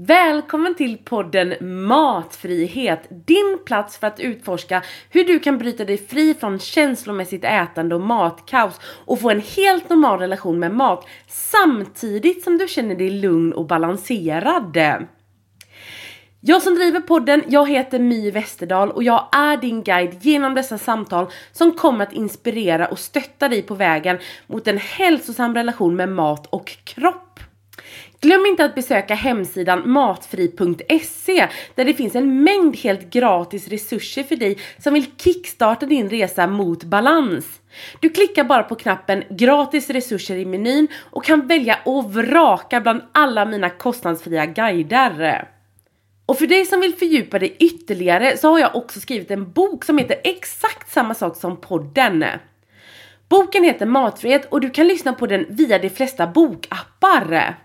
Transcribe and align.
Välkommen 0.00 0.74
till 0.74 0.98
podden 0.98 1.54
Matfrihet, 1.86 3.08
din 3.26 3.58
plats 3.66 3.98
för 3.98 4.06
att 4.06 4.20
utforska 4.20 4.82
hur 5.10 5.24
du 5.24 5.38
kan 5.38 5.58
bryta 5.58 5.84
dig 5.84 5.98
fri 5.98 6.34
från 6.34 6.58
känslomässigt 6.58 7.44
ätande 7.44 7.94
och 7.94 8.00
matkaos 8.00 8.80
och 9.04 9.20
få 9.20 9.30
en 9.30 9.40
helt 9.56 9.88
normal 9.88 10.18
relation 10.18 10.58
med 10.58 10.74
mat 10.74 11.06
samtidigt 11.28 12.44
som 12.44 12.58
du 12.58 12.68
känner 12.68 12.94
dig 12.94 13.10
lugn 13.10 13.52
och 13.52 13.66
balanserad. 13.66 14.78
Jag 16.40 16.62
som 16.62 16.74
driver 16.74 17.00
podden, 17.00 17.42
jag 17.48 17.68
heter 17.68 17.98
My 17.98 18.30
Westerdahl 18.30 18.90
och 18.90 19.02
jag 19.02 19.28
är 19.32 19.56
din 19.56 19.82
guide 19.82 20.16
genom 20.20 20.54
dessa 20.54 20.78
samtal 20.78 21.26
som 21.52 21.72
kommer 21.72 22.06
att 22.06 22.12
inspirera 22.12 22.86
och 22.86 22.98
stötta 22.98 23.48
dig 23.48 23.62
på 23.62 23.74
vägen 23.74 24.18
mot 24.46 24.68
en 24.68 24.78
hälsosam 24.78 25.54
relation 25.54 25.96
med 25.96 26.08
mat 26.08 26.46
och 26.46 26.76
kropp. 26.84 27.40
Glöm 28.20 28.46
inte 28.46 28.64
att 28.64 28.74
besöka 28.74 29.14
hemsidan 29.14 29.90
matfri.se 29.90 31.48
där 31.74 31.84
det 31.84 31.94
finns 31.94 32.14
en 32.14 32.42
mängd 32.44 32.76
helt 32.76 33.10
gratis 33.10 33.68
resurser 33.68 34.22
för 34.22 34.36
dig 34.36 34.58
som 34.78 34.94
vill 34.94 35.06
kickstarta 35.16 35.86
din 35.86 36.10
resa 36.10 36.46
mot 36.46 36.84
balans. 36.84 37.60
Du 38.00 38.08
klickar 38.08 38.44
bara 38.44 38.62
på 38.62 38.74
knappen 38.74 39.24
gratis 39.30 39.90
resurser 39.90 40.36
i 40.36 40.44
menyn 40.44 40.88
och 41.10 41.24
kan 41.24 41.46
välja 41.46 41.78
och 41.84 42.14
vraka 42.14 42.80
bland 42.80 43.02
alla 43.12 43.44
mina 43.44 43.70
kostnadsfria 43.70 44.46
guider. 44.46 45.48
Och 46.26 46.38
för 46.38 46.46
dig 46.46 46.66
som 46.66 46.80
vill 46.80 46.94
fördjupa 46.94 47.38
dig 47.38 47.56
ytterligare 47.58 48.36
så 48.36 48.50
har 48.50 48.58
jag 48.58 48.76
också 48.76 49.00
skrivit 49.00 49.30
en 49.30 49.52
bok 49.52 49.84
som 49.84 49.98
heter 49.98 50.16
exakt 50.24 50.92
samma 50.92 51.14
sak 51.14 51.36
som 51.36 51.56
podden. 51.56 52.24
Boken 53.28 53.64
heter 53.64 53.86
Matfrihet 53.86 54.52
och 54.52 54.60
du 54.60 54.70
kan 54.70 54.88
lyssna 54.88 55.12
på 55.12 55.26
den 55.26 55.46
via 55.48 55.78
de 55.78 55.90
flesta 55.90 56.26
bokappar. 56.26 57.58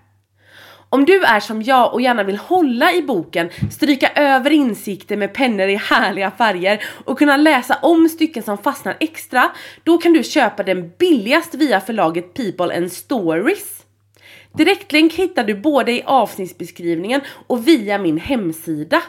Om 0.93 1.05
du 1.05 1.23
är 1.23 1.39
som 1.39 1.61
jag 1.61 1.93
och 1.93 2.01
gärna 2.01 2.23
vill 2.23 2.37
hålla 2.37 2.93
i 2.93 3.01
boken, 3.01 3.49
stryka 3.71 4.11
över 4.15 4.51
insikter 4.51 5.17
med 5.17 5.33
pennor 5.33 5.67
i 5.67 5.75
härliga 5.75 6.31
färger 6.31 6.83
och 7.05 7.17
kunna 7.17 7.37
läsa 7.37 7.77
om 7.81 8.09
stycken 8.09 8.43
som 8.43 8.57
fastnar 8.57 8.97
extra, 8.99 9.51
då 9.83 9.97
kan 9.97 10.13
du 10.13 10.23
köpa 10.23 10.63
den 10.63 10.91
billigast 10.99 11.55
via 11.55 11.81
förlaget 11.81 12.33
People 12.33 12.77
and 12.77 12.91
Stories. 12.91 13.85
Direktlänk 14.57 15.13
hittar 15.13 15.43
du 15.43 15.55
både 15.55 15.91
i 15.91 16.03
avsnittsbeskrivningen 16.05 17.21
och 17.47 17.67
via 17.67 17.97
min 17.97 18.17
hemsida. 18.17 19.01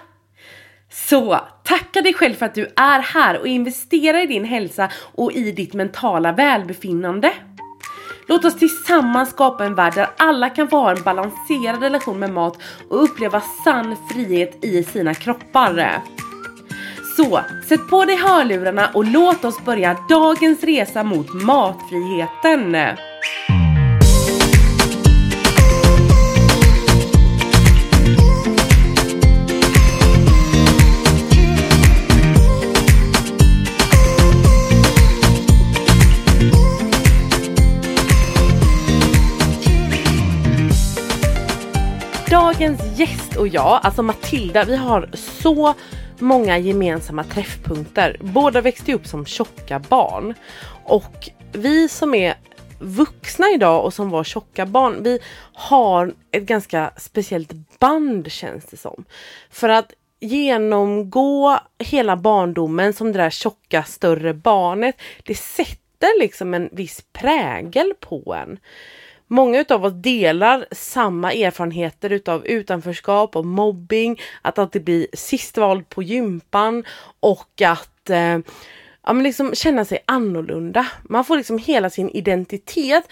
Så 0.90 1.40
tacka 1.64 2.02
dig 2.02 2.14
själv 2.14 2.34
för 2.34 2.46
att 2.46 2.54
du 2.54 2.72
är 2.76 3.00
här 3.00 3.38
och 3.38 3.46
investera 3.46 4.22
i 4.22 4.26
din 4.26 4.44
hälsa 4.44 4.90
och 4.96 5.32
i 5.32 5.52
ditt 5.52 5.74
mentala 5.74 6.32
välbefinnande. 6.32 7.32
Låt 8.26 8.44
oss 8.44 8.58
tillsammans 8.58 9.30
skapa 9.30 9.64
en 9.64 9.74
värld 9.74 9.94
där 9.94 10.10
alla 10.16 10.50
kan 10.50 10.68
få 10.68 10.76
ha 10.76 10.90
en 10.90 11.02
balanserad 11.02 11.82
relation 11.82 12.18
med 12.18 12.30
mat 12.30 12.58
och 12.88 13.04
uppleva 13.04 13.42
sann 13.64 13.96
frihet 14.10 14.64
i 14.64 14.84
sina 14.84 15.14
kroppar. 15.14 16.02
Så, 17.16 17.40
sätt 17.68 17.88
på 17.90 18.04
dig 18.04 18.16
hörlurarna 18.16 18.90
och 18.94 19.04
låt 19.04 19.44
oss 19.44 19.64
börja 19.64 19.96
dagens 20.08 20.64
resa 20.64 21.04
mot 21.04 21.32
matfriheten. 21.32 22.76
Dagens 42.64 42.98
gäst 42.98 43.36
och 43.36 43.48
jag, 43.48 43.80
alltså 43.82 44.02
Matilda, 44.02 44.64
vi 44.64 44.76
har 44.76 45.08
så 45.14 45.74
många 46.18 46.58
gemensamma 46.58 47.24
träffpunkter. 47.24 48.16
Båda 48.20 48.60
växte 48.60 48.94
upp 48.94 49.06
som 49.06 49.26
tjocka 49.26 49.78
barn 49.78 50.34
och 50.84 51.30
vi 51.52 51.88
som 51.88 52.14
är 52.14 52.34
vuxna 52.78 53.46
idag 53.54 53.84
och 53.84 53.94
som 53.94 54.10
var 54.10 54.24
tjocka 54.24 54.66
barn, 54.66 55.02
vi 55.02 55.18
har 55.54 56.14
ett 56.30 56.42
ganska 56.42 56.92
speciellt 56.96 57.78
band 57.78 58.32
känns 58.32 58.64
det 58.64 58.76
som. 58.76 59.04
För 59.50 59.68
att 59.68 59.92
genomgå 60.20 61.58
hela 61.78 62.16
barndomen 62.16 62.92
som 62.92 63.12
det 63.12 63.18
där 63.18 63.30
tjocka 63.30 63.82
större 63.82 64.34
barnet, 64.34 64.96
det 65.24 65.34
sätter 65.34 66.20
liksom 66.20 66.54
en 66.54 66.68
viss 66.72 67.04
prägel 67.12 67.92
på 68.00 68.34
en. 68.34 68.58
Många 69.28 69.60
utav 69.60 69.84
oss 69.84 69.92
delar 69.92 70.66
samma 70.72 71.32
erfarenheter 71.32 72.10
utav 72.10 72.46
utanförskap 72.46 73.36
och 73.36 73.46
mobbing, 73.46 74.20
att 74.42 74.58
alltid 74.58 74.84
bli 74.84 75.06
sist 75.12 75.56
vald 75.56 75.88
på 75.88 76.02
gympan 76.02 76.84
och 77.20 77.62
att 77.62 78.10
eh, 78.10 78.38
ja, 79.06 79.12
men 79.12 79.22
liksom 79.22 79.54
känna 79.54 79.84
sig 79.84 79.98
annorlunda. 80.06 80.86
Man 81.02 81.24
får 81.24 81.36
liksom 81.36 81.58
hela 81.58 81.90
sin 81.90 82.10
identitet 82.10 83.04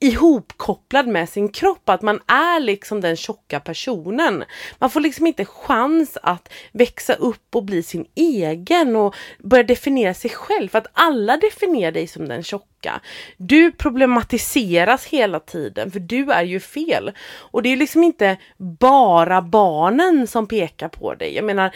ihopkopplad 0.00 1.06
med 1.06 1.28
sin 1.28 1.48
kropp, 1.48 1.88
att 1.88 2.02
man 2.02 2.20
är 2.26 2.60
liksom 2.60 3.00
den 3.00 3.16
tjocka 3.16 3.60
personen. 3.60 4.44
Man 4.78 4.90
får 4.90 5.00
liksom 5.00 5.26
inte 5.26 5.44
chans 5.44 6.18
att 6.22 6.52
växa 6.72 7.14
upp 7.14 7.54
och 7.54 7.64
bli 7.64 7.82
sin 7.82 8.06
egen 8.14 8.96
och 8.96 9.14
börja 9.38 9.64
definiera 9.64 10.14
sig 10.14 10.30
själv, 10.30 10.68
för 10.68 10.78
att 10.78 10.86
alla 10.92 11.36
definierar 11.36 11.92
dig 11.92 12.06
som 12.06 12.28
den 12.28 12.42
tjocka 12.42 12.73
tillbaka. 12.84 13.00
Du 13.36 13.72
problematiseras 13.72 15.06
hela 15.06 15.40
tiden 15.40 15.90
för 15.90 16.00
du 16.00 16.32
är 16.32 16.42
ju 16.42 16.60
fel. 16.60 17.12
Och 17.52 17.62
det 17.62 17.72
är 17.72 17.76
liksom 17.76 18.02
inte 18.02 18.36
bara 18.80 19.42
barnen 19.42 20.26
som 20.26 20.46
pekar 20.46 20.88
på 20.88 21.14
dig. 21.14 21.34
Jag 21.34 21.44
menar 21.44 21.74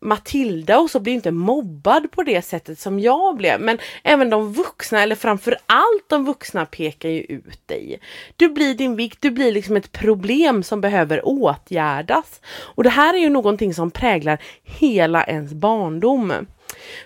Matilda 0.00 0.78
och 0.78 0.90
så 0.90 1.00
blir 1.00 1.12
inte 1.12 1.30
mobbad 1.30 2.10
på 2.10 2.22
det 2.22 2.42
sättet 2.42 2.78
som 2.78 3.00
jag 3.00 3.36
blev. 3.36 3.60
Men 3.60 3.78
även 4.02 4.30
de 4.30 4.52
vuxna, 4.52 5.02
eller 5.02 5.16
framför 5.16 5.56
allt 5.66 6.08
de 6.08 6.24
vuxna 6.24 6.66
pekar 6.66 7.08
ju 7.08 7.20
ut 7.20 7.68
dig. 7.68 8.00
Du 8.36 8.48
blir 8.48 8.74
din 8.74 8.96
vikt, 8.96 9.22
du 9.22 9.30
blir 9.30 9.52
liksom 9.52 9.76
ett 9.76 9.92
problem 9.92 10.62
som 10.62 10.80
behöver 10.80 11.20
åtgärdas. 11.24 12.40
Och 12.76 12.84
det 12.84 12.90
här 12.90 13.14
är 13.14 13.18
ju 13.18 13.28
någonting 13.28 13.74
som 13.74 13.90
präglar 13.90 14.38
hela 14.64 15.24
ens 15.24 15.52
barndom. 15.52 16.32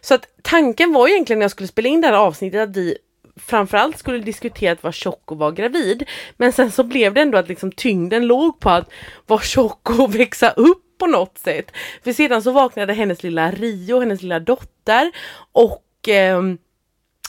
Så 0.00 0.14
att 0.14 0.28
tanken 0.42 0.92
var 0.92 1.08
egentligen 1.08 1.38
när 1.38 1.44
jag 1.44 1.50
skulle 1.50 1.68
spela 1.68 1.88
in 1.88 2.00
det 2.00 2.06
här 2.06 2.14
avsnittet 2.14 2.68
att 2.68 2.76
vi 2.76 2.98
framförallt 3.36 3.98
skulle 3.98 4.18
diskutera 4.18 4.72
att 4.72 4.82
vara 4.82 4.92
tjock 4.92 5.30
och 5.30 5.38
vara 5.38 5.50
gravid. 5.50 6.04
Men 6.36 6.52
sen 6.52 6.70
så 6.70 6.82
blev 6.84 7.14
det 7.14 7.20
ändå 7.20 7.38
att 7.38 7.48
liksom 7.48 7.72
tyngden 7.72 8.26
låg 8.26 8.60
på 8.60 8.70
att 8.70 8.90
vara 9.26 9.40
tjock 9.40 9.90
och 9.90 10.14
växa 10.20 10.50
upp 10.50 10.98
på 10.98 11.06
något 11.06 11.38
sätt. 11.38 11.72
För 12.04 12.12
sedan 12.12 12.42
så 12.42 12.50
vaknade 12.50 12.92
hennes 12.92 13.22
lilla 13.22 13.50
Rio, 13.50 14.00
hennes 14.00 14.22
lilla 14.22 14.40
dotter 14.40 15.12
och 15.52 16.08
eh, 16.08 16.42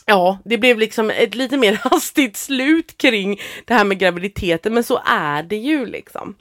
Ja, 0.08 0.38
det 0.46 0.58
blev 0.58 0.80
liksom 0.80 1.10
ett 1.10 1.36
lite 1.36 1.58
mer 1.58 1.74
hastigt 1.84 2.38
slut 2.38 2.98
kring 2.98 3.40
det 3.66 3.74
här 3.74 3.86
med 3.86 4.00
graviditeten, 4.00 4.74
men 4.74 4.84
så 4.84 5.02
är 5.06 5.44
det 5.44 5.56
ju 5.56 5.86
liksom. 5.86 6.36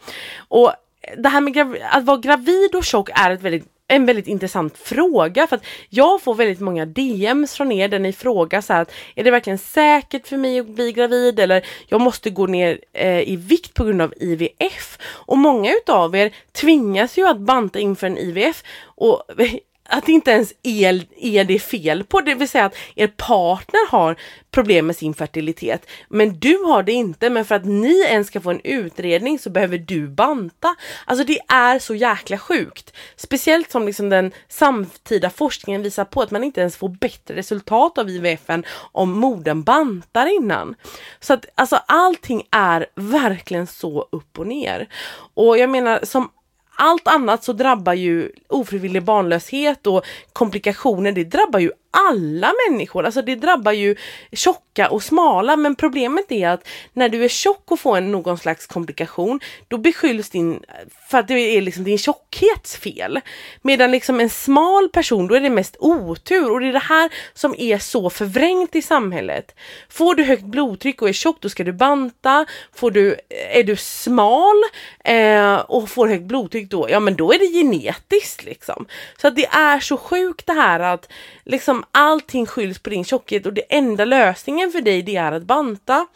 Och 0.48 0.72
det 1.16 1.28
här 1.28 1.40
med 1.40 1.76
att 1.90 2.04
vara 2.04 2.16
gravid 2.16 2.74
och 2.74 2.84
tjock 2.84 3.10
är 3.14 3.30
ett 3.30 3.42
väldigt 3.42 3.73
en 3.88 4.06
väldigt 4.06 4.26
intressant 4.26 4.78
fråga 4.78 5.46
för 5.46 5.56
att 5.56 5.64
jag 5.88 6.22
får 6.22 6.34
väldigt 6.34 6.60
många 6.60 6.86
DMs 6.86 7.54
från 7.54 7.72
er 7.72 7.88
där 7.88 7.98
ni 7.98 8.12
frågar 8.12 8.60
så 8.60 8.72
här 8.72 8.82
att 8.82 8.92
är 9.14 9.24
det 9.24 9.30
verkligen 9.30 9.58
säkert 9.58 10.26
för 10.26 10.36
mig 10.36 10.58
att 10.58 10.68
bli 10.68 10.92
gravid 10.92 11.40
eller 11.40 11.66
jag 11.86 12.00
måste 12.00 12.30
gå 12.30 12.46
ner 12.46 12.80
eh, 12.92 13.28
i 13.28 13.36
vikt 13.36 13.74
på 13.74 13.84
grund 13.84 14.02
av 14.02 14.14
IVF 14.16 14.98
och 15.02 15.38
många 15.38 15.72
utav 15.72 16.16
er 16.16 16.34
tvingas 16.52 17.18
ju 17.18 17.28
att 17.28 17.40
banta 17.40 17.78
inför 17.78 18.06
en 18.06 18.18
IVF 18.18 18.62
och 18.84 19.22
att 19.88 20.08
inte 20.08 20.30
ens 20.30 20.52
är, 20.62 21.06
är 21.16 21.44
det 21.44 21.58
fel 21.58 22.04
på, 22.04 22.20
det 22.20 22.34
vill 22.34 22.48
säga 22.48 22.64
att 22.64 22.76
er 22.94 23.06
partner 23.06 23.90
har 23.90 24.16
problem 24.50 24.86
med 24.86 24.96
sin 24.96 25.14
fertilitet. 25.14 25.86
Men 26.08 26.38
du 26.38 26.58
har 26.58 26.82
det 26.82 26.92
inte, 26.92 27.30
men 27.30 27.44
för 27.44 27.54
att 27.54 27.64
ni 27.64 28.00
ens 28.00 28.26
ska 28.26 28.40
få 28.40 28.50
en 28.50 28.60
utredning 28.64 29.38
så 29.38 29.50
behöver 29.50 29.78
du 29.78 30.08
banta. 30.08 30.74
Alltså 31.04 31.24
det 31.24 31.38
är 31.48 31.78
så 31.78 31.94
jäkla 31.94 32.38
sjukt. 32.38 32.92
Speciellt 33.16 33.70
som 33.70 33.86
liksom 33.86 34.08
den 34.08 34.32
samtida 34.48 35.30
forskningen 35.30 35.82
visar 35.82 36.04
på 36.04 36.22
att 36.22 36.30
man 36.30 36.44
inte 36.44 36.60
ens 36.60 36.76
får 36.76 36.88
bättre 36.88 37.36
resultat 37.36 37.98
av 37.98 38.10
IVF 38.10 38.50
om 38.92 39.10
modern 39.10 39.62
bantar 39.62 40.26
innan. 40.26 40.74
Så 41.20 41.32
att 41.32 41.46
alltså 41.54 41.76
allting 41.86 42.42
är 42.50 42.86
verkligen 42.94 43.66
så 43.66 44.08
upp 44.12 44.38
och 44.38 44.46
ner. 44.46 44.88
Och 45.34 45.58
jag 45.58 45.70
menar 45.70 46.00
som 46.02 46.30
allt 46.76 47.08
annat 47.08 47.44
så 47.44 47.52
drabbar 47.52 47.94
ju 47.94 48.30
ofrivillig 48.48 49.02
barnlöshet 49.02 49.86
och 49.86 50.04
komplikationer, 50.32 51.12
det 51.12 51.24
drabbar 51.24 51.60
ju 51.60 51.70
alla 51.94 52.52
människor, 52.68 53.04
alltså 53.04 53.22
det 53.22 53.34
drabbar 53.34 53.72
ju 53.72 53.96
tjocka 54.32 54.90
och 54.90 55.02
smala 55.02 55.56
men 55.56 55.74
problemet 55.74 56.32
är 56.32 56.48
att 56.48 56.68
när 56.92 57.08
du 57.08 57.24
är 57.24 57.28
tjock 57.28 57.70
och 57.70 57.80
får 57.80 57.96
en, 57.96 58.12
någon 58.12 58.38
slags 58.38 58.66
komplikation 58.66 59.40
då 59.68 59.78
beskylls 59.78 60.30
din, 60.30 60.62
för 61.10 61.18
att 61.18 61.28
det 61.28 61.34
är 61.34 61.62
liksom 61.62 61.84
din 61.84 61.98
tjockhets 61.98 62.76
fel. 62.76 63.20
Medan 63.62 63.90
liksom 63.90 64.20
en 64.20 64.30
smal 64.30 64.88
person 64.88 65.26
då 65.26 65.34
är 65.34 65.40
det 65.40 65.50
mest 65.50 65.76
otur 65.78 66.50
och 66.50 66.60
det 66.60 66.68
är 66.68 66.72
det 66.72 66.78
här 66.78 67.10
som 67.34 67.54
är 67.58 67.78
så 67.78 68.10
förvrängt 68.10 68.76
i 68.76 68.82
samhället. 68.82 69.54
Får 69.88 70.14
du 70.14 70.24
högt 70.24 70.44
blodtryck 70.44 71.02
och 71.02 71.08
är 71.08 71.12
tjock 71.12 71.36
då 71.40 71.48
ska 71.48 71.64
du 71.64 71.72
banta, 71.72 72.46
får 72.74 72.90
du, 72.90 73.12
eh, 73.12 73.58
är 73.58 73.64
du 73.64 73.76
smal 73.76 74.62
eh, 75.04 75.54
och 75.54 75.88
får 75.88 76.08
högt 76.08 76.24
blodtryck 76.24 76.70
då, 76.70 76.90
ja 76.90 77.00
men 77.00 77.16
då 77.16 77.32
är 77.32 77.38
det 77.38 77.46
genetiskt 77.46 78.44
liksom. 78.44 78.86
Så 79.20 79.28
att 79.28 79.36
det 79.36 79.46
är 79.46 79.80
så 79.80 79.96
sjukt 79.96 80.46
det 80.46 80.52
här 80.52 80.80
att 80.80 81.12
liksom 81.44 81.83
allting 81.92 82.46
skylls 82.46 82.78
på 82.78 82.90
din 82.90 83.04
tjockhet 83.04 83.46
och 83.46 83.52
det 83.52 83.74
enda 83.74 84.04
lösningen 84.04 84.70
för 84.72 84.80
dig 84.80 85.02
det 85.02 85.16
är 85.16 85.32
att 85.32 85.42
banta. 85.42 86.06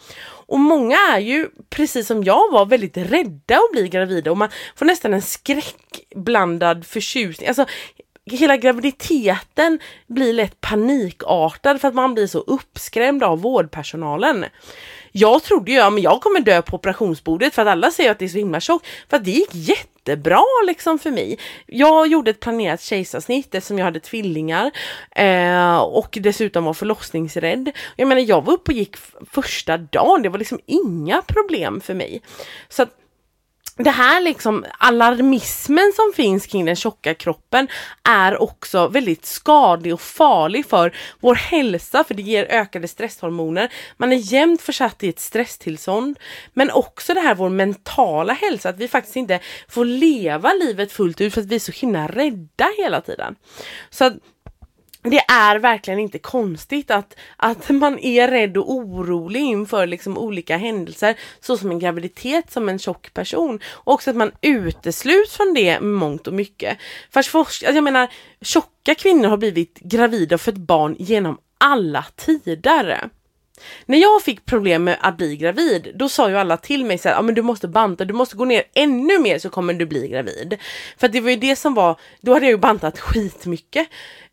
Och 0.48 0.58
många 0.58 0.96
är 0.96 1.18
ju, 1.18 1.48
precis 1.70 2.06
som 2.06 2.24
jag 2.24 2.52
var, 2.52 2.66
väldigt 2.66 2.96
rädda 2.96 3.54
att 3.54 3.72
bli 3.72 3.88
gravida 3.88 4.30
och 4.30 4.36
man 4.36 4.48
får 4.76 4.86
nästan 4.86 5.14
en 5.14 5.22
skräckblandad 5.22 6.86
förtjusning. 6.86 7.48
Alltså, 7.48 7.66
hela 8.24 8.56
graviditeten 8.56 9.78
blir 10.06 10.32
lätt 10.32 10.60
panikartad 10.60 11.80
för 11.80 11.88
att 11.88 11.94
man 11.94 12.14
blir 12.14 12.26
så 12.26 12.38
uppskrämd 12.38 13.22
av 13.22 13.40
vårdpersonalen. 13.40 14.44
Jag 15.12 15.42
trodde 15.42 15.72
ju 15.72 15.78
att 15.78 15.92
ja, 15.92 15.98
jag 15.98 16.20
kommer 16.20 16.40
dö 16.40 16.62
på 16.62 16.76
operationsbordet 16.76 17.54
för 17.54 17.62
att 17.62 17.68
alla 17.68 17.90
säger 17.90 18.10
att 18.10 18.18
det 18.18 18.24
är 18.24 18.28
så 18.28 18.38
himla 18.38 18.60
tjockt. 18.60 18.86
För 19.10 19.16
att 19.16 19.24
det 19.24 19.30
gick 19.30 19.54
jättebra 19.54 20.42
liksom 20.66 20.98
för 20.98 21.10
mig. 21.10 21.38
Jag 21.66 22.06
gjorde 22.06 22.30
ett 22.30 22.40
planerat 22.40 22.82
kejsarsnitt 22.82 23.54
eftersom 23.54 23.78
jag 23.78 23.84
hade 23.84 24.00
tvillingar 24.00 24.70
eh, 25.10 25.78
och 25.78 26.18
dessutom 26.20 26.64
var 26.64 26.74
förlossningsrädd. 26.74 27.70
Jag 27.96 28.08
menar 28.08 28.22
jag 28.22 28.44
var 28.44 28.52
uppe 28.52 28.72
och 28.72 28.78
gick 28.78 28.96
första 29.30 29.78
dagen, 29.78 30.22
det 30.22 30.28
var 30.28 30.38
liksom 30.38 30.60
inga 30.66 31.22
problem 31.22 31.80
för 31.80 31.94
mig. 31.94 32.22
Så 32.68 32.82
att 32.82 32.90
det 33.78 33.90
här 33.90 34.20
liksom 34.20 34.64
alarmismen 34.78 35.92
som 35.96 36.12
finns 36.14 36.46
kring 36.46 36.64
den 36.64 36.76
tjocka 36.76 37.14
kroppen 37.14 37.68
är 38.02 38.42
också 38.42 38.88
väldigt 38.88 39.26
skadlig 39.26 39.94
och 39.94 40.00
farlig 40.00 40.66
för 40.66 40.96
vår 41.20 41.34
hälsa 41.34 42.04
för 42.04 42.14
det 42.14 42.22
ger 42.22 42.44
ökade 42.44 42.88
stresshormoner. 42.88 43.72
Man 43.96 44.12
är 44.12 44.32
jämt 44.32 44.62
försatt 44.62 45.02
i 45.02 45.08
ett 45.08 45.20
stresstillstånd. 45.20 46.18
Men 46.52 46.70
också 46.70 47.14
det 47.14 47.20
här 47.20 47.34
vår 47.34 47.48
mentala 47.48 48.32
hälsa, 48.32 48.68
att 48.68 48.78
vi 48.78 48.88
faktiskt 48.88 49.16
inte 49.16 49.40
får 49.68 49.84
leva 49.84 50.52
livet 50.52 50.92
fullt 50.92 51.20
ut 51.20 51.34
för 51.34 51.40
att 51.40 51.46
vi 51.46 51.54
är 51.54 51.60
så 51.60 51.72
himla 51.72 52.06
rädda 52.06 52.68
hela 52.78 53.00
tiden. 53.00 53.36
Så 53.90 54.04
att 54.04 54.14
det 55.10 55.24
är 55.28 55.58
verkligen 55.58 56.00
inte 56.00 56.18
konstigt 56.18 56.90
att, 56.90 57.16
att 57.36 57.70
man 57.70 57.98
är 57.98 58.28
rädd 58.28 58.56
och 58.56 58.70
orolig 58.70 59.40
inför 59.40 59.86
liksom 59.86 60.18
olika 60.18 60.56
händelser 60.56 61.18
såsom 61.40 61.70
en 61.70 61.78
graviditet 61.78 62.50
som 62.50 62.68
en 62.68 62.78
tjock 62.78 63.14
person. 63.14 63.60
Och 63.66 63.92
också 63.92 64.10
att 64.10 64.16
man 64.16 64.32
utesluts 64.40 65.36
från 65.36 65.54
det 65.54 65.80
mångt 65.80 66.26
och 66.26 66.32
mycket. 66.32 66.78
Fast 67.10 67.30
forsk- 67.30 67.64
alltså 67.64 67.74
jag 67.74 67.84
menar, 67.84 68.08
tjocka 68.40 68.94
kvinnor 68.94 69.28
har 69.28 69.36
blivit 69.36 69.78
gravida 69.80 70.34
och 70.34 70.40
fött 70.40 70.56
barn 70.56 70.96
genom 70.98 71.38
alla 71.58 72.04
tider. 72.16 73.10
När 73.86 73.98
jag 73.98 74.22
fick 74.22 74.44
problem 74.44 74.84
med 74.84 74.96
att 75.00 75.16
bli 75.16 75.36
gravid, 75.36 75.92
då 75.94 76.08
sa 76.08 76.30
ju 76.30 76.38
alla 76.38 76.56
till 76.56 76.84
mig 76.84 76.98
så 76.98 77.08
här, 77.08 77.18
ah, 77.18 77.22
men 77.22 77.34
du 77.34 77.42
måste 77.42 77.68
banta, 77.68 78.04
du 78.04 78.14
måste 78.14 78.36
gå 78.36 78.44
ner 78.44 78.62
ännu 78.74 79.18
mer 79.18 79.38
så 79.38 79.50
kommer 79.50 79.74
du 79.74 79.86
bli 79.86 80.08
gravid. 80.08 80.58
För 80.96 81.08
det 81.08 81.20
var 81.20 81.30
ju 81.30 81.36
det 81.36 81.56
som 81.56 81.74
var, 81.74 82.00
då 82.20 82.32
hade 82.32 82.46
jag 82.46 82.50
ju 82.50 82.58
bantat 82.58 82.98
skitmycket. 82.98 83.88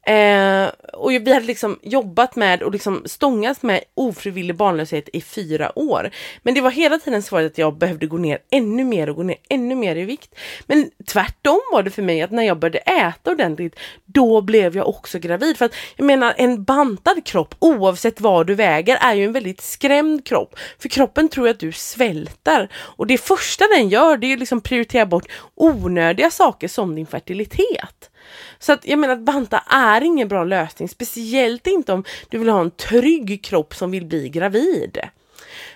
Eh, 0.05 0.67
och 0.93 1.11
vi 1.11 1.33
hade 1.33 1.45
liksom 1.45 1.79
jobbat 1.81 2.35
med 2.35 2.63
och 2.63 2.71
liksom 2.71 3.03
stångats 3.05 3.61
med 3.61 3.83
ofrivillig 3.93 4.55
barnlöshet 4.55 5.09
i 5.13 5.21
fyra 5.21 5.79
år. 5.79 6.09
Men 6.43 6.53
det 6.53 6.61
var 6.61 6.71
hela 6.71 6.97
tiden 6.97 7.23
svaret 7.23 7.51
att 7.51 7.57
jag 7.57 7.77
behövde 7.77 8.07
gå 8.07 8.17
ner 8.17 8.39
ännu 8.51 8.83
mer 8.83 9.09
och 9.09 9.15
gå 9.15 9.23
ner 9.23 9.37
ännu 9.49 9.75
mer 9.75 9.95
i 9.95 10.03
vikt. 10.03 10.35
Men 10.67 10.89
tvärtom 11.07 11.61
var 11.71 11.83
det 11.83 11.91
för 11.91 12.01
mig 12.01 12.21
att 12.21 12.31
när 12.31 12.43
jag 12.43 12.59
började 12.59 12.77
äta 12.77 13.31
ordentligt, 13.31 13.79
då 14.05 14.41
blev 14.41 14.77
jag 14.77 14.89
också 14.89 15.19
gravid. 15.19 15.57
För 15.57 15.65
att 15.65 15.75
jag 15.95 16.05
menar 16.05 16.33
en 16.37 16.63
bantad 16.63 17.25
kropp 17.25 17.55
oavsett 17.59 18.21
vad 18.21 18.47
du 18.47 18.55
väger 18.55 18.97
är 19.01 19.13
ju 19.13 19.25
en 19.25 19.33
väldigt 19.33 19.61
skrämd 19.61 20.25
kropp. 20.25 20.55
För 20.79 20.89
kroppen 20.89 21.29
tror 21.29 21.49
att 21.49 21.59
du 21.59 21.71
svälter 21.71 22.69
och 22.75 23.07
det 23.07 23.17
första 23.17 23.65
den 23.67 23.89
gör 23.89 24.17
det 24.17 24.33
är 24.33 24.37
liksom 24.37 24.61
prioritera 24.61 25.05
bort 25.05 25.27
onödiga 25.55 26.31
saker 26.31 26.67
som 26.67 26.95
din 26.95 27.07
fertilitet. 27.07 28.09
Så 28.59 28.73
att 28.73 28.87
jag 28.87 28.99
menar 28.99 29.13
att 29.13 29.25
banta 29.25 29.63
är 29.69 30.01
ingen 30.01 30.27
bra 30.27 30.43
lösning, 30.43 30.89
speciellt 30.89 31.67
inte 31.67 31.93
om 31.93 32.03
du 32.29 32.37
vill 32.37 32.49
ha 32.49 32.61
en 32.61 32.71
trygg 32.71 33.43
kropp 33.43 33.75
som 33.75 33.91
vill 33.91 34.05
bli 34.05 34.29
gravid. 34.29 34.99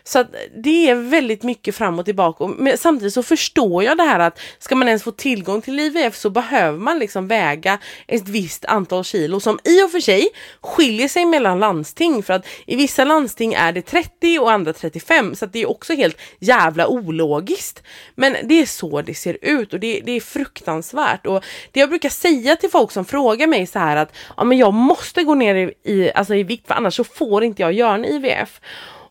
Så 0.03 0.19
att 0.19 0.27
det 0.63 0.89
är 0.89 0.95
väldigt 0.95 1.43
mycket 1.43 1.75
fram 1.75 1.99
och 1.99 2.05
tillbaka. 2.05 2.47
Men 2.47 2.77
samtidigt 2.77 3.13
så 3.13 3.23
förstår 3.23 3.83
jag 3.83 3.97
det 3.97 4.03
här 4.03 4.19
att 4.19 4.39
ska 4.59 4.75
man 4.75 4.87
ens 4.87 5.03
få 5.03 5.11
tillgång 5.11 5.61
till 5.61 5.79
IVF 5.79 6.15
så 6.15 6.29
behöver 6.29 6.77
man 6.77 6.99
liksom 6.99 7.27
väga 7.27 7.79
ett 8.07 8.27
visst 8.27 8.65
antal 8.65 9.03
kilo 9.03 9.39
som 9.39 9.59
i 9.63 9.83
och 9.83 9.91
för 9.91 9.99
sig 9.99 10.27
skiljer 10.61 11.07
sig 11.07 11.25
mellan 11.25 11.59
landsting 11.59 12.23
för 12.23 12.33
att 12.33 12.45
i 12.65 12.75
vissa 12.75 13.03
landsting 13.03 13.53
är 13.53 13.71
det 13.71 13.81
30 13.81 14.39
och 14.39 14.51
andra 14.51 14.73
35 14.73 15.35
så 15.35 15.45
att 15.45 15.53
det 15.53 15.61
är 15.61 15.69
också 15.69 15.93
helt 15.93 16.17
jävla 16.39 16.87
ologiskt. 16.87 17.83
Men 18.15 18.35
det 18.43 18.61
är 18.61 18.65
så 18.65 19.01
det 19.01 19.13
ser 19.13 19.37
ut 19.41 19.73
och 19.73 19.79
det, 19.79 20.01
det 20.05 20.11
är 20.11 20.21
fruktansvärt 20.21 21.25
och 21.25 21.45
det 21.71 21.79
jag 21.79 21.89
brukar 21.89 22.09
säga 22.09 22.55
till 22.55 22.69
folk 22.69 22.91
som 22.91 23.05
frågar 23.05 23.47
mig 23.47 23.67
så 23.67 23.79
här 23.79 23.95
att 23.95 24.15
ja 24.37 24.43
men 24.43 24.57
jag 24.57 24.73
måste 24.73 25.23
gå 25.23 25.35
ner 25.35 25.55
i, 25.55 25.73
i, 25.83 26.11
alltså 26.11 26.35
i 26.35 26.43
vikt 26.43 26.67
för 26.67 26.73
annars 26.73 26.95
så 26.95 27.03
får 27.03 27.43
inte 27.43 27.61
jag 27.61 27.73
göra 27.73 27.93
en 27.93 28.05
IVF. 28.05 28.61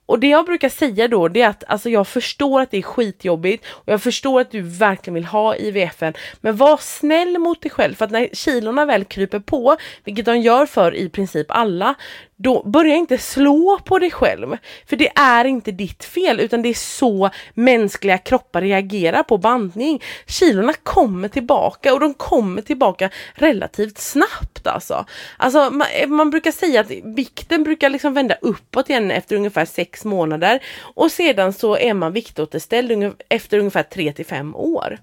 Och 0.09 0.19
det 0.19 0.29
jag 0.29 0.47
brukar 0.47 0.69
säga 0.69 1.09
då 1.09 1.29
det 1.29 1.43
är 1.43 1.49
att 1.49 1.65
alltså 1.69 1.91
jag 1.91 2.09
förstår 2.09 2.61
att 2.61 2.71
det 2.71 2.79
är 2.79 2.83
skitjobbigt 2.83 3.65
och 3.69 3.93
jag 3.93 4.03
förstår 4.03 4.41
att 4.41 4.51
du 4.51 4.61
verkligen 4.61 5.15
vill 5.15 5.25
ha 5.25 5.57
IVFen 5.57 6.15
men 6.41 6.57
var 6.57 6.77
snäll 6.77 7.39
mot 7.39 7.63
dig 7.63 7.71
själv 7.71 7.95
för 7.95 8.05
att 8.05 8.11
när 8.11 8.29
kilorna 8.33 8.85
väl 8.85 9.05
kryper 9.05 9.41
på, 9.41 9.77
vilket 10.05 10.25
de 10.25 10.37
gör 10.41 10.67
för 10.67 10.95
i 10.95 11.09
princip 11.09 11.47
alla, 11.49 11.95
då 12.39 12.63
börja 12.63 12.95
inte 12.95 13.19
slå 13.19 13.79
på 13.85 13.99
dig 13.99 14.11
själv. 14.11 14.57
För 14.87 14.97
det 14.97 15.13
är 15.15 15.45
inte 15.45 15.73
ditt 15.73 16.05
fel 16.05 16.41
utan 16.41 16.63
det 16.63 16.69
är 16.69 16.75
så 16.75 17.31
mänskliga 17.55 18.19
kroppar 18.19 18.61
reagerar 18.61 19.23
på 19.23 19.39
bantning. 19.39 20.03
Kilorna 20.27 20.73
kommer 20.73 21.29
tillbaka 21.29 21.95
och 21.95 22.01
de 22.01 22.15
kommer 22.15 22.63
tillbaka 22.63 23.11
relativt 23.35 23.99
snabbt 23.99 24.67
alltså. 24.67 25.05
Alltså 25.37 25.71
man, 25.71 25.87
man 26.07 26.31
brukar 26.31 26.53
säga 26.53 26.81
att 26.81 26.91
vikten 26.91 27.65
brukar 27.65 27.91
liksom 27.91 28.15
vända 28.15 28.35
uppåt 28.41 28.91
igen 28.91 29.11
efter 29.11 29.37
ungefär 29.37 29.65
sex 29.65 30.05
månader 30.05 30.61
och 30.81 31.13
sedan 31.13 31.53
så 31.53 31.77
är 31.77 31.95
man 31.95 32.13
viktåterställd 32.13 33.15
efter 33.29 33.59
ungefär 33.59 33.83
3 33.83 34.13
till 34.13 34.27
5 34.27 34.57
år. 34.57 34.99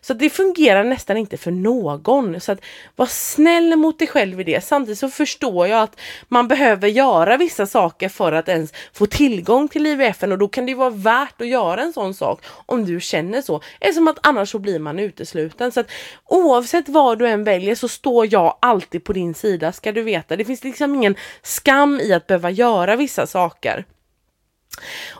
Så 0.00 0.14
det 0.14 0.30
fungerar 0.30 0.84
nästan 0.84 1.16
inte 1.16 1.36
för 1.36 1.50
någon. 1.50 2.40
Så 2.40 2.52
att 2.52 2.60
var 2.96 3.06
snäll 3.06 3.76
mot 3.76 3.98
dig 3.98 4.08
själv 4.08 4.40
i 4.40 4.44
det. 4.44 4.64
Samtidigt 4.64 4.98
så 4.98 5.08
förstår 5.08 5.66
jag 5.66 5.82
att 5.82 6.00
man 6.28 6.48
behöver 6.48 6.79
behöver 6.80 6.96
göra 6.96 7.36
vissa 7.36 7.66
saker 7.66 8.08
för 8.08 8.32
att 8.32 8.48
ens 8.48 8.72
få 8.92 9.06
tillgång 9.06 9.68
till 9.68 9.86
IVFen 9.86 10.32
och 10.32 10.38
då 10.38 10.48
kan 10.48 10.66
det 10.66 10.74
vara 10.74 10.90
värt 10.90 11.40
att 11.40 11.46
göra 11.46 11.82
en 11.82 11.92
sån 11.92 12.14
sak 12.14 12.44
om 12.66 12.84
du 12.84 13.00
känner 13.00 13.42
så. 13.42 13.60
Eftersom 13.80 14.08
att 14.08 14.18
annars 14.22 14.50
så 14.50 14.58
blir 14.58 14.78
man 14.78 14.98
utesluten. 14.98 15.72
Så 15.72 15.80
att 15.80 15.90
oavsett 16.24 16.88
vad 16.88 17.18
du 17.18 17.28
än 17.28 17.44
väljer 17.44 17.74
så 17.74 17.88
står 17.88 18.32
jag 18.32 18.58
alltid 18.60 19.04
på 19.04 19.12
din 19.12 19.34
sida 19.34 19.72
ska 19.72 19.92
du 19.92 20.02
veta. 20.02 20.36
Det 20.36 20.44
finns 20.44 20.64
liksom 20.64 20.94
ingen 20.94 21.14
skam 21.42 22.00
i 22.00 22.12
att 22.12 22.26
behöva 22.26 22.50
göra 22.50 22.96
vissa 22.96 23.26
saker. 23.26 23.84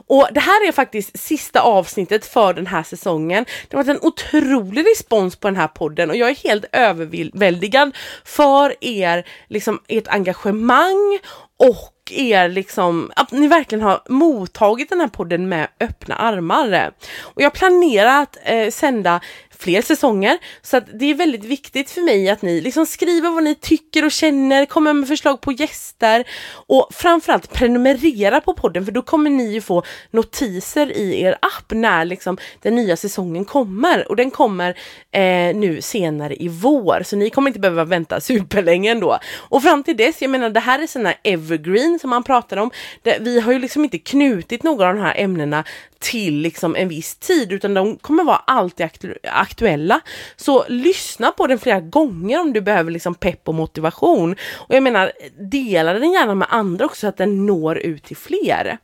Och 0.07 0.29
det 0.33 0.40
här 0.40 0.69
är 0.69 0.73
faktiskt 0.73 1.19
sista 1.19 1.61
avsnittet 1.61 2.26
för 2.26 2.55
den 2.55 2.67
här 2.67 2.83
säsongen. 2.83 3.45
Det 3.69 3.76
har 3.76 3.85
varit 3.85 3.97
en 3.97 4.09
otrolig 4.09 4.87
respons 4.87 5.37
på 5.37 5.49
den 5.49 5.57
här 5.57 5.69
podden 5.69 6.11
och 6.11 6.17
jag 6.17 6.31
är 6.31 6.35
helt 6.35 6.64
överväldigad 6.73 7.97
för 8.25 8.75
er, 8.81 9.26
liksom 9.49 9.81
ert 9.88 10.09
engagemang 10.09 11.19
och 11.61 12.12
er 12.12 12.49
liksom, 12.49 13.12
att 13.17 13.33
ni 13.33 13.49
verkligen 13.49 13.83
har 13.83 14.02
mottagit 14.09 14.88
den 14.88 15.00
här 15.00 15.09
podden 15.09 15.49
med 15.49 15.69
öppna 15.81 16.14
armar. 16.14 16.93
Och 17.21 17.43
jag 17.43 17.52
planerar 17.52 18.23
att 18.23 18.37
eh, 18.45 18.71
sända 18.71 19.21
fler 19.61 19.83
säsonger. 19.83 20.38
Så 20.62 20.76
att 20.76 20.85
det 20.95 21.11
är 21.11 21.14
väldigt 21.14 21.45
viktigt 21.45 21.90
för 21.90 22.00
mig 22.00 22.29
att 22.29 22.43
ni 22.43 22.61
liksom 22.61 22.87
skriver 22.87 23.31
vad 23.31 23.45
ni 23.45 23.55
tycker 23.55 24.05
och 24.05 24.11
känner, 24.11 24.67
kommer 24.67 24.93
med 24.93 25.09
förslag 25.09 25.40
på 25.40 25.52
gäster 25.52 26.25
och 26.52 26.88
framförallt 26.90 27.52
prenumerera 27.52 28.40
på 28.40 28.55
podden 28.55 28.85
för 28.85 28.93
då 28.93 29.02
kommer 29.02 29.31
ni 29.31 29.52
ju 29.52 29.61
få 29.61 29.83
notiser 30.11 30.97
i 30.97 31.21
er 31.21 31.33
app 31.33 31.73
när 31.73 32.05
liksom 32.05 32.38
den 32.62 32.75
nya 32.75 32.97
säsongen 32.97 33.45
kommer 33.45 34.09
och 34.09 34.17
den 34.17 34.31
kommer 34.31 34.71
eh, 35.11 35.57
nu 35.57 35.83
senare 35.83 36.35
i 36.35 36.49
vår 36.49 37.02
så 37.05 37.17
ni 37.17 37.31
kommer 37.31 37.49
inte 37.49 37.61
behöva 37.61 37.85
vänta 37.85 38.21
superlänge 38.21 38.90
ändå. 38.90 39.19
Och 39.37 39.62
fram 39.62 39.85
till 39.85 39.97
dess, 39.97 40.23
jag 40.23 40.31
menar 40.31 40.50
det 40.50 40.61
här 40.61 40.83
är 40.83 40.87
sådana 40.87 41.14
evergreen 41.25 41.99
som 41.99 42.11
man 42.11 42.23
pratar 42.23 42.57
om. 42.57 42.71
Det, 43.02 43.19
vi 43.21 43.40
har 43.40 43.52
ju 43.52 43.59
liksom 43.59 43.85
inte 43.85 43.99
knutit 43.99 44.62
några 44.62 44.88
av 44.88 44.95
de 44.95 45.00
här 45.00 45.14
ämnena 45.17 45.64
till 45.99 46.35
liksom 46.35 46.76
en 46.76 46.88
viss 46.88 47.17
tid 47.17 47.52
utan 47.52 47.75
de 47.75 47.97
kommer 47.97 48.25
vara 48.25 48.37
alltid 48.37 48.87
aktuella 48.87 49.19
aktuella. 49.50 50.00
Så 50.37 50.64
lyssna 50.69 51.30
på 51.30 51.47
den 51.47 51.59
flera 51.59 51.80
gånger 51.80 52.40
om 52.40 52.52
du 52.52 52.61
behöver 52.61 52.90
liksom 52.90 53.14
pepp 53.14 53.49
och 53.49 53.54
motivation. 53.54 54.37
Och 54.57 54.75
jag 54.75 54.83
menar, 54.83 55.12
dela 55.50 55.92
den 55.92 56.12
gärna 56.12 56.35
med 56.35 56.49
andra 56.50 56.85
också 56.85 57.00
så 57.00 57.07
att 57.07 57.16
den 57.16 57.47
når 57.47 57.78
ut 57.78 58.04
till 58.04 58.16
fler. 58.16 58.78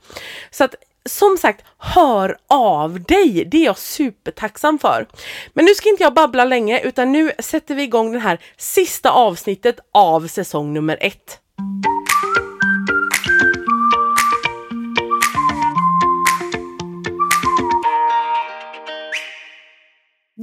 Så 0.51 0.65
att 0.65 0.75
som 1.09 1.37
sagt, 1.39 1.65
hör 1.79 2.37
av 2.49 3.03
dig. 3.03 3.45
Det 3.51 3.57
är 3.57 3.65
jag 3.65 3.79
supertacksam 3.79 4.79
för. 4.79 5.07
Men 5.53 5.65
nu 5.65 5.75
ska 5.75 5.89
inte 5.89 6.03
jag 6.03 6.15
babbla 6.15 6.45
länge 6.45 6.81
utan 6.81 7.13
nu 7.13 7.33
sätter 7.39 7.75
vi 7.75 7.83
igång 7.83 8.13
det 8.13 8.19
här 8.19 8.39
sista 8.57 9.11
avsnittet 9.11 9.81
av 9.93 10.27
säsong 10.27 10.75
nummer 10.75 10.99
ett. 11.01 11.41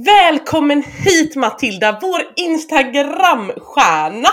Välkommen 0.04 0.82
hit 0.82 1.36
Matilda, 1.36 1.98
vår 2.02 2.22
Instagramstjärna! 2.36 4.28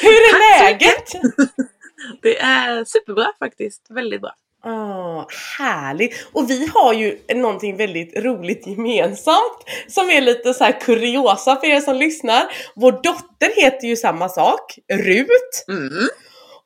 Hur 0.00 0.10
är 0.10 0.32
Tack 0.32 0.60
läget? 0.60 1.12
Det 2.22 2.38
är 2.38 2.84
superbra 2.84 3.32
faktiskt, 3.38 3.86
väldigt 3.90 4.20
bra. 4.20 4.34
Oh, 4.64 5.26
härligt! 5.58 6.26
Och 6.32 6.50
vi 6.50 6.70
har 6.74 6.92
ju 6.94 7.18
någonting 7.34 7.76
väldigt 7.76 8.16
roligt 8.16 8.66
gemensamt 8.66 9.64
som 9.88 10.10
är 10.10 10.20
lite 10.20 10.54
så 10.54 10.72
kuriosa 10.80 11.56
för 11.56 11.66
er 11.66 11.80
som 11.80 11.96
lyssnar. 11.96 12.42
Vår 12.74 12.92
dotter 12.92 13.62
heter 13.62 13.86
ju 13.86 13.96
samma 13.96 14.28
sak, 14.28 14.78
Rut. 14.92 15.64
Mm. 15.68 16.08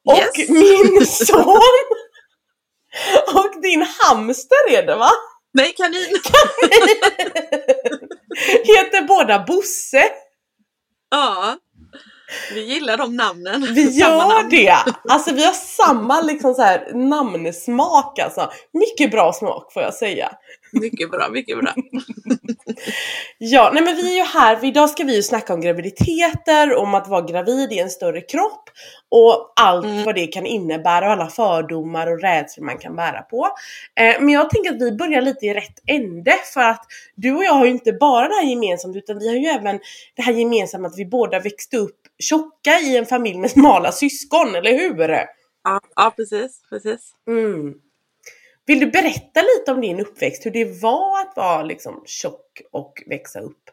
Och 0.04 0.38
yes. 0.38 0.49
min 0.49 1.06
son 1.26 1.61
och 3.35 3.62
din 3.62 3.87
hamster 3.99 4.70
är 4.70 4.87
det 4.87 4.97
va? 4.97 5.11
Nej, 5.52 5.75
kanin! 5.76 6.00
heter 8.64 9.02
båda 9.02 9.45
Bosse. 9.47 10.05
Ja. 11.11 11.57
Vi 12.52 12.61
gillar 12.75 12.97
de 12.97 13.17
namnen. 13.17 13.67
Vi 13.75 13.90
gör 13.90 14.28
namn. 14.28 14.50
det! 14.50 14.76
Alltså 15.09 15.35
vi 15.35 15.45
har 15.45 15.52
samma 15.52 16.21
liksom 16.21 16.55
så 16.55 16.62
här 16.62 16.93
namnsmak 16.95 18.19
alltså. 18.19 18.50
Mycket 18.73 19.11
bra 19.11 19.33
smak 19.33 19.73
får 19.73 19.83
jag 19.83 19.95
säga. 19.95 20.33
Mycket 20.73 21.11
bra, 21.11 21.29
mycket 21.29 21.59
bra. 21.59 21.75
ja, 23.39 23.71
nej 23.75 23.83
men 23.83 23.97
vi 23.97 24.13
är 24.13 24.17
ju 24.17 24.23
här, 24.23 24.57
för 24.57 24.67
idag 24.67 24.91
ska 24.91 25.05
vi 25.05 25.17
ju 25.17 25.23
snacka 25.23 25.55
om 25.55 25.61
graviditeter, 25.61 26.75
om 26.75 26.95
att 26.95 27.09
vara 27.09 27.23
gravid 27.23 27.73
i 27.73 27.79
en 27.79 27.91
större 27.91 28.21
kropp 28.21 28.71
och 29.11 29.53
allt 29.57 29.85
mm. 29.85 30.05
vad 30.05 30.15
det 30.15 30.27
kan 30.27 30.47
innebära 30.47 31.07
och 31.07 31.13
alla 31.13 31.27
fördomar 31.27 32.07
och 32.07 32.21
rädslor 32.21 32.65
man 32.65 32.79
kan 32.79 32.97
bära 32.97 33.23
på. 33.23 33.49
Eh, 34.01 34.21
men 34.21 34.29
jag 34.29 34.51
tänker 34.51 34.71
att 34.71 34.83
vi 34.83 34.93
börjar 34.93 35.21
lite 35.21 35.47
i 35.47 35.55
rätt 35.55 35.83
ände 35.87 36.35
för 36.55 36.61
att 36.61 36.85
du 37.15 37.33
och 37.33 37.45
jag 37.45 37.53
har 37.53 37.65
ju 37.65 37.71
inte 37.71 37.93
bara 37.93 38.29
det 38.29 38.35
här 38.35 38.51
gemensamt 38.51 38.97
utan 38.97 39.19
vi 39.19 39.29
har 39.29 39.35
ju 39.35 39.47
även 39.47 39.81
det 40.17 40.23
här 40.23 40.33
gemensamt 40.33 40.87
att 40.87 40.99
vi 40.99 41.07
båda 41.07 41.41
växte 41.41 41.77
upp 41.77 42.01
tjocka 42.19 42.79
i 42.81 42.97
en 42.97 43.07
familj 43.07 43.39
med 43.39 43.51
smala 43.51 43.93
syskon, 43.93 44.55
eller 44.55 44.73
hur? 44.73 45.09
Ja, 45.65 45.81
ja 45.97 46.13
precis, 46.17 46.63
precis. 46.71 47.13
Mm. 47.29 47.75
Vill 48.69 48.81
du 48.81 48.87
berätta 48.87 49.41
lite 49.43 49.73
om 49.73 49.81
din 49.81 50.01
uppväxt, 50.01 50.47
hur 50.47 50.51
det 50.51 50.83
var 50.83 51.21
att 51.21 51.37
vara 51.37 51.63
liksom 51.63 52.03
tjock 52.07 52.61
och 52.71 53.03
växa 53.07 53.41
upp? 53.41 53.71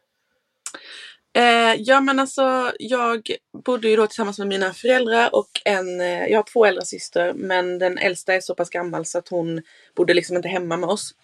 Eh, 1.33 1.73
ja 1.77 2.01
men 2.01 2.19
alltså 2.19 2.71
jag 2.79 3.31
bodde 3.65 3.89
ju 3.89 3.95
då 3.95 4.07
tillsammans 4.07 4.39
med 4.39 4.47
mina 4.47 4.73
föräldrar 4.73 5.35
och 5.35 5.49
en, 5.65 6.01
eh, 6.01 6.25
jag 6.25 6.37
har 6.37 6.43
två 6.53 6.65
äldre 6.65 6.85
systrar, 6.85 7.33
men 7.33 7.79
den 7.79 7.97
äldsta 7.97 8.33
är 8.33 8.39
så 8.39 8.55
pass 8.55 8.69
gammal 8.69 9.05
så 9.05 9.17
att 9.17 9.27
hon 9.27 9.61
bodde 9.95 10.13
liksom 10.13 10.35
inte 10.35 10.49
hemma 10.49 10.77
med 10.77 10.89
oss. 10.89 11.15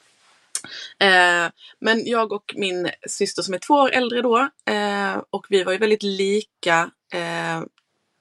Eh, 1.00 1.52
men 1.80 2.06
jag 2.06 2.32
och 2.32 2.54
min 2.58 2.90
syster 3.08 3.42
som 3.42 3.54
är 3.54 3.58
två 3.58 3.74
år 3.74 3.92
äldre 3.92 4.22
då 4.22 4.50
eh, 4.66 5.22
och 5.30 5.46
vi 5.50 5.64
var 5.64 5.72
ju 5.72 5.78
väldigt 5.78 6.04
lika 6.04 6.92
eh, 7.14 7.62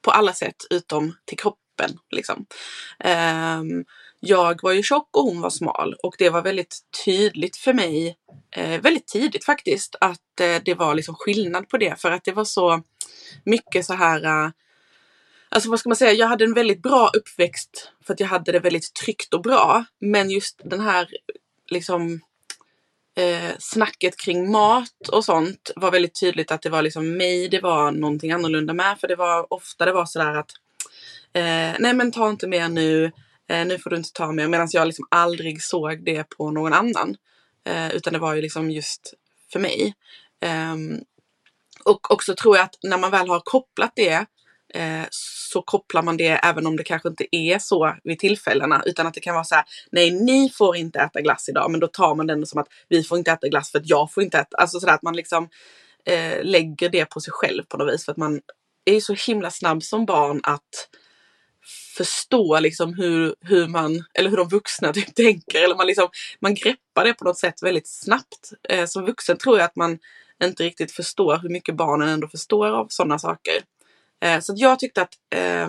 på 0.02 0.10
alla 0.10 0.32
sätt 0.32 0.56
utom 0.70 1.16
till 1.24 1.38
kroppen. 1.38 1.98
Liksom. 2.10 2.46
Ehm, 2.98 3.84
jag 4.20 4.62
var 4.62 4.72
ju 4.72 4.82
tjock 4.82 5.16
och 5.16 5.24
hon 5.24 5.40
var 5.40 5.50
smal 5.50 5.94
och 6.02 6.14
det 6.18 6.30
var 6.30 6.42
väldigt 6.42 6.78
tydligt 7.04 7.56
för 7.56 7.72
mig 7.72 8.16
eh, 8.50 8.80
väldigt 8.80 9.06
tidigt 9.06 9.44
faktiskt 9.44 9.96
att 10.00 10.40
eh, 10.40 10.56
det 10.64 10.74
var 10.74 10.94
liksom 10.94 11.14
skillnad 11.14 11.68
på 11.68 11.76
det 11.78 12.00
för 12.00 12.10
att 12.10 12.24
det 12.24 12.32
var 12.32 12.44
så 12.44 12.82
mycket 13.44 13.86
så 13.86 13.94
här 13.94 14.24
eh, 14.24 14.50
Alltså 15.52 15.70
vad 15.70 15.80
ska 15.80 15.88
man 15.88 15.96
säga, 15.96 16.12
jag 16.12 16.26
hade 16.26 16.44
en 16.44 16.54
väldigt 16.54 16.82
bra 16.82 17.10
uppväxt 17.16 17.92
för 18.06 18.14
att 18.14 18.20
jag 18.20 18.26
hade 18.26 18.52
det 18.52 18.58
väldigt 18.58 18.94
tryggt 18.94 19.34
och 19.34 19.42
bra. 19.42 19.84
Men 19.98 20.30
just 20.30 20.60
den 20.64 20.80
här 20.80 21.08
liksom 21.70 22.20
eh, 23.16 23.50
snacket 23.58 24.16
kring 24.16 24.50
mat 24.50 25.08
och 25.12 25.24
sånt 25.24 25.70
var 25.76 25.90
väldigt 25.90 26.20
tydligt 26.20 26.52
att 26.52 26.62
det 26.62 26.70
var 26.70 26.82
liksom 26.82 27.16
mig 27.16 27.48
det 27.48 27.60
var 27.60 27.90
någonting 27.90 28.32
annorlunda 28.32 28.72
med. 28.72 28.98
För 29.00 29.08
det 29.08 29.16
var 29.16 29.52
ofta 29.52 29.84
det 29.84 29.92
var 29.92 30.06
sådär 30.06 30.34
att 30.34 30.50
eh, 31.32 31.76
nej 31.78 31.94
men 31.94 32.12
ta 32.12 32.30
inte 32.30 32.46
mer 32.46 32.68
nu, 32.68 33.12
eh, 33.50 33.66
nu 33.66 33.78
får 33.78 33.90
du 33.90 33.96
inte 33.96 34.12
ta 34.12 34.32
mer. 34.32 34.48
Medan 34.48 34.68
jag 34.72 34.86
liksom 34.86 35.06
aldrig 35.10 35.62
såg 35.62 36.04
det 36.04 36.24
på 36.24 36.50
någon 36.50 36.72
annan. 36.72 37.16
Eh, 37.66 37.90
utan 37.90 38.12
det 38.12 38.18
var 38.18 38.34
ju 38.34 38.42
liksom 38.42 38.70
just 38.70 39.14
för 39.52 39.60
mig. 39.60 39.94
Eh, 40.40 40.76
och 41.84 42.10
också 42.10 42.34
tror 42.34 42.56
jag 42.56 42.64
att 42.64 42.74
när 42.82 42.98
man 42.98 43.10
väl 43.10 43.28
har 43.28 43.40
kopplat 43.44 43.92
det 43.96 44.26
eh, 44.74 45.04
så 45.10 45.62
kopplar 45.62 46.02
man 46.02 46.16
det 46.16 46.28
även 46.28 46.66
om 46.66 46.76
det 46.76 46.84
kanske 46.84 47.08
inte 47.08 47.36
är 47.36 47.58
så 47.58 47.96
vid 48.04 48.18
tillfällena 48.18 48.82
utan 48.86 49.06
att 49.06 49.14
det 49.14 49.20
kan 49.20 49.34
vara 49.34 49.44
så 49.44 49.54
här, 49.54 49.64
nej 49.92 50.10
ni 50.10 50.50
får 50.50 50.76
inte 50.76 50.98
äta 50.98 51.20
glass 51.20 51.48
idag 51.48 51.70
men 51.70 51.80
då 51.80 51.86
tar 51.86 52.14
man 52.14 52.26
den 52.26 52.46
som 52.46 52.60
att 52.60 52.68
vi 52.88 53.04
får 53.04 53.18
inte 53.18 53.32
äta 53.32 53.48
glass 53.48 53.72
för 53.72 53.78
att 53.78 53.88
jag 53.88 54.12
får 54.12 54.22
inte 54.22 54.38
äta, 54.38 54.56
alltså 54.56 54.80
sådär 54.80 54.94
att 54.94 55.02
man 55.02 55.16
liksom 55.16 55.48
eh, 56.06 56.44
lägger 56.44 56.88
det 56.88 57.04
på 57.04 57.20
sig 57.20 57.32
själv 57.32 57.62
på 57.62 57.76
något 57.76 57.94
vis 57.94 58.04
för 58.04 58.12
att 58.12 58.18
man 58.18 58.40
är 58.84 58.94
ju 58.94 59.00
så 59.00 59.14
himla 59.26 59.50
snabb 59.50 59.82
som 59.82 60.06
barn 60.06 60.40
att 60.42 60.88
förstå 61.96 62.60
liksom 62.60 62.94
hur, 62.94 63.34
hur 63.40 63.68
man, 63.68 64.04
eller 64.14 64.30
hur 64.30 64.36
de 64.36 64.48
vuxna 64.48 64.92
typ 64.92 65.14
tänker. 65.14 65.64
Eller 65.64 65.76
man, 65.76 65.86
liksom, 65.86 66.08
man 66.40 66.54
greppar 66.54 67.04
det 67.04 67.14
på 67.14 67.24
något 67.24 67.38
sätt 67.38 67.62
väldigt 67.62 67.88
snabbt. 67.88 68.52
Eh, 68.68 68.86
som 68.86 69.04
vuxen 69.04 69.36
tror 69.36 69.58
jag 69.58 69.64
att 69.64 69.76
man 69.76 69.98
inte 70.44 70.62
riktigt 70.62 70.92
förstår 70.92 71.38
hur 71.38 71.48
mycket 71.48 71.74
barnen 71.74 72.08
ändå 72.08 72.28
förstår 72.28 72.68
av 72.68 72.86
sådana 72.90 73.18
saker. 73.18 73.54
Eh, 74.24 74.40
så 74.40 74.54
jag 74.56 74.78
tyckte 74.78 75.02
att 75.02 75.14
eh, 75.34 75.68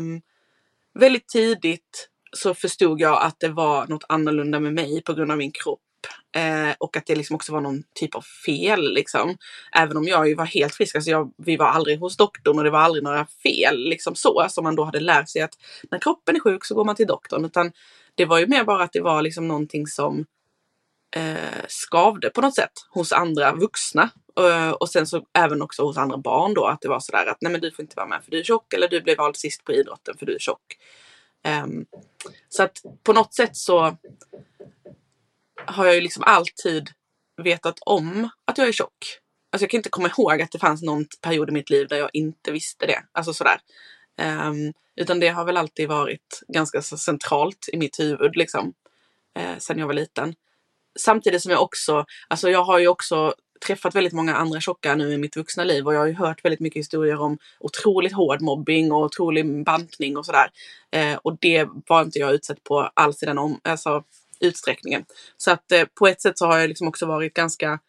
väldigt 0.94 1.28
tidigt 1.28 2.10
så 2.34 2.54
förstod 2.54 3.00
jag 3.00 3.22
att 3.22 3.40
det 3.40 3.50
var 3.50 3.88
något 3.88 4.04
annorlunda 4.10 4.60
med 4.60 4.74
mig 4.74 5.02
på 5.04 5.14
grund 5.14 5.32
av 5.32 5.38
min 5.38 5.52
kropp. 5.52 5.82
Eh, 6.36 6.76
och 6.78 6.98
att 6.98 7.06
det 7.06 7.16
liksom 7.16 7.36
också 7.36 7.54
var 7.54 7.62
någon 7.62 7.84
typ 7.94 8.16
av 8.16 8.22
fel 8.46 8.94
liksom. 8.94 9.38
Även 9.76 9.98
om 9.98 10.08
jag 10.08 10.28
ju 10.28 10.36
var 10.36 10.46
helt 10.46 10.76
frisk. 10.76 10.96
Alltså 10.96 11.12
jag, 11.12 11.32
vi 11.38 11.58
var 11.58 11.66
aldrig 11.66 12.00
hos 12.00 12.18
doktorn 12.18 12.58
och 12.58 12.64
det 12.64 12.70
var 12.70 12.80
aldrig 12.80 13.04
några 13.04 13.28
fel 13.44 13.78
liksom 13.78 14.16
så. 14.16 14.48
Som 14.50 14.64
man 14.64 14.76
då 14.76 14.84
hade 14.84 15.00
lärt 15.00 15.30
sig 15.30 15.42
att 15.42 15.54
när 15.92 16.00
kroppen 16.00 16.36
är 16.36 16.40
sjuk 16.40 16.66
så 16.66 16.76
går 16.76 16.86
man 16.86 16.96
till 16.96 17.08
doktorn. 17.08 17.46
Utan 17.46 17.72
det 18.16 18.26
var 18.26 18.40
ju 18.40 18.48
mer 18.48 18.64
bara 18.64 18.84
att 18.84 18.94
det 18.94 19.02
var 19.02 19.22
liksom 19.22 19.48
någonting 19.48 19.88
som 19.88 20.26
eh, 21.16 21.66
skavde 21.68 22.30
på 22.30 22.42
något 22.42 22.56
sätt 22.56 22.74
hos 22.90 23.12
andra 23.12 23.54
vuxna. 23.54 24.10
Eh, 24.40 24.72
och 24.72 24.90
sen 24.90 25.08
så 25.08 25.26
även 25.34 25.62
också 25.62 25.84
hos 25.84 25.98
andra 25.98 26.18
barn 26.18 26.54
då 26.54 26.66
att 26.66 26.82
det 26.82 26.88
var 26.88 27.00
sådär 27.00 27.26
att 27.26 27.38
nej 27.42 27.52
men 27.52 27.62
du 27.62 27.72
får 27.72 27.84
inte 27.84 27.96
vara 27.96 28.08
med 28.08 28.24
för 28.24 28.32
du 28.32 28.40
är 28.40 28.44
tjock 28.44 28.74
eller 28.74 28.88
du 28.88 29.02
blev 29.02 29.18
vald 29.18 29.36
sist 29.36 29.64
på 29.64 29.74
idrotten 29.74 30.18
för 30.18 30.26
du 30.26 30.36
är 30.36 30.40
tjock. 30.40 30.78
Ehm, 31.44 31.86
så 32.50 32.64
att 32.64 32.82
på 33.04 33.14
något 33.14 33.34
sätt 33.34 33.56
så 33.56 33.98
har 35.66 35.86
jag 35.86 35.96
ju 35.96 36.02
liksom 36.02 36.24
alltid 36.24 36.90
vetat 37.44 37.80
om 37.82 38.30
att 38.46 38.58
jag 38.58 38.68
är 38.68 38.72
tjock. 38.72 39.20
Alltså 39.52 39.64
jag 39.64 39.70
kan 39.70 39.78
inte 39.78 39.90
komma 39.90 40.10
ihåg 40.18 40.42
att 40.42 40.52
det 40.52 40.60
fanns 40.60 40.82
någon 40.82 41.06
period 41.22 41.50
i 41.50 41.52
mitt 41.52 41.70
liv 41.70 41.88
där 41.88 41.98
jag 41.98 42.10
inte 42.14 42.52
visste 42.52 42.86
det. 42.86 43.04
Alltså 43.12 43.34
sådär. 43.34 43.60
Um, 44.22 44.74
utan 44.96 45.20
det 45.20 45.28
har 45.28 45.46
väl 45.46 45.58
alltid 45.58 45.88
varit 45.88 46.42
ganska 46.48 46.82
så 46.82 46.98
centralt 46.98 47.70
i 47.74 47.78
mitt 47.78 48.00
huvud 48.00 48.36
liksom. 48.36 48.74
Uh, 49.40 49.58
sen 49.58 49.80
jag 49.80 49.88
var 49.88 49.94
liten. 49.94 50.36
Samtidigt 51.00 51.42
som 51.42 51.52
jag 51.52 51.62
också, 51.62 52.06
alltså 52.28 52.50
jag 52.50 52.64
har 52.64 52.80
ju 52.80 52.88
också 52.88 53.34
träffat 53.66 53.96
väldigt 53.96 54.14
många 54.14 54.36
andra 54.36 54.62
tjocka 54.62 54.96
nu 54.96 55.14
i 55.14 55.18
mitt 55.18 55.36
vuxna 55.36 55.64
liv 55.64 55.88
och 55.88 55.94
jag 55.94 56.00
har 56.00 56.08
ju 56.08 56.14
hört 56.14 56.46
väldigt 56.46 56.60
mycket 56.60 56.80
historier 56.80 57.22
om 57.22 57.38
otroligt 57.60 58.14
hård 58.14 58.42
mobbing 58.42 58.92
och 58.92 59.04
otrolig 59.04 59.64
bantning 59.66 60.18
och 60.18 60.26
sådär. 60.26 60.52
Eh, 60.92 61.16
och 61.16 61.38
det 61.42 61.68
var 61.88 62.02
inte 62.02 62.20
jag 62.20 62.34
utsatt 62.34 62.64
på 62.64 62.80
alls 62.94 63.24
i 63.24 63.26
den 63.26 63.38
om, 63.38 63.60
alltså, 63.64 64.04
utsträckningen. 64.42 65.06
Så 65.38 65.52
att 65.52 65.72
eh, 65.72 65.86
på 65.86 66.08
ett 66.08 66.22
sätt 66.22 66.38
så 66.38 66.46
har 66.46 66.60
jag 66.60 66.68
liksom 66.68 66.88
också 66.88 67.06
varit 67.06 67.34
ganska 67.34 67.80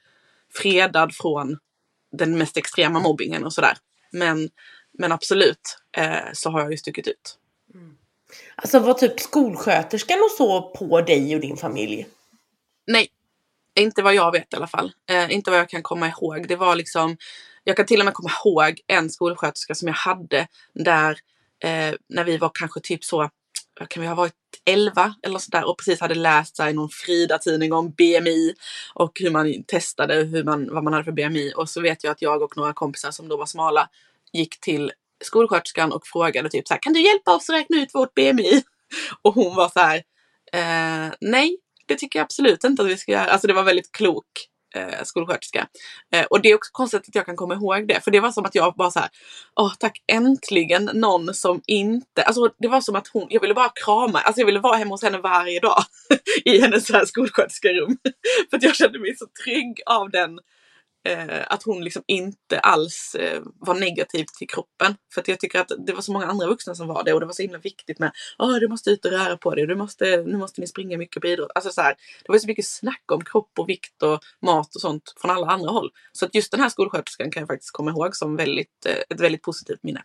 fredad 0.54 1.14
från 1.14 1.58
den 2.12 2.38
mest 2.38 2.56
extrema 2.56 3.00
mobbingen 3.00 3.44
och 3.44 3.52
sådär. 3.52 3.76
Men, 4.10 4.50
men 4.98 5.12
absolut 5.12 5.78
eh, 5.96 6.32
så 6.32 6.50
har 6.50 6.60
jag 6.60 6.70
ju 6.70 6.76
stuckit 6.76 7.08
ut. 7.08 7.38
Mm. 7.74 7.96
Alltså 8.54 8.78
var 8.78 8.94
typ 8.94 9.20
skolsköterskan 9.20 10.18
och 10.24 10.30
så 10.30 10.62
på 10.62 11.00
dig 11.00 11.34
och 11.34 11.40
din 11.40 11.56
familj? 11.56 12.06
Nej, 12.86 13.08
inte 13.74 14.02
vad 14.02 14.14
jag 14.14 14.32
vet 14.32 14.52
i 14.52 14.56
alla 14.56 14.66
fall. 14.66 14.92
Eh, 15.10 15.32
inte 15.32 15.50
vad 15.50 15.60
jag 15.60 15.68
kan 15.68 15.82
komma 15.82 16.08
ihåg. 16.08 16.48
Det 16.48 16.56
var 16.56 16.74
liksom, 16.74 17.16
jag 17.64 17.76
kan 17.76 17.86
till 17.86 18.00
och 18.00 18.04
med 18.04 18.14
komma 18.14 18.30
ihåg 18.44 18.80
en 18.86 19.10
skolsköterska 19.10 19.74
som 19.74 19.88
jag 19.88 19.94
hade 19.94 20.46
där 20.72 21.18
eh, 21.64 21.94
när 22.08 22.24
vi 22.24 22.36
var 22.36 22.50
kanske 22.54 22.80
typ 22.80 23.04
så 23.04 23.30
Eh, 23.80 23.86
kan 23.86 24.00
vi 24.00 24.06
ha 24.06 24.14
varit 24.14 24.34
11 24.64 25.14
eller 25.22 25.38
sådär 25.38 25.64
och 25.64 25.78
precis 25.78 26.00
hade 26.00 26.14
läst 26.14 26.60
i 26.60 26.72
någon 26.72 26.88
Frida-tidning 26.88 27.72
om 27.72 27.90
BMI 27.90 28.54
och 28.94 29.20
hur 29.20 29.30
man 29.30 29.64
testade 29.66 30.14
hur 30.14 30.44
man, 30.44 30.74
vad 30.74 30.84
man 30.84 30.92
hade 30.92 31.04
för 31.04 31.12
BMI. 31.12 31.52
Och 31.56 31.68
så 31.68 31.80
vet 31.80 32.04
jag 32.04 32.10
att 32.10 32.22
jag 32.22 32.42
och 32.42 32.56
några 32.56 32.72
kompisar 32.72 33.10
som 33.10 33.28
då 33.28 33.36
var 33.36 33.46
smala 33.46 33.88
gick 34.32 34.60
till 34.60 34.92
skolsköterskan 35.24 35.92
och 35.92 36.06
frågade 36.06 36.48
typ 36.50 36.68
så 36.68 36.74
här, 36.74 36.80
kan 36.80 36.92
du 36.92 37.00
hjälpa 37.02 37.34
oss 37.34 37.50
att 37.50 37.56
räkna 37.56 37.82
ut 37.82 37.94
vårt 37.94 38.14
BMI? 38.14 38.62
Och 39.22 39.34
hon 39.34 39.56
var 39.56 39.68
så 39.68 39.80
här, 39.80 40.02
eh, 40.52 41.14
nej, 41.20 41.58
det 41.86 41.94
tycker 41.94 42.18
jag 42.18 42.24
absolut 42.24 42.64
inte 42.64 42.82
att 42.82 42.88
vi 42.88 42.96
ska 42.96 43.12
göra. 43.12 43.24
Alltså 43.24 43.46
det 43.46 43.54
var 43.54 43.62
väldigt 43.62 43.92
klok 43.92 44.48
eh, 44.74 45.02
skolsköterska. 45.04 45.66
Eh, 46.12 46.24
och 46.24 46.42
det 46.42 46.50
är 46.50 46.54
också 46.54 46.70
konstigt 46.72 47.00
att 47.08 47.14
jag 47.14 47.26
kan 47.26 47.36
komma 47.36 47.54
ihåg 47.54 47.88
det. 47.88 48.00
För 48.00 48.10
det 48.10 48.20
var 48.20 48.30
som 48.30 48.44
att 48.44 48.54
jag 48.54 48.74
bara 48.74 48.90
så 48.90 49.00
här, 49.00 49.08
åh 49.56 49.72
tack 49.78 50.02
äntligen 50.12 50.90
någon 50.94 51.34
som 51.34 51.60
inte, 51.66 52.22
alltså 52.22 52.50
det 52.58 52.68
var 52.68 52.80
som 52.80 52.96
att 52.96 53.08
hon, 53.08 53.26
jag 53.30 53.40
ville 53.40 53.54
bara 53.54 53.72
krama, 53.84 54.20
alltså 54.20 54.40
jag 54.40 54.46
ville 54.46 54.60
vara 54.60 54.76
hemma 54.76 54.90
hos 54.90 55.02
henne 55.02 55.18
varje 55.18 55.60
dag 55.60 55.82
i 56.44 56.60
hennes 56.60 56.86
så 56.86 56.92
här 56.92 57.04
skolsköterskerum. 57.04 57.96
för 58.50 58.56
att 58.56 58.62
jag 58.62 58.76
kände 58.76 58.98
mig 58.98 59.16
så 59.16 59.26
trygg 59.44 59.80
av 59.86 60.10
den 60.10 60.38
eh, 61.04 61.42
att 61.46 61.62
hon 61.62 61.84
liksom 61.84 62.02
inte 62.06 62.58
alls 62.58 63.14
eh, 63.14 63.42
var 63.44 63.74
negativ 63.74 64.24
till 64.38 64.48
kroppen. 64.48 64.96
För 65.14 65.20
att 65.20 65.28
jag 65.28 65.40
tycker 65.40 65.60
att 65.60 65.72
det 65.86 65.92
var 65.92 66.00
så 66.00 66.12
många 66.12 66.26
andra 66.26 66.46
vuxna 66.46 66.74
som 66.74 66.88
var 66.88 67.04
det 67.04 67.12
och 67.12 67.20
det 67.20 67.26
var 67.26 67.32
så 67.32 67.42
himla 67.42 67.58
viktigt 67.58 67.98
med 67.98 68.12
att 68.38 68.60
du 68.60 68.68
måste 68.68 68.90
ut 68.90 69.04
och 69.04 69.10
röra 69.10 69.36
på 69.36 69.54
dig, 69.54 69.66
du 69.66 69.76
måste, 69.76 70.16
nu 70.16 70.36
måste 70.36 70.60
ni 70.60 70.66
springa 70.66 70.98
mycket 70.98 71.22
på 71.22 71.28
idrott. 71.28 71.50
Alltså 71.54 71.70
så 71.70 71.80
här, 71.80 71.94
det 72.24 72.32
var 72.32 72.38
så 72.38 72.46
mycket 72.46 72.66
snack 72.66 73.04
om 73.12 73.24
kropp 73.24 73.58
och 73.58 73.68
vikt 73.68 74.02
och 74.02 74.20
mat 74.42 74.74
och 74.74 74.80
sånt 74.80 75.14
från 75.20 75.30
alla 75.30 75.46
andra 75.46 75.70
håll. 75.70 75.90
Så 76.12 76.24
att 76.24 76.34
just 76.34 76.50
den 76.50 76.60
här 76.60 76.68
skolsköterskan 76.68 77.30
kan 77.30 77.40
jag 77.40 77.48
faktiskt 77.48 77.72
komma 77.72 77.90
ihåg 77.90 78.16
som 78.16 78.36
väldigt, 78.36 78.86
eh, 78.86 78.96
ett 79.10 79.20
väldigt 79.20 79.42
positivt 79.42 79.82
minne. 79.82 80.02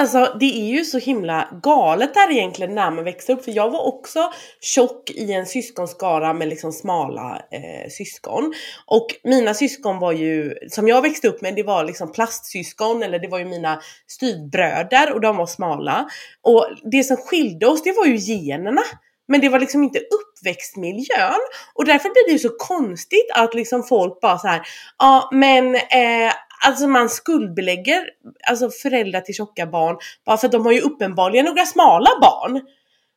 Alltså 0.00 0.36
det 0.40 0.60
är 0.60 0.66
ju 0.66 0.84
så 0.84 0.98
himla 0.98 1.48
galet 1.62 2.14
där 2.14 2.30
egentligen 2.32 2.74
när 2.74 2.90
man 2.90 3.04
växer 3.04 3.32
upp. 3.32 3.44
För 3.44 3.52
jag 3.52 3.70
var 3.70 3.86
också 3.86 4.32
tjock 4.60 5.10
i 5.10 5.32
en 5.32 5.46
syskonskara 5.46 6.32
med 6.34 6.48
liksom 6.48 6.72
smala 6.72 7.42
eh, 7.50 7.90
syskon. 7.90 8.54
Och 8.86 9.06
mina 9.24 9.54
syskon 9.54 9.98
var 9.98 10.12
ju, 10.12 10.54
som 10.68 10.88
jag 10.88 11.02
växte 11.02 11.28
upp 11.28 11.42
med, 11.42 11.54
det 11.54 11.62
var 11.62 11.84
liksom 11.84 12.12
plastsyskon 12.12 13.02
eller 13.02 13.18
det 13.18 13.28
var 13.28 13.38
ju 13.38 13.44
mina 13.44 13.80
styvbröder 14.06 15.12
och 15.12 15.20
de 15.20 15.36
var 15.36 15.46
smala. 15.46 16.08
Och 16.42 16.66
det 16.92 17.04
som 17.04 17.16
skilde 17.16 17.66
oss 17.66 17.82
det 17.82 17.92
var 17.92 18.06
ju 18.06 18.16
generna. 18.16 18.82
Men 19.28 19.40
det 19.40 19.48
var 19.48 19.60
liksom 19.60 19.82
inte 19.82 19.98
uppväxtmiljön. 19.98 21.40
Och 21.74 21.84
därför 21.84 22.08
blir 22.08 22.26
det 22.26 22.32
ju 22.32 22.38
så 22.38 22.56
konstigt 22.58 23.30
att 23.34 23.54
liksom 23.54 23.82
folk 23.82 24.20
bara 24.20 24.38
så 24.38 24.48
här, 24.48 24.62
ja 24.98 25.28
men 25.32 25.74
eh, 25.74 26.32
Alltså 26.66 26.86
man 26.86 27.08
skuldbelägger 27.08 28.04
alltså 28.48 28.70
föräldrar 28.70 29.20
till 29.20 29.34
tjocka 29.34 29.66
barn 29.66 29.96
bara 30.26 30.36
för 30.36 30.46
att 30.46 30.52
de 30.52 30.64
har 30.66 30.72
ju 30.72 30.80
uppenbarligen 30.80 31.44
några 31.44 31.66
smala 31.66 32.10
barn. 32.20 32.60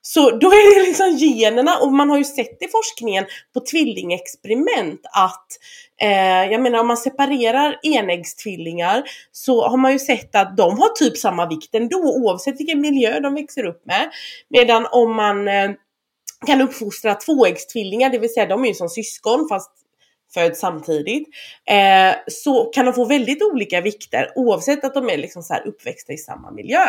Så 0.06 0.30
då 0.32 0.48
är 0.48 0.76
det 0.80 0.88
liksom 0.88 1.18
generna 1.18 1.78
och 1.78 1.94
man 1.94 2.10
har 2.10 2.18
ju 2.18 2.24
sett 2.24 2.64
i 2.64 2.68
forskningen 2.68 3.26
på 3.54 3.60
tvillingexperiment 3.60 5.02
att 5.14 5.48
eh, 6.02 6.52
jag 6.52 6.62
menar 6.62 6.80
om 6.80 6.88
man 6.88 6.98
separerar 6.98 7.80
enäggstvillingar 7.84 9.04
så 9.32 9.68
har 9.68 9.78
man 9.78 9.92
ju 9.92 10.00
sett 10.00 10.36
att 10.36 10.58
de 10.58 10.80
har 10.80 10.90
typ 10.90 11.18
samma 11.18 11.50
vikt 11.50 11.76
ändå 11.76 11.98
oavsett 11.98 12.60
vilken 12.60 12.82
miljö 12.82 13.20
de 13.20 13.34
växer 13.34 13.66
upp 13.66 13.86
med. 13.86 14.10
Medan 14.50 14.88
om 14.92 15.16
man 15.16 15.48
eh, 15.48 15.72
kan 16.46 16.62
uppfostra 16.62 17.16
tvåäggstvillingar, 17.16 18.10
det 18.10 18.20
vill 18.20 18.34
säga 18.34 18.46
de 18.46 18.64
är 18.64 18.68
ju 18.68 18.74
som 18.74 18.90
syskon 18.90 19.48
fast 19.50 19.72
föds 20.34 20.60
samtidigt, 20.60 21.28
eh, 21.70 22.16
så 22.28 22.66
kan 22.66 22.86
de 22.86 22.94
få 22.94 23.06
väldigt 23.06 23.44
olika 23.54 23.82
vikter 23.82 24.30
oavsett 24.36 24.84
att 24.84 24.94
de 24.94 25.10
är 25.10 25.18
liksom 25.18 25.44
så 25.44 25.56
uppväxta 25.56 26.14
i 26.14 26.18
samma 26.18 26.52
miljö. 26.52 26.86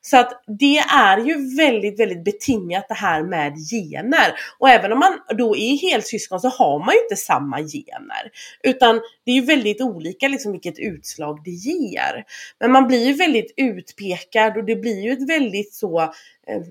Så 0.00 0.16
att 0.16 0.42
det 0.46 0.78
är 0.78 1.18
ju 1.18 1.56
väldigt, 1.56 2.00
väldigt 2.00 2.24
betingat 2.24 2.84
det 2.88 2.94
här 2.94 3.22
med 3.22 3.54
gener. 3.70 4.34
Och 4.58 4.68
även 4.68 4.92
om 4.92 4.98
man 4.98 5.18
då 5.38 5.56
är 5.56 5.90
helsyskon 5.90 6.40
så 6.40 6.48
har 6.48 6.78
man 6.78 6.94
ju 6.94 7.02
inte 7.02 7.16
samma 7.16 7.58
gener. 7.58 8.30
Utan 8.62 9.00
det 9.24 9.30
är 9.30 9.34
ju 9.34 9.44
väldigt 9.44 9.80
olika 9.80 10.28
liksom 10.28 10.52
vilket 10.52 10.78
utslag 10.78 11.40
det 11.44 11.50
ger. 11.50 12.24
Men 12.60 12.72
man 12.72 12.88
blir 12.88 13.06
ju 13.06 13.12
väldigt 13.12 13.54
utpekad 13.56 14.56
och 14.56 14.64
det 14.64 14.76
blir 14.76 15.02
ju 15.02 15.12
ett 15.12 15.28
väldigt 15.28 15.74
så 15.74 16.12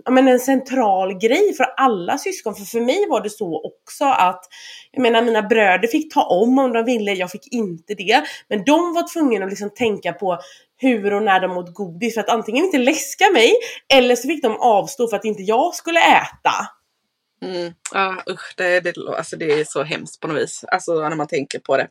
ja, 0.05 0.11
men 0.11 0.27
en 0.27 0.39
central 0.39 1.19
grej 1.19 1.53
för 1.53 1.63
alla 1.77 2.17
syskon. 2.17 2.55
För 2.55 2.63
för 2.63 2.81
mig 2.81 3.05
var 3.09 3.21
det 3.21 3.29
så 3.29 3.61
också 3.63 4.05
att 4.05 4.45
jag 4.91 5.01
menar 5.01 5.21
mina 5.21 5.41
bröder 5.41 5.87
fick 5.87 6.13
ta 6.13 6.23
om 6.23 6.59
om 6.59 6.73
de 6.73 6.85
ville, 6.85 7.11
jag 7.13 7.31
fick 7.31 7.53
inte 7.53 7.93
det. 7.93 8.23
Men 8.47 8.63
de 8.63 8.93
var 8.93 9.13
tvungna 9.13 9.45
att 9.45 9.51
liksom 9.51 9.69
tänka 9.69 10.13
på 10.13 10.39
hur 10.77 11.13
och 11.13 11.23
när 11.23 11.39
de 11.39 11.57
åt 11.57 11.73
godis 11.73 12.13
för 12.13 12.21
att 12.21 12.29
antingen 12.29 12.65
inte 12.65 12.77
läska 12.77 13.25
mig 13.33 13.53
eller 13.93 14.15
så 14.15 14.27
fick 14.27 14.43
de 14.43 14.57
avstå 14.59 15.07
för 15.07 15.17
att 15.17 15.25
inte 15.25 15.43
jag 15.43 15.75
skulle 15.75 15.99
äta. 15.99 16.53
Mm. 17.45 17.73
Ja 17.93 18.23
usch, 18.29 18.53
det, 18.57 18.79
det, 18.79 18.93
alltså 19.17 19.35
det 19.35 19.51
är 19.51 19.63
så 19.63 19.83
hemskt 19.83 20.19
på 20.19 20.27
något 20.27 20.37
vis. 20.37 20.63
Alltså 20.67 20.93
när 21.09 21.15
man 21.15 21.27
tänker 21.27 21.59
på 21.59 21.77
det. 21.77 21.87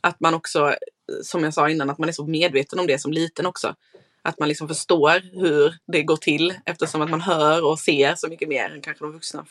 Att 0.00 0.20
man 0.20 0.34
också, 0.34 0.74
som 1.22 1.44
jag 1.44 1.54
sa 1.54 1.68
innan, 1.68 1.90
att 1.90 1.98
man 1.98 2.08
är 2.08 2.12
så 2.12 2.26
medveten 2.26 2.78
om 2.78 2.86
det 2.86 2.98
som 2.98 3.12
liten 3.12 3.46
också. 3.46 3.74
Att 4.30 4.38
man 4.38 4.48
liksom 4.48 4.68
förstår 4.68 5.40
hur 5.40 5.74
det 5.86 6.02
går 6.02 6.16
till 6.16 6.54
eftersom 6.66 7.02
att 7.02 7.10
man 7.10 7.20
hör 7.20 7.66
och 7.66 7.78
ser 7.78 8.14
så 8.14 8.28
mycket 8.28 8.48
mer 8.48 8.70
än 8.74 8.80
kanske 8.80 9.04
de 9.04 9.12
vuxna 9.12 9.46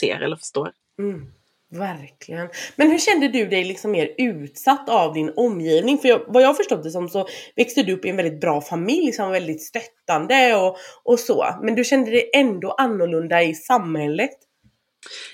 ser 0.00 0.20
eller 0.20 0.36
förstår. 0.36 0.72
Mm, 0.98 1.26
verkligen. 1.70 2.48
Men 2.76 2.90
hur 2.90 2.98
kände 2.98 3.28
du 3.28 3.46
dig 3.46 3.64
liksom 3.64 3.90
mer 3.90 4.14
utsatt 4.18 4.88
av 4.88 5.14
din 5.14 5.32
omgivning? 5.36 5.98
För 5.98 6.08
jag, 6.08 6.22
vad 6.26 6.42
jag 6.42 6.56
förstått 6.56 6.82
det 6.82 6.90
som 6.90 7.08
så 7.08 7.28
växte 7.56 7.82
du 7.82 7.92
upp 7.92 8.04
i 8.04 8.08
en 8.08 8.16
väldigt 8.16 8.40
bra 8.40 8.60
familj 8.60 9.12
som 9.12 9.24
var 9.24 9.32
väldigt 9.32 9.62
stöttande 9.62 10.54
och, 10.54 10.76
och 11.04 11.18
så. 11.18 11.46
Men 11.62 11.74
du 11.74 11.84
kände 11.84 12.10
dig 12.10 12.30
ändå 12.34 12.72
annorlunda 12.72 13.42
i 13.42 13.54
samhället? 13.54 14.30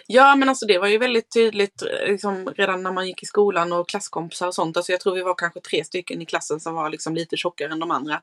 Ja 0.06 0.36
men 0.36 0.48
alltså 0.48 0.66
det 0.66 0.78
var 0.78 0.86
ju 0.86 0.98
väldigt 0.98 1.32
tydligt 1.34 1.82
liksom, 2.06 2.52
redan 2.56 2.82
när 2.82 2.92
man 2.92 3.06
gick 3.06 3.22
i 3.22 3.26
skolan 3.26 3.72
och 3.72 3.88
klasskompisar 3.88 4.46
och 4.46 4.54
sånt. 4.54 4.76
Alltså 4.76 4.92
jag 4.92 5.00
tror 5.00 5.14
vi 5.14 5.22
var 5.22 5.34
kanske 5.34 5.60
tre 5.60 5.84
stycken 5.84 6.22
i 6.22 6.26
klassen 6.26 6.60
som 6.60 6.74
var 6.74 6.90
liksom 6.90 7.14
lite 7.14 7.36
tjockare 7.36 7.72
än 7.72 7.80
de 7.80 7.90
andra. 7.90 8.22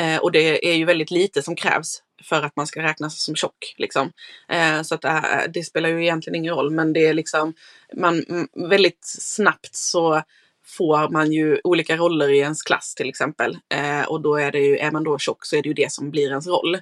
Eh, 0.00 0.16
och 0.16 0.32
det 0.32 0.68
är 0.68 0.74
ju 0.74 0.84
väldigt 0.84 1.10
lite 1.10 1.42
som 1.42 1.56
krävs 1.56 2.02
för 2.22 2.42
att 2.42 2.56
man 2.56 2.66
ska 2.66 2.82
räknas 2.82 3.20
som 3.20 3.36
tjock. 3.36 3.74
Liksom. 3.76 4.12
Eh, 4.48 4.82
så 4.82 4.94
att 4.94 5.04
äh, 5.04 5.22
det 5.54 5.62
spelar 5.62 5.88
ju 5.88 6.02
egentligen 6.02 6.34
ingen 6.34 6.54
roll 6.54 6.70
men 6.70 6.92
det 6.92 7.06
är 7.06 7.14
liksom 7.14 7.54
man, 7.96 8.24
väldigt 8.70 9.04
snabbt 9.04 9.76
så 9.76 10.22
får 10.64 11.08
man 11.08 11.32
ju 11.32 11.60
olika 11.64 11.96
roller 11.96 12.28
i 12.28 12.38
ens 12.38 12.62
klass 12.62 12.94
till 12.94 13.08
exempel. 13.08 13.58
Eh, 13.74 14.02
och 14.02 14.20
då 14.20 14.36
är 14.36 14.52
det 14.52 14.60
ju, 14.60 14.76
är 14.76 14.90
man 14.90 15.04
då 15.04 15.18
tjock 15.18 15.46
så 15.46 15.56
är 15.56 15.62
det 15.62 15.68
ju 15.68 15.74
det 15.74 15.92
som 15.92 16.10
blir 16.10 16.28
ens 16.28 16.46
roll. 16.46 16.74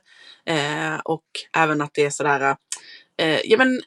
Eh, 0.44 0.96
och 1.04 1.24
även 1.56 1.80
att 1.80 1.94
det 1.94 2.04
är 2.04 2.10
sådär, 2.10 2.56
eh, 3.16 3.40
ja 3.44 3.58
men 3.58 3.80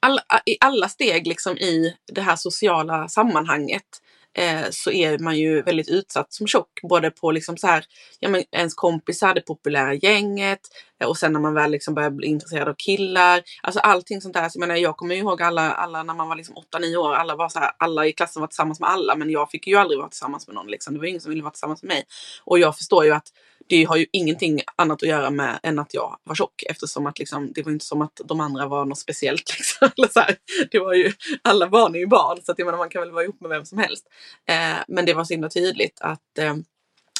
alla, 0.00 0.22
i 0.46 0.56
alla 0.60 0.88
steg 0.88 1.26
liksom 1.26 1.58
i 1.58 1.94
det 2.12 2.20
här 2.20 2.36
sociala 2.36 3.08
sammanhanget 3.08 4.02
eh, 4.36 4.64
så 4.70 4.90
är 4.90 5.18
man 5.18 5.38
ju 5.38 5.62
väldigt 5.62 5.88
utsatt 5.88 6.32
som 6.32 6.46
tjock. 6.46 6.80
Både 6.82 7.10
på 7.10 7.30
liksom 7.30 7.56
så 7.56 7.66
här, 7.66 7.84
ja, 8.20 8.28
men 8.28 8.44
ens 8.52 8.74
kompisar, 8.74 9.34
det 9.34 9.40
populära 9.40 9.94
gänget 9.94 10.60
eh, 11.00 11.08
och 11.08 11.18
sen 11.18 11.32
när 11.32 11.40
man 11.40 11.54
väl 11.54 11.70
liksom 11.70 11.94
börjar 11.94 12.10
bli 12.10 12.26
intresserad 12.26 12.68
av 12.68 12.74
killar. 12.78 13.42
Alltså 13.62 13.80
allting 13.80 14.20
sånt 14.20 14.34
där. 14.34 14.48
Så 14.48 14.58
jag, 14.58 14.60
menar, 14.60 14.80
jag 14.80 14.96
kommer 14.96 15.14
ihåg 15.14 15.42
alla, 15.42 15.72
alla 15.72 16.02
när 16.02 16.14
man 16.14 16.28
var 16.28 16.36
liksom 16.36 16.56
8-9 16.74 16.96
år. 16.96 17.14
Alla, 17.14 17.36
var 17.36 17.48
så 17.48 17.58
här, 17.58 17.70
alla 17.78 18.06
i 18.06 18.12
klassen 18.12 18.40
var 18.40 18.46
tillsammans 18.46 18.80
med 18.80 18.90
alla 18.90 19.16
men 19.16 19.30
jag 19.30 19.50
fick 19.50 19.66
ju 19.66 19.76
aldrig 19.76 19.98
vara 19.98 20.08
tillsammans 20.08 20.46
med 20.46 20.54
någon. 20.54 20.66
Liksom. 20.66 20.94
Det 20.94 21.00
var 21.00 21.06
ingen 21.06 21.20
som 21.20 21.30
ville 21.30 21.42
vara 21.42 21.52
tillsammans 21.52 21.82
med 21.82 21.88
mig. 21.88 22.04
Och 22.44 22.58
jag 22.58 22.76
förstår 22.76 23.04
ju 23.04 23.10
att 23.10 23.28
det 23.68 23.84
har 23.84 23.96
ju 23.96 24.06
ingenting 24.12 24.60
annat 24.76 25.02
att 25.02 25.08
göra 25.08 25.30
med 25.30 25.58
än 25.62 25.78
att 25.78 25.94
jag 25.94 26.18
var 26.24 26.34
tjock 26.34 26.62
eftersom 26.68 27.06
att 27.06 27.18
liksom, 27.18 27.52
det 27.52 27.62
var 27.62 27.72
inte 27.72 27.84
som 27.84 28.02
att 28.02 28.20
de 28.24 28.40
andra 28.40 28.66
var 28.66 28.84
något 28.84 28.98
speciellt. 28.98 29.54
Liksom. 29.58 29.90
Eller 29.96 30.08
så 30.08 30.20
här. 30.20 30.36
Det 30.70 30.78
var 30.78 30.94
ju, 30.94 31.12
alla 31.42 31.68
barn 31.68 31.94
är 31.94 31.98
ju 31.98 32.06
barn 32.06 32.38
så 32.42 32.52
att 32.52 32.58
jag 32.58 32.66
menar, 32.66 32.78
man 32.78 32.88
kan 32.88 33.02
väl 33.02 33.10
vara 33.10 33.24
ihop 33.24 33.40
med 33.40 33.50
vem 33.50 33.64
som 33.64 33.78
helst. 33.78 34.06
Eh, 34.48 34.76
men 34.88 35.04
det 35.04 35.14
var 35.14 35.24
så 35.24 35.34
himla 35.34 35.48
tydligt 35.48 35.98
att 36.00 36.38
eh, 36.38 36.54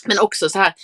men 0.06 0.18
också 0.18 0.48
så 0.48 0.58
här 0.58 0.74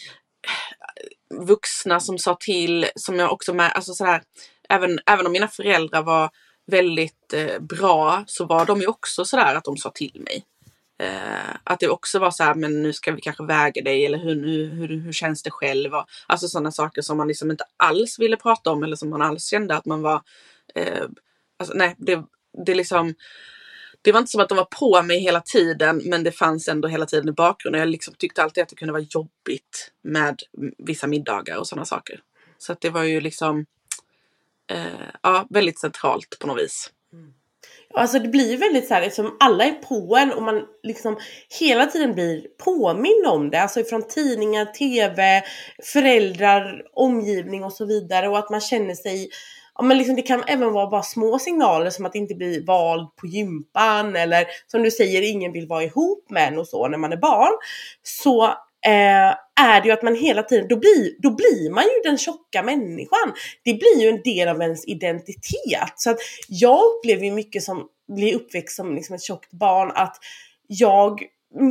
eh, 0.48 1.46
vuxna 1.46 2.00
som 2.00 2.18
sa 2.18 2.36
till, 2.40 2.86
som 2.94 3.18
jag 3.18 3.32
också 3.32 3.54
med, 3.54 3.72
alltså 3.72 3.94
så 3.94 4.04
här, 4.04 4.22
även, 4.68 4.98
även 5.06 5.26
om 5.26 5.32
mina 5.32 5.48
föräldrar 5.48 6.02
var 6.02 6.30
väldigt 6.66 7.32
eh, 7.32 7.60
bra 7.60 8.24
så 8.26 8.44
var 8.44 8.66
de 8.66 8.80
ju 8.80 8.86
också 8.86 9.24
sådär 9.24 9.54
att 9.54 9.64
de 9.64 9.76
sa 9.76 9.90
till 9.90 10.22
mig. 10.24 10.44
Eh, 11.02 11.56
att 11.64 11.80
det 11.80 11.88
också 11.88 12.18
var 12.18 12.30
så 12.30 12.42
här, 12.42 12.54
men 12.54 12.82
nu 12.82 12.92
ska 12.92 13.12
vi 13.12 13.20
kanske 13.20 13.44
väga 13.44 13.82
dig 13.82 14.06
eller 14.06 14.18
hur, 14.18 14.34
hur, 14.70 14.88
hur, 15.00 15.12
känns 15.12 15.42
det 15.42 15.50
själv? 15.50 15.94
Och, 15.94 16.06
alltså 16.26 16.48
sådana 16.48 16.72
saker 16.72 17.02
som 17.02 17.16
man 17.16 17.28
liksom 17.28 17.50
inte 17.50 17.64
alls 17.76 18.18
ville 18.18 18.36
prata 18.36 18.70
om 18.70 18.82
eller 18.82 18.96
som 18.96 19.10
man 19.10 19.22
alls 19.22 19.46
kände 19.46 19.76
att 19.76 19.86
man 19.86 20.02
var... 20.02 20.22
Eh, 20.74 21.04
alltså, 21.58 21.74
nej, 21.74 21.94
det, 21.98 22.24
det 22.66 22.74
liksom... 22.74 23.14
Det 24.02 24.12
var 24.12 24.18
inte 24.18 24.30
som 24.30 24.40
att 24.40 24.48
de 24.48 24.58
var 24.58 24.68
på 24.78 25.02
mig 25.02 25.18
hela 25.18 25.40
tiden 25.40 26.02
men 26.04 26.24
det 26.24 26.32
fanns 26.32 26.68
ändå 26.68 26.88
hela 26.88 27.06
tiden 27.06 27.28
i 27.28 27.32
bakgrunden. 27.32 27.80
Jag 27.80 27.88
liksom 27.88 28.14
tyckte 28.18 28.42
alltid 28.42 28.62
att 28.62 28.68
det 28.68 28.76
kunde 28.76 28.92
vara 28.92 29.06
jobbigt 29.10 29.92
med 30.02 30.38
vissa 30.78 31.06
middagar 31.06 31.56
och 31.56 31.66
sådana 31.66 31.84
saker. 31.84 32.20
Så 32.58 32.72
att 32.72 32.80
det 32.80 32.90
var 32.90 33.02
ju 33.02 33.20
liksom 33.20 33.66
eh, 34.70 34.86
ja, 35.22 35.46
väldigt 35.50 35.78
centralt 35.78 36.38
på 36.40 36.46
något 36.46 36.62
vis. 36.62 36.90
Alltså 37.94 38.18
det 38.18 38.28
blir 38.28 38.56
väldigt 38.56 38.88
så 38.88 38.94
här, 38.94 39.02
liksom 39.02 39.36
alla 39.40 39.64
är 39.64 39.72
på 39.72 40.16
en 40.16 40.32
och 40.32 40.42
man 40.42 40.62
liksom 40.82 41.16
hela 41.60 41.86
tiden 41.86 42.14
blir 42.14 42.46
påmind 42.64 43.26
om 43.26 43.50
det. 43.50 43.62
Alltså 43.62 43.84
från 43.84 44.08
tidningar, 44.08 44.64
TV, 44.64 45.42
föräldrar, 45.92 46.82
omgivning 46.94 47.64
och 47.64 47.72
så 47.72 47.86
vidare. 47.86 48.28
Och 48.28 48.38
att 48.38 48.50
man 48.50 48.60
känner 48.60 48.94
sig 48.94 49.28
ja, 49.74 49.82
men 49.82 49.98
liksom 49.98 50.16
det 50.16 50.22
kan 50.22 50.44
även 50.46 50.72
vara 50.72 50.90
bara 50.90 51.02
små 51.02 51.38
signaler 51.38 51.90
som 51.90 52.06
att 52.06 52.14
inte 52.14 52.34
bli 52.34 52.64
vald 52.64 53.16
på 53.16 53.26
gympan 53.26 54.16
eller 54.16 54.46
som 54.66 54.82
du 54.82 54.90
säger, 54.90 55.22
ingen 55.22 55.52
vill 55.52 55.66
vara 55.66 55.82
ihop 55.82 56.30
med 56.30 56.48
en 56.48 56.58
och 56.58 56.68
så 56.68 56.88
när 56.88 56.98
man 56.98 57.12
är 57.12 57.16
barn. 57.16 57.52
Så 58.02 58.54
eh, 58.86 59.36
är 59.60 59.80
det 59.80 59.86
ju 59.88 59.92
att 59.92 60.02
man 60.02 60.14
hela 60.14 60.42
tiden, 60.42 60.68
då 60.68 60.76
blir, 60.76 61.22
då 61.22 61.30
blir 61.30 61.70
man 61.70 61.84
ju 61.84 62.10
den 62.10 62.18
tjocka 62.18 62.62
människan. 62.62 63.32
Det 63.64 63.74
blir 63.74 64.02
ju 64.02 64.08
en 64.08 64.22
del 64.22 64.48
av 64.48 64.62
ens 64.62 64.88
identitet. 64.88 65.92
Så 65.96 66.10
att 66.10 66.18
jag 66.48 66.80
upplever 66.84 67.24
ju 67.24 67.32
mycket 67.32 67.62
som, 67.62 67.88
blir 68.14 68.34
uppväxt 68.34 68.76
som 68.76 68.94
liksom 68.94 69.14
ett 69.14 69.22
tjockt 69.22 69.52
barn, 69.52 69.92
att 69.94 70.16
jag 70.66 71.22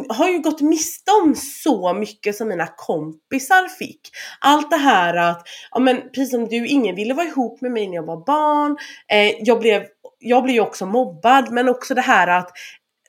har 0.09 0.29
ju 0.29 0.39
gått 0.39 0.61
miste 0.61 1.11
om 1.23 1.35
så 1.35 1.93
mycket 1.93 2.35
som 2.35 2.47
mina 2.47 2.67
kompisar 2.67 3.67
fick. 3.67 4.01
Allt 4.39 4.71
det 4.71 4.77
här 4.77 5.15
att, 5.15 5.47
ja 5.71 5.79
men 5.79 6.01
precis 6.01 6.31
som 6.31 6.47
du, 6.47 6.67
ingen 6.67 6.95
ville 6.95 7.13
vara 7.13 7.27
ihop 7.27 7.61
med 7.61 7.71
mig 7.71 7.87
när 7.87 7.95
jag 7.95 8.05
var 8.05 8.25
barn. 8.25 8.77
Eh, 9.11 9.35
jag, 9.39 9.59
blev, 9.59 9.85
jag 10.19 10.43
blev 10.43 10.55
ju 10.55 10.61
också 10.61 10.85
mobbad, 10.85 11.51
men 11.51 11.69
också 11.69 11.93
det 11.93 12.01
här 12.01 12.27
att 12.27 12.51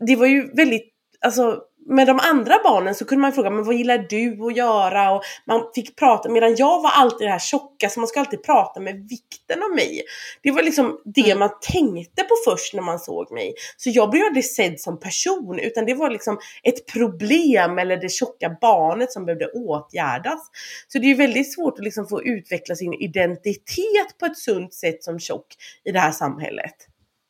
det 0.00 0.16
var 0.16 0.26
ju 0.26 0.52
väldigt, 0.54 0.92
alltså 1.20 1.60
med 1.86 2.06
de 2.06 2.20
andra 2.20 2.58
barnen 2.64 2.94
så 2.94 3.04
kunde 3.04 3.22
man 3.22 3.32
fråga, 3.32 3.50
men 3.50 3.64
vad 3.64 3.74
gillar 3.74 3.98
du 3.98 4.46
att 4.46 4.56
göra? 4.56 5.10
Och 5.10 5.22
man 5.46 5.70
fick 5.74 5.96
prata, 5.96 6.28
medan 6.28 6.56
jag 6.56 6.82
var 6.82 6.90
alltid 6.90 7.26
det 7.26 7.32
här 7.32 7.38
tjocka, 7.38 7.88
så 7.88 8.00
man 8.00 8.06
skulle 8.06 8.24
alltid 8.24 8.42
prata 8.42 8.80
med 8.80 9.08
vikten 9.08 9.62
av 9.62 9.70
mig. 9.70 10.02
Det 10.42 10.50
var 10.50 10.62
liksom 10.62 11.00
det 11.04 11.30
mm. 11.30 11.38
man 11.38 11.50
tänkte 11.60 12.22
på 12.22 12.34
först 12.44 12.74
när 12.74 12.82
man 12.82 12.98
såg 12.98 13.32
mig. 13.32 13.54
Så 13.76 13.90
jag 13.90 14.10
blev 14.10 14.24
aldrig 14.24 14.44
sedd 14.44 14.80
som 14.80 15.00
person, 15.00 15.58
utan 15.58 15.86
det 15.86 15.94
var 15.94 16.10
liksom 16.10 16.38
ett 16.62 16.86
problem 16.86 17.78
eller 17.78 17.96
det 17.96 18.08
tjocka 18.08 18.56
barnet 18.60 19.12
som 19.12 19.24
behövde 19.24 19.46
åtgärdas. 19.46 20.50
Så 20.88 20.98
det 20.98 21.10
är 21.10 21.14
väldigt 21.14 21.54
svårt 21.54 21.78
att 21.78 21.84
liksom 21.84 22.08
få 22.08 22.22
utveckla 22.22 22.76
sin 22.76 22.94
identitet 22.94 24.18
på 24.20 24.26
ett 24.26 24.38
sunt 24.38 24.74
sätt 24.74 25.04
som 25.04 25.18
tjock 25.18 25.46
i 25.84 25.92
det 25.92 25.98
här 25.98 26.12
samhället. 26.12 26.74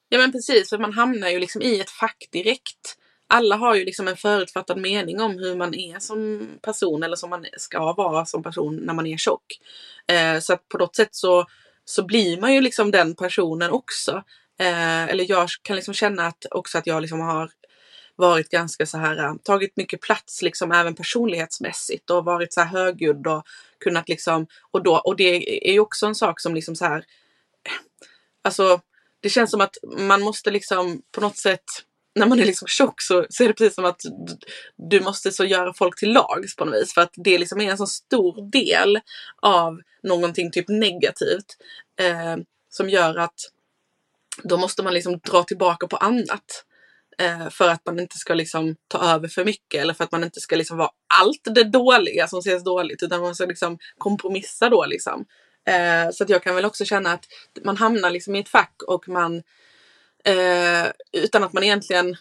Ja 0.08 0.18
men 0.18 0.32
precis, 0.32 0.70
för 0.70 0.78
man 0.78 0.92
hamnar 0.92 1.28
ju 1.28 1.38
liksom 1.38 1.62
i 1.62 1.80
ett 1.80 1.90
fack 1.90 2.28
direkt 2.32 2.98
alla 3.32 3.56
har 3.56 3.74
ju 3.74 3.84
liksom 3.84 4.08
en 4.08 4.16
förutfattad 4.16 4.78
mening 4.78 5.20
om 5.20 5.38
hur 5.38 5.56
man 5.56 5.74
är 5.74 5.98
som 5.98 6.48
person 6.62 7.02
eller 7.02 7.16
som 7.16 7.30
man 7.30 7.46
ska 7.56 7.92
vara 7.92 8.26
som 8.26 8.42
person 8.42 8.76
när 8.76 8.94
man 8.94 9.06
är 9.06 9.16
tjock. 9.16 9.60
Eh, 10.06 10.40
så 10.40 10.52
att 10.52 10.68
på 10.68 10.78
något 10.78 10.96
sätt 10.96 11.14
så, 11.14 11.46
så 11.84 12.04
blir 12.04 12.40
man 12.40 12.54
ju 12.54 12.60
liksom 12.60 12.90
den 12.90 13.14
personen 13.14 13.70
också. 13.70 14.22
Eh, 14.60 15.04
eller 15.04 15.30
jag 15.30 15.48
kan 15.62 15.76
liksom 15.76 15.94
känna 15.94 16.26
att 16.26 16.46
också 16.50 16.78
att 16.78 16.86
jag 16.86 17.02
liksom 17.02 17.20
har 17.20 17.50
varit 18.16 18.48
ganska 18.48 18.86
så 18.86 18.98
här, 18.98 19.24
eh, 19.24 19.34
tagit 19.42 19.76
mycket 19.76 20.00
plats 20.00 20.42
liksom 20.42 20.72
även 20.72 20.94
personlighetsmässigt 20.94 22.10
och 22.10 22.24
varit 22.24 22.52
så 22.52 22.60
här 22.60 22.68
högljudd 22.68 23.26
och 23.26 23.42
kunnat 23.84 24.08
liksom, 24.08 24.46
och 24.70 24.82
då, 24.82 24.96
och 24.96 25.16
det 25.16 25.68
är 25.68 25.72
ju 25.72 25.80
också 25.80 26.06
en 26.06 26.14
sak 26.14 26.40
som 26.40 26.54
liksom 26.54 26.76
så 26.76 26.84
här, 26.84 26.98
eh, 26.98 27.72
alltså 28.42 28.80
det 29.20 29.28
känns 29.28 29.50
som 29.50 29.60
att 29.60 29.76
man 29.98 30.22
måste 30.22 30.50
liksom 30.50 31.02
på 31.12 31.20
något 31.20 31.38
sätt 31.38 31.64
när 32.14 32.26
man 32.26 32.40
är 32.40 32.44
liksom 32.44 32.68
tjock 32.68 33.02
så, 33.02 33.26
så 33.30 33.44
är 33.44 33.48
det 33.48 33.54
precis 33.54 33.74
som 33.74 33.84
att 33.84 34.00
du 34.90 35.00
måste 35.00 35.32
så 35.32 35.44
göra 35.44 35.74
folk 35.74 35.98
till 35.98 36.12
lags 36.12 36.56
på 36.56 36.64
något 36.64 36.74
vis. 36.74 36.94
För 36.94 37.00
att 37.00 37.12
det 37.14 37.38
liksom 37.38 37.60
är 37.60 37.70
en 37.70 37.78
så 37.78 37.86
stor 37.86 38.50
del 38.50 39.00
av 39.42 39.80
någonting 40.02 40.50
typ 40.50 40.68
negativt. 40.68 41.56
Eh, 42.00 42.36
som 42.68 42.90
gör 42.90 43.16
att 43.16 43.34
då 44.42 44.56
måste 44.56 44.82
man 44.82 44.94
liksom 44.94 45.18
dra 45.18 45.42
tillbaka 45.42 45.86
på 45.86 45.96
annat. 45.96 46.64
Eh, 47.18 47.48
för 47.50 47.68
att 47.68 47.86
man 47.86 48.00
inte 48.00 48.18
ska 48.18 48.34
liksom 48.34 48.76
ta 48.88 48.98
över 49.14 49.28
för 49.28 49.44
mycket 49.44 49.80
eller 49.80 49.94
för 49.94 50.04
att 50.04 50.12
man 50.12 50.24
inte 50.24 50.40
ska 50.40 50.56
liksom 50.56 50.76
vara 50.76 50.90
allt 51.20 51.40
det 51.44 51.64
dåliga 51.64 52.28
som 52.28 52.38
ses 52.38 52.64
dåligt 52.64 53.02
utan 53.02 53.20
man 53.20 53.34
ska 53.34 53.46
liksom 53.46 53.78
kompromissa 53.98 54.68
då 54.68 54.86
liksom. 54.86 55.24
Eh, 55.68 56.10
så 56.12 56.24
att 56.24 56.30
jag 56.30 56.42
kan 56.42 56.54
väl 56.54 56.64
också 56.64 56.84
känna 56.84 57.12
att 57.12 57.24
man 57.64 57.76
hamnar 57.76 58.10
liksom 58.10 58.34
i 58.34 58.40
ett 58.40 58.48
fack 58.48 58.82
och 58.86 59.08
man 59.08 59.42
Eh, 60.24 60.90
utan 61.12 61.44
att 61.44 61.52
man 61.52 61.62
egentligen 61.62 62.16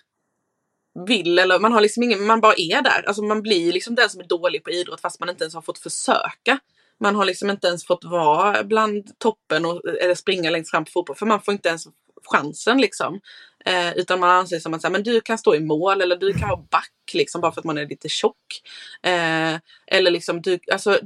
vill 1.08 1.40
eller 1.40 1.60
man 1.60 1.74
har 1.74 1.82
liksom 1.82 2.04
ingen, 2.04 2.26
man 2.26 2.42
bara 2.42 2.54
är 2.58 2.82
där. 2.82 3.04
Alltså 3.08 3.24
man 3.24 3.42
blir 3.42 3.74
liksom 3.74 3.96
den 3.96 4.10
som 4.10 4.22
är 4.22 4.26
dålig 4.26 4.64
på 4.64 4.72
idrott 4.72 5.02
fast 5.02 5.20
man 5.20 5.30
inte 5.30 5.44
ens 5.44 5.54
har 5.54 5.62
fått 5.62 5.80
försöka. 5.80 6.60
Man 7.00 7.16
har 7.16 7.26
liksom 7.26 7.50
inte 7.50 7.68
ens 7.68 7.86
fått 7.86 8.04
vara 8.04 8.64
bland 8.64 9.20
toppen 9.20 9.66
och, 9.66 9.82
eller 10.02 10.16
springa 10.16 10.50
längst 10.50 10.72
fram 10.72 10.86
på 10.86 10.92
fotboll 10.92 11.16
för 11.16 11.26
man 11.26 11.42
får 11.42 11.52
inte 11.52 11.70
ens 11.70 11.88
chansen 12.26 12.82
liksom. 12.82 13.22
Eh, 13.66 13.94
utan 13.98 14.20
man 14.20 14.30
anser 14.30 14.60
som 14.60 14.74
att 14.74 14.82
så 14.82 14.88
här, 14.88 14.92
men 14.92 15.04
du 15.04 15.22
kan 15.22 15.38
stå 15.38 15.56
i 15.56 15.60
mål 15.60 16.02
eller 16.02 16.16
du 16.16 16.34
kan 16.34 16.50
vara 16.50 16.62
back 16.72 16.92
liksom 17.14 17.42
bara 17.42 17.52
för 17.52 17.62
att 17.62 17.66
man 17.66 17.78
är 17.78 17.88
lite 17.88 18.10
tjock. 18.10 18.62
Eh, 19.04 19.56
eller 19.88 20.12
liksom 20.12 20.42
du, 20.42 20.60
alltså. 20.72 21.00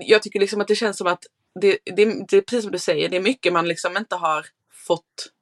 Jag 0.00 0.22
tycker 0.22 0.40
liksom 0.40 0.60
att 0.60 0.68
det 0.68 0.74
känns 0.74 0.98
som 0.98 1.06
att 1.06 1.24
det, 1.60 1.78
det, 1.84 2.04
det 2.28 2.36
är 2.36 2.40
precis 2.40 2.62
som 2.62 2.72
du 2.72 2.78
säger, 2.78 3.08
det 3.08 3.16
är 3.16 3.20
mycket 3.20 3.52
man 3.52 3.68
liksom 3.68 3.96
inte 3.96 4.16
har 4.16 4.46
fått 4.86 5.32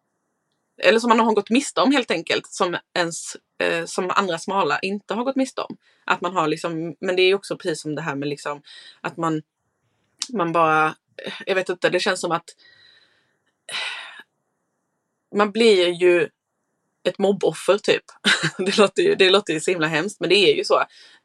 eller 0.80 0.98
som 0.98 1.08
man 1.08 1.20
har 1.20 1.34
gått 1.34 1.50
miste 1.50 1.80
om 1.80 1.92
helt 1.92 2.10
enkelt, 2.10 2.46
som, 2.46 2.76
ens, 2.94 3.36
eh, 3.62 3.84
som 3.84 4.10
andra 4.10 4.38
smala 4.38 4.78
inte 4.78 5.14
har 5.14 5.24
gått 5.24 5.36
miste 5.36 5.60
om. 5.60 5.76
Att 6.04 6.20
man 6.20 6.32
har 6.32 6.48
liksom, 6.48 6.96
men 7.00 7.16
det 7.16 7.22
är 7.22 7.34
också 7.34 7.56
precis 7.56 7.82
som 7.82 7.94
det 7.94 8.02
här 8.02 8.14
med 8.14 8.28
liksom 8.28 8.62
att 9.00 9.16
man, 9.16 9.42
man 10.32 10.52
bara, 10.52 10.94
jag 11.46 11.54
vet 11.54 11.68
inte, 11.68 11.90
det 11.90 12.00
känns 12.00 12.20
som 12.20 12.32
att 12.32 12.44
man 15.36 15.50
blir 15.50 15.88
ju 15.88 16.28
ett 17.08 17.18
mobboffer 17.18 17.78
typ. 17.78 18.04
det, 18.58 18.78
låter 18.78 19.02
ju, 19.02 19.14
det 19.14 19.30
låter 19.30 19.52
ju 19.52 19.60
så 19.60 19.70
himla 19.70 19.86
hemskt 19.86 20.20
men 20.20 20.28
det 20.28 20.36
är 20.36 20.56
ju 20.56 20.64
så. 20.64 20.84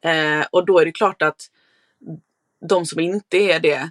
Eh, 0.09 0.45
och 0.51 0.65
då 0.65 0.79
är 0.79 0.85
det 0.85 0.91
klart 0.91 1.21
att 1.21 1.41
de 2.69 2.85
som 2.85 2.99
inte 2.99 3.37
är 3.37 3.59
det 3.59 3.89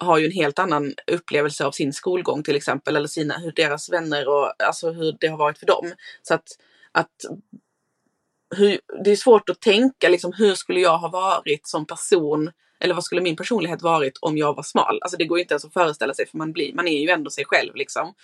har 0.00 0.18
ju 0.18 0.26
en 0.26 0.32
helt 0.32 0.58
annan 0.58 0.94
upplevelse 1.06 1.64
av 1.64 1.72
sin 1.72 1.92
skolgång 1.92 2.42
till 2.42 2.56
exempel 2.56 2.96
eller 2.96 3.08
sina, 3.08 3.38
hur 3.38 3.52
deras 3.52 3.90
vänner 3.90 4.28
och 4.28 4.52
alltså 4.62 4.90
hur 4.90 5.16
det 5.20 5.26
har 5.26 5.36
varit 5.36 5.58
för 5.58 5.66
dem. 5.66 5.92
Så 6.22 6.34
att, 6.34 6.48
att 6.92 7.10
hur, 8.56 8.80
det 9.04 9.10
är 9.10 9.16
svårt 9.16 9.48
att 9.48 9.60
tänka 9.60 10.08
liksom 10.08 10.32
hur 10.32 10.54
skulle 10.54 10.80
jag 10.80 10.98
ha 10.98 11.08
varit 11.08 11.68
som 11.68 11.86
person 11.86 12.50
eller 12.80 12.94
vad 12.94 13.04
skulle 13.04 13.20
min 13.20 13.36
personlighet 13.36 13.82
varit 13.82 14.18
om 14.20 14.38
jag 14.38 14.56
var 14.56 14.62
smal? 14.62 14.98
Alltså 15.02 15.16
det 15.16 15.24
går 15.24 15.38
ju 15.38 15.42
inte 15.42 15.54
ens 15.54 15.64
att 15.64 15.72
föreställa 15.72 16.14
sig 16.14 16.26
för 16.26 16.38
man, 16.38 16.52
blir, 16.52 16.74
man 16.74 16.88
är 16.88 17.00
ju 17.00 17.10
ändå 17.10 17.30
sig 17.30 17.44
själv 17.44 17.74
liksom. 17.74 18.14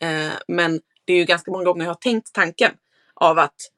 Eh, 0.00 0.32
men 0.48 0.80
det 1.04 1.12
är 1.12 1.16
ju 1.16 1.24
ganska 1.24 1.50
många 1.50 1.64
gånger 1.64 1.84
jag 1.84 1.90
har 1.90 1.94
tänkt 1.94 2.32
tanken 2.32 2.72
av 3.14 3.38
att 3.38 3.70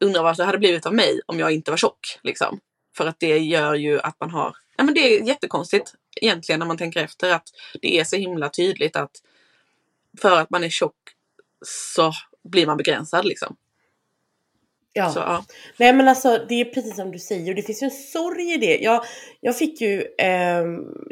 undra 0.00 0.22
vad 0.22 0.36
det 0.36 0.44
hade 0.44 0.58
blivit 0.58 0.86
av 0.86 0.94
mig 0.94 1.20
om 1.26 1.38
jag 1.38 1.52
inte 1.52 1.70
var 1.70 1.78
tjock. 1.78 2.18
Liksom. 2.22 2.60
För 2.96 3.06
att 3.06 3.20
det 3.20 3.38
gör 3.38 3.74
ju 3.74 4.00
att 4.00 4.20
man 4.20 4.30
har, 4.30 4.56
ja 4.76 4.84
men 4.84 4.94
det 4.94 5.00
är 5.00 5.22
jättekonstigt 5.22 5.94
egentligen 6.16 6.58
när 6.58 6.66
man 6.66 6.78
tänker 6.78 7.04
efter 7.04 7.30
att 7.34 7.48
det 7.82 7.98
är 7.98 8.04
så 8.04 8.16
himla 8.16 8.48
tydligt 8.48 8.96
att 8.96 9.10
för 10.20 10.40
att 10.40 10.50
man 10.50 10.64
är 10.64 10.68
tjock 10.68 10.96
så 11.64 12.12
blir 12.44 12.66
man 12.66 12.76
begränsad 12.76 13.24
liksom. 13.24 13.56
Ja. 14.92 15.10
Så, 15.10 15.18
ja. 15.18 15.44
Nej 15.76 15.92
men 15.92 16.08
alltså 16.08 16.46
det 16.48 16.60
är 16.60 16.64
precis 16.64 16.96
som 16.96 17.12
du 17.12 17.18
säger 17.18 17.48
och 17.50 17.56
det 17.56 17.62
finns 17.62 17.82
ju 17.82 17.84
en 17.84 17.90
sorg 17.90 18.54
i 18.54 18.56
det. 18.56 18.78
Jag, 18.78 19.04
jag 19.40 19.58
fick 19.58 19.80
ju 19.80 20.00
eh, 20.00 20.64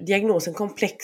diagnosen 0.07 0.55
komplex 0.55 0.97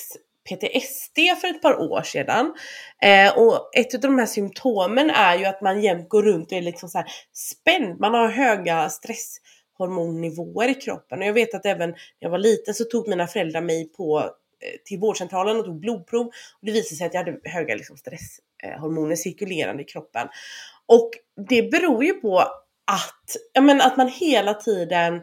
PTSD 0.48 1.18
för 1.40 1.48
ett 1.48 1.62
par 1.62 1.80
år 1.80 2.02
sedan. 2.02 2.54
Eh, 3.02 3.38
och 3.38 3.70
ett 3.76 3.94
av 3.94 4.00
de 4.00 4.18
här 4.18 4.26
symptomen 4.26 5.10
är 5.10 5.38
ju 5.38 5.44
att 5.44 5.60
man 5.60 5.82
jämt 5.82 6.08
går 6.08 6.22
runt 6.22 6.52
och 6.52 6.58
är 6.58 6.62
liksom 6.62 6.88
så 6.88 6.98
här 6.98 7.06
spänd. 7.32 8.00
Man 8.00 8.14
har 8.14 8.28
höga 8.28 8.90
stress 8.90 9.36
hormonnivåer 9.78 10.68
i 10.68 10.74
kroppen. 10.74 11.18
Och 11.18 11.24
jag 11.24 11.32
vet 11.32 11.54
att 11.54 11.66
även 11.66 11.90
när 11.90 11.98
jag 12.18 12.30
var 12.30 12.38
liten 12.38 12.74
så 12.74 12.84
tog 12.84 13.08
mina 13.08 13.26
föräldrar 13.26 13.60
mig 13.60 13.92
på 13.92 14.18
eh, 14.18 14.80
till 14.84 14.98
vårdcentralen 14.98 15.56
och 15.56 15.64
tog 15.64 15.80
blodprov. 15.80 16.26
Och 16.26 16.66
det 16.66 16.72
visade 16.72 16.96
sig 16.96 17.06
att 17.06 17.14
jag 17.14 17.24
hade 17.24 17.40
höga 17.44 17.74
liksom, 17.74 17.96
stresshormoner 17.96 19.16
cirkulerande 19.16 19.82
i 19.82 19.86
kroppen. 19.86 20.28
Och 20.86 21.10
det 21.48 21.62
beror 21.62 22.04
ju 22.04 22.12
på 22.12 22.38
att, 22.86 23.36
men, 23.60 23.80
att 23.80 23.96
man 23.96 24.08
hela 24.08 24.54
tiden 24.54 25.20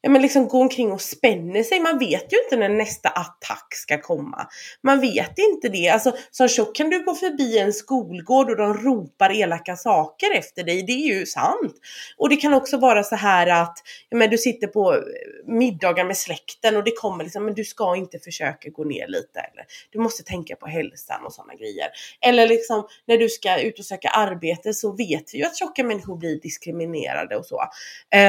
ja, 0.00 0.10
men 0.10 0.22
liksom 0.22 0.48
gå 0.48 0.60
omkring 0.60 0.92
och 0.92 1.00
spänner 1.00 1.62
sig. 1.62 1.80
Man 1.80 1.98
vet 1.98 2.32
ju 2.32 2.36
inte 2.44 2.56
när 2.56 2.68
nästa 2.68 3.08
attack 3.08 3.66
ska 3.70 4.00
komma. 4.00 4.48
Man 4.82 5.00
vet 5.00 5.38
inte 5.38 5.68
det. 5.68 5.88
Alltså, 5.88 6.16
som 6.30 6.48
tjock 6.48 6.76
kan 6.76 6.90
du 6.90 7.04
gå 7.04 7.14
förbi 7.14 7.58
en 7.58 7.72
skolgård 7.72 8.50
och 8.50 8.56
de 8.56 8.74
ropar 8.74 9.30
elaka 9.30 9.76
saker 9.76 10.34
efter 10.34 10.64
dig. 10.64 10.82
Det 10.82 10.92
är 10.92 11.18
ju 11.18 11.26
sant. 11.26 11.74
Och 12.16 12.28
det 12.28 12.36
kan 12.36 12.54
också 12.54 12.78
vara 12.78 13.02
så 13.02 13.16
här 13.16 13.62
att 13.62 13.78
ja, 14.08 14.16
men 14.16 14.30
du 14.30 14.38
sitter 14.38 14.66
på 14.66 14.94
eh, 14.94 15.00
middagar 15.46 16.04
med 16.04 16.16
släkten 16.16 16.76
och 16.76 16.84
det 16.84 16.92
kommer 16.92 17.24
liksom, 17.24 17.44
men 17.44 17.54
du 17.54 17.64
ska 17.64 17.96
inte 17.96 18.18
försöka 18.18 18.70
gå 18.70 18.84
ner 18.84 19.08
lite. 19.08 19.40
Eller 19.40 19.64
du 19.90 19.98
måste 19.98 20.22
tänka 20.22 20.56
på 20.56 20.66
hälsan 20.66 21.26
och 21.26 21.32
sådana 21.32 21.54
grejer. 21.54 21.86
Eller 22.20 22.48
liksom 22.48 22.86
när 23.06 23.18
du 23.18 23.28
ska 23.28 23.60
ut 23.60 23.78
och 23.78 23.84
söka 23.84 24.08
arbete 24.08 24.74
så 24.74 24.92
vet 24.92 25.34
vi 25.34 25.38
ju 25.38 25.44
att 25.44 25.56
tjocka 25.56 25.84
människor 25.84 26.16
blir 26.16 26.40
diskriminerade 26.40 27.36
och 27.36 27.46
så. 27.46 27.62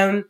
Um, 0.07 0.23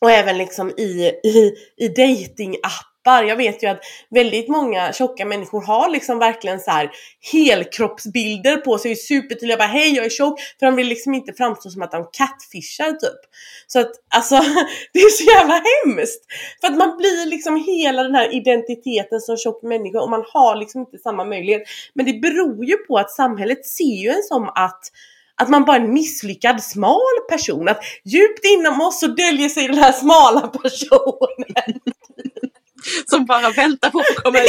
och 0.00 0.10
även 0.10 0.38
liksom 0.38 0.70
i, 0.70 1.12
i, 1.24 1.52
i 1.76 1.88
datingappar. 1.88 3.22
Jag 3.22 3.36
vet 3.36 3.62
ju 3.62 3.66
att 3.66 3.80
väldigt 4.10 4.48
många 4.48 4.92
tjocka 4.92 5.24
människor 5.24 5.62
har 5.62 5.90
liksom 5.90 6.18
verkligen 6.18 6.60
så 6.60 6.70
här 6.70 6.90
helkroppsbilder 7.32 8.56
på 8.56 8.78
sig, 8.78 8.96
supertydliga, 8.96 9.56
bara 9.56 9.68
hej 9.68 9.94
jag 9.94 10.04
är 10.04 10.10
tjock, 10.10 10.40
för 10.58 10.66
de 10.66 10.76
vill 10.76 10.86
liksom 10.86 11.14
inte 11.14 11.32
framstå 11.32 11.70
som 11.70 11.82
att 11.82 11.90
de 11.90 12.08
catfishar 12.12 12.92
typ. 12.92 13.20
Så 13.66 13.80
att 13.80 13.90
alltså, 14.14 14.34
det 14.92 14.98
är 14.98 15.10
så 15.10 15.24
jävla 15.24 15.62
hemskt! 15.84 16.24
För 16.60 16.68
att 16.68 16.76
man 16.76 16.96
blir 16.96 17.26
liksom 17.26 17.64
hela 17.66 18.02
den 18.02 18.14
här 18.14 18.34
identiteten 18.34 19.20
som 19.20 19.36
tjock 19.36 19.62
människa 19.62 20.00
och 20.00 20.10
man 20.10 20.24
har 20.32 20.56
liksom 20.56 20.80
inte 20.80 20.98
samma 20.98 21.24
möjlighet. 21.24 21.62
Men 21.94 22.06
det 22.06 22.12
beror 22.12 22.64
ju 22.64 22.76
på 22.76 22.96
att 22.96 23.10
samhället 23.10 23.66
ser 23.66 24.02
ju 24.02 24.08
en 24.08 24.22
som 24.22 24.48
att 24.54 24.80
att 25.38 25.48
man 25.48 25.64
bara 25.64 25.76
är 25.76 25.80
en 25.80 25.92
misslyckad 25.92 26.62
smal 26.62 27.18
person. 27.28 27.68
Att 27.68 27.80
djupt 28.04 28.44
inom 28.44 28.80
oss 28.80 29.00
så 29.00 29.06
döljer 29.06 29.48
sig 29.48 29.68
den 29.68 29.78
här 29.78 29.92
smala 29.92 30.40
personen. 30.40 31.80
Som 33.06 33.26
bara 33.26 33.50
väntar 33.50 33.90
på 33.90 33.98
att 33.98 34.16
komma 34.24 34.38
ut. 34.38 34.48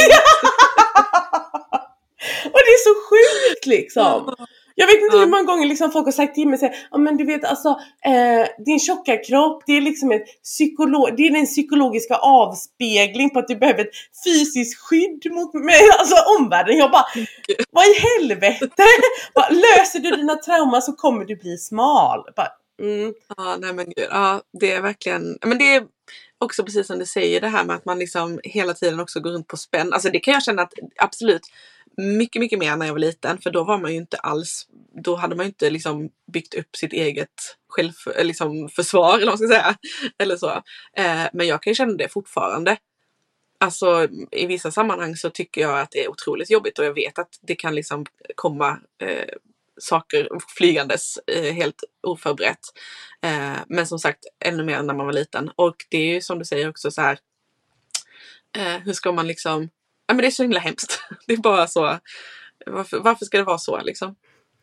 Och 2.44 2.60
det 2.64 2.70
är 2.70 2.84
så 2.84 2.94
sjukt 3.08 3.66
liksom. 3.66 4.34
Jag 4.80 4.86
vet 4.86 5.02
inte 5.02 5.16
hur 5.16 5.26
många 5.26 5.42
gånger 5.42 5.66
liksom 5.66 5.92
folk 5.92 6.04
har 6.04 6.12
sagt 6.12 6.34
till 6.34 6.48
mig 6.48 6.58
så 6.58 6.70
ja 6.90 6.98
men 6.98 7.16
du 7.16 7.24
vet 7.24 7.44
alltså 7.44 7.68
eh, 8.04 8.64
din 8.66 8.80
tjocka 8.80 9.16
kropp 9.16 9.62
det 9.66 9.76
är 9.76 9.80
liksom 9.80 10.12
ett 10.12 10.42
psykolog, 10.44 11.16
det 11.16 11.22
är 11.26 11.30
den 11.30 11.46
psykologiska 11.46 12.14
avspegling 12.14 13.30
på 13.30 13.38
att 13.38 13.48
du 13.48 13.56
behöver 13.56 13.80
ett 13.80 13.94
fysiskt 14.24 14.80
skydd 14.80 15.32
mot 15.32 15.54
mig, 15.54 15.80
alltså 15.98 16.14
omvärlden. 16.38 16.76
Jag 16.76 16.90
bara, 16.90 17.06
vad 17.70 17.84
i 17.84 17.94
helvete? 17.94 18.84
bara, 19.34 19.48
löser 19.48 19.98
du 19.98 20.10
dina 20.10 20.36
trauman 20.36 20.82
så 20.82 20.92
kommer 20.92 21.24
du 21.24 21.36
bli 21.36 21.58
smal. 21.58 22.24
Bara, 22.36 22.48
mm. 22.82 23.14
Ja, 23.36 23.56
nej 23.60 23.72
men 23.72 23.84
gud. 23.84 24.08
Ja, 24.10 24.40
det 24.60 24.72
är 24.72 24.82
verkligen, 24.82 25.38
men 25.46 25.58
det 25.58 25.74
är 25.74 25.82
också 26.38 26.64
precis 26.64 26.86
som 26.86 26.98
du 26.98 27.06
säger 27.06 27.40
det 27.40 27.48
här 27.48 27.64
med 27.64 27.76
att 27.76 27.84
man 27.84 27.98
liksom 27.98 28.40
hela 28.44 28.74
tiden 28.74 29.00
också 29.00 29.20
går 29.20 29.30
runt 29.30 29.48
på 29.48 29.56
spänn. 29.56 29.92
Alltså 29.92 30.10
det 30.10 30.20
kan 30.20 30.34
jag 30.34 30.42
känna 30.42 30.62
att 30.62 30.72
absolut 30.96 31.42
mycket, 32.00 32.40
mycket 32.40 32.58
mer 32.58 32.76
när 32.76 32.86
jag 32.86 32.92
var 32.92 33.00
liten. 33.00 33.38
För 33.38 33.50
då 33.50 33.64
var 33.64 33.78
man 33.78 33.90
ju 33.92 33.96
inte 33.96 34.16
alls, 34.16 34.66
då 35.04 35.16
hade 35.16 35.36
man 35.36 35.46
ju 35.46 35.48
inte 35.48 35.70
liksom 35.70 36.10
byggt 36.32 36.54
upp 36.54 36.76
sitt 36.76 36.92
eget 36.92 37.56
själv, 37.68 37.92
eh, 38.16 38.24
liksom 38.24 38.68
försvar 38.68 39.14
eller 39.14 39.26
vad 39.26 39.40
man 39.40 39.48
ska 39.48 39.56
säga. 39.56 39.76
Eller 40.18 40.36
så. 40.36 40.50
Eh, 40.96 41.26
men 41.32 41.46
jag 41.46 41.62
kan 41.62 41.70
ju 41.70 41.74
känna 41.74 41.92
det 41.92 42.08
fortfarande. 42.08 42.76
Alltså 43.58 44.08
i 44.30 44.46
vissa 44.46 44.70
sammanhang 44.70 45.16
så 45.16 45.30
tycker 45.30 45.60
jag 45.60 45.80
att 45.80 45.90
det 45.90 46.04
är 46.04 46.10
otroligt 46.10 46.50
jobbigt 46.50 46.78
och 46.78 46.84
jag 46.84 46.94
vet 46.94 47.18
att 47.18 47.38
det 47.42 47.54
kan 47.54 47.74
liksom 47.74 48.06
komma 48.34 48.78
eh, 49.02 49.34
saker 49.80 50.28
flygandes 50.56 51.18
eh, 51.26 51.52
helt 51.52 51.84
oförberett. 52.02 52.60
Eh, 53.22 53.56
men 53.68 53.86
som 53.86 53.98
sagt 53.98 54.24
ännu 54.44 54.64
mer 54.64 54.82
när 54.82 54.94
man 54.94 55.06
var 55.06 55.12
liten. 55.12 55.50
Och 55.56 55.76
det 55.88 55.98
är 55.98 56.14
ju 56.14 56.20
som 56.20 56.38
du 56.38 56.44
säger 56.44 56.68
också 56.68 56.90
så 56.90 57.00
här. 57.00 57.18
Eh, 58.56 58.78
hur 58.84 58.92
ska 58.92 59.12
man 59.12 59.26
liksom 59.26 59.68
men 60.12 60.22
det 60.22 60.26
är 60.26 60.30
så 60.30 60.42
himla 60.42 60.60
hemskt. 60.60 61.00
Det 61.26 61.32
är 61.32 61.36
bara 61.36 61.66
så. 61.66 61.98
Varför, 62.66 62.98
varför 62.98 63.24
ska 63.24 63.38
det 63.38 63.44
vara 63.44 63.58
så 63.58 63.80
liksom? 63.80 64.16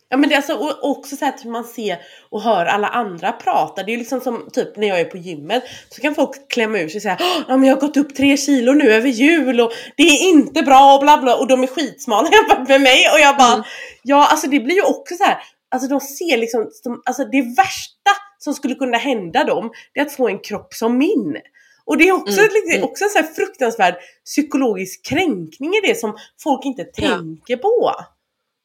Ja 0.10 0.18
men 0.18 0.30
det 0.30 0.36
är 0.36 0.38
alltså 0.38 0.78
också 0.82 1.16
så 1.16 1.26
att 1.26 1.46
man 1.46 1.64
ser 1.64 1.98
och 2.30 2.42
hör 2.42 2.66
alla 2.66 2.88
andra 2.88 3.32
prata. 3.32 3.84
Det 3.84 3.94
är 3.94 3.98
liksom 3.98 4.22
som 4.22 4.50
typ 4.54 4.78
när 4.78 4.88
jag 4.88 5.00
är 5.00 5.06
på 5.06 5.18
gymmet 5.18 5.64
så 5.90 6.02
kan 6.02 6.16
folk 6.16 6.52
klämma 6.52 6.80
ur 6.80 6.90
sig 6.90 6.98
och 6.98 7.02
säga 7.02 7.18
ja 7.48 7.58
men 7.58 7.64
jag 7.64 7.76
har 7.76 7.82
gått 7.82 7.98
upp 7.98 8.16
tre 8.16 8.38
kilo 8.38 8.74
nu 8.74 8.92
över 8.92 9.10
jul 9.10 9.62
och 9.62 9.72
det 9.98 10.04
är 10.04 10.30
inte 10.30 10.62
bra 10.62 10.96
och 10.96 11.02
bla 11.02 11.18
bla 11.18 11.36
och 11.36 11.48
de 11.48 11.64
är 11.64 11.68
skitsmala 11.68 12.30
jämfört 12.32 12.70
med 12.70 12.82
mig 12.82 13.10
och 13.14 13.20
jag 13.20 13.38
bara 13.38 13.54
mm. 13.54 13.66
ja 14.04 14.28
alltså 14.28 14.48
det 14.50 14.60
blir 14.60 14.76
ju 14.76 14.84
också 14.84 15.16
så 15.16 15.24
här. 15.24 15.38
Alltså 15.72 15.90
de 15.90 16.00
ser 16.00 16.38
liksom, 16.38 16.72
alltså 17.06 17.24
det 17.24 17.42
värsta 17.42 18.12
som 18.38 18.54
skulle 18.54 18.76
kunna 18.76 18.98
hända 18.98 19.44
dem 19.44 19.72
det 19.94 20.00
är 20.00 20.06
att 20.06 20.16
få 20.16 20.28
en 20.28 20.40
kropp 20.40 20.74
som 20.74 20.98
min. 20.98 21.38
Och 21.88 21.98
det 21.98 22.08
är 22.08 22.12
också, 22.12 22.40
mm, 22.40 22.52
liksom, 22.54 22.84
också 22.84 23.04
en 23.04 23.10
så 23.10 23.34
fruktansvärd 23.34 23.96
psykologisk 24.26 25.06
kränkning 25.06 25.74
i 25.74 25.88
det 25.88 25.96
som 25.96 26.18
folk 26.44 26.66
inte 26.66 26.84
tänker 26.84 27.54
ja. 27.54 27.58
på. 27.58 27.92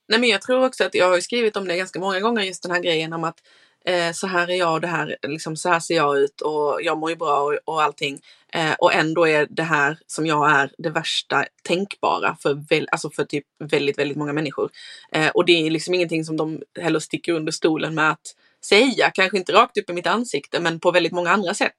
Nej 0.09 0.21
men 0.21 0.29
jag 0.29 0.43
tror 0.43 0.65
också 0.65 0.85
att 0.85 0.95
jag 0.95 1.09
har 1.09 1.21
skrivit 1.21 1.57
om 1.57 1.69
det 1.69 1.77
ganska 1.77 2.01
många 2.01 2.21
gånger 2.21 2.43
just 2.43 2.63
den 2.63 2.73
här 2.73 2.81
grejen 2.81 3.13
om 3.13 3.25
att 3.25 3.37
eh, 3.85 4.13
så 4.13 4.27
här 4.27 4.51
är 4.51 4.55
jag 4.55 4.73
och 4.73 4.81
det 4.81 4.87
här, 4.87 5.17
liksom 5.23 5.57
så 5.57 5.69
här 5.69 5.81
ser 5.81 5.95
jag 5.95 6.19
ut 6.19 6.41
och 6.41 6.79
jag 6.83 6.99
mår 6.99 7.11
ju 7.11 7.17
bra 7.17 7.41
och, 7.41 7.59
och 7.65 7.83
allting. 7.83 8.21
Eh, 8.53 8.73
och 8.79 8.95
ändå 8.95 9.29
är 9.29 9.47
det 9.51 9.63
här 9.63 9.99
som 10.07 10.27
jag 10.27 10.51
är 10.51 10.73
det 10.79 10.91
värsta 10.91 11.45
tänkbara 11.63 12.37
för, 12.43 12.55
väl, 12.69 12.89
alltså 12.93 13.11
för 13.11 13.25
typ 13.25 13.45
väldigt, 13.65 13.99
väldigt 13.99 14.17
många 14.17 14.33
människor. 14.33 14.71
Eh, 15.13 15.29
och 15.29 15.45
det 15.45 15.67
är 15.67 15.71
liksom 15.71 15.95
ingenting 15.95 16.25
som 16.25 16.37
de 16.37 16.63
heller 16.81 17.01
sticker 17.01 17.33
under 17.33 17.53
stolen 17.53 17.95
med 17.95 18.11
att 18.11 18.37
säga, 18.65 19.11
kanske 19.11 19.39
inte 19.39 19.53
rakt 19.53 19.79
upp 19.79 19.91
i 19.91 19.93
mitt 19.93 20.07
ansikte 20.07 20.61
men 20.61 20.81
på 20.81 20.91
väldigt 20.91 21.13
många 21.13 21.31
andra 21.31 21.55
sätt. 21.55 21.77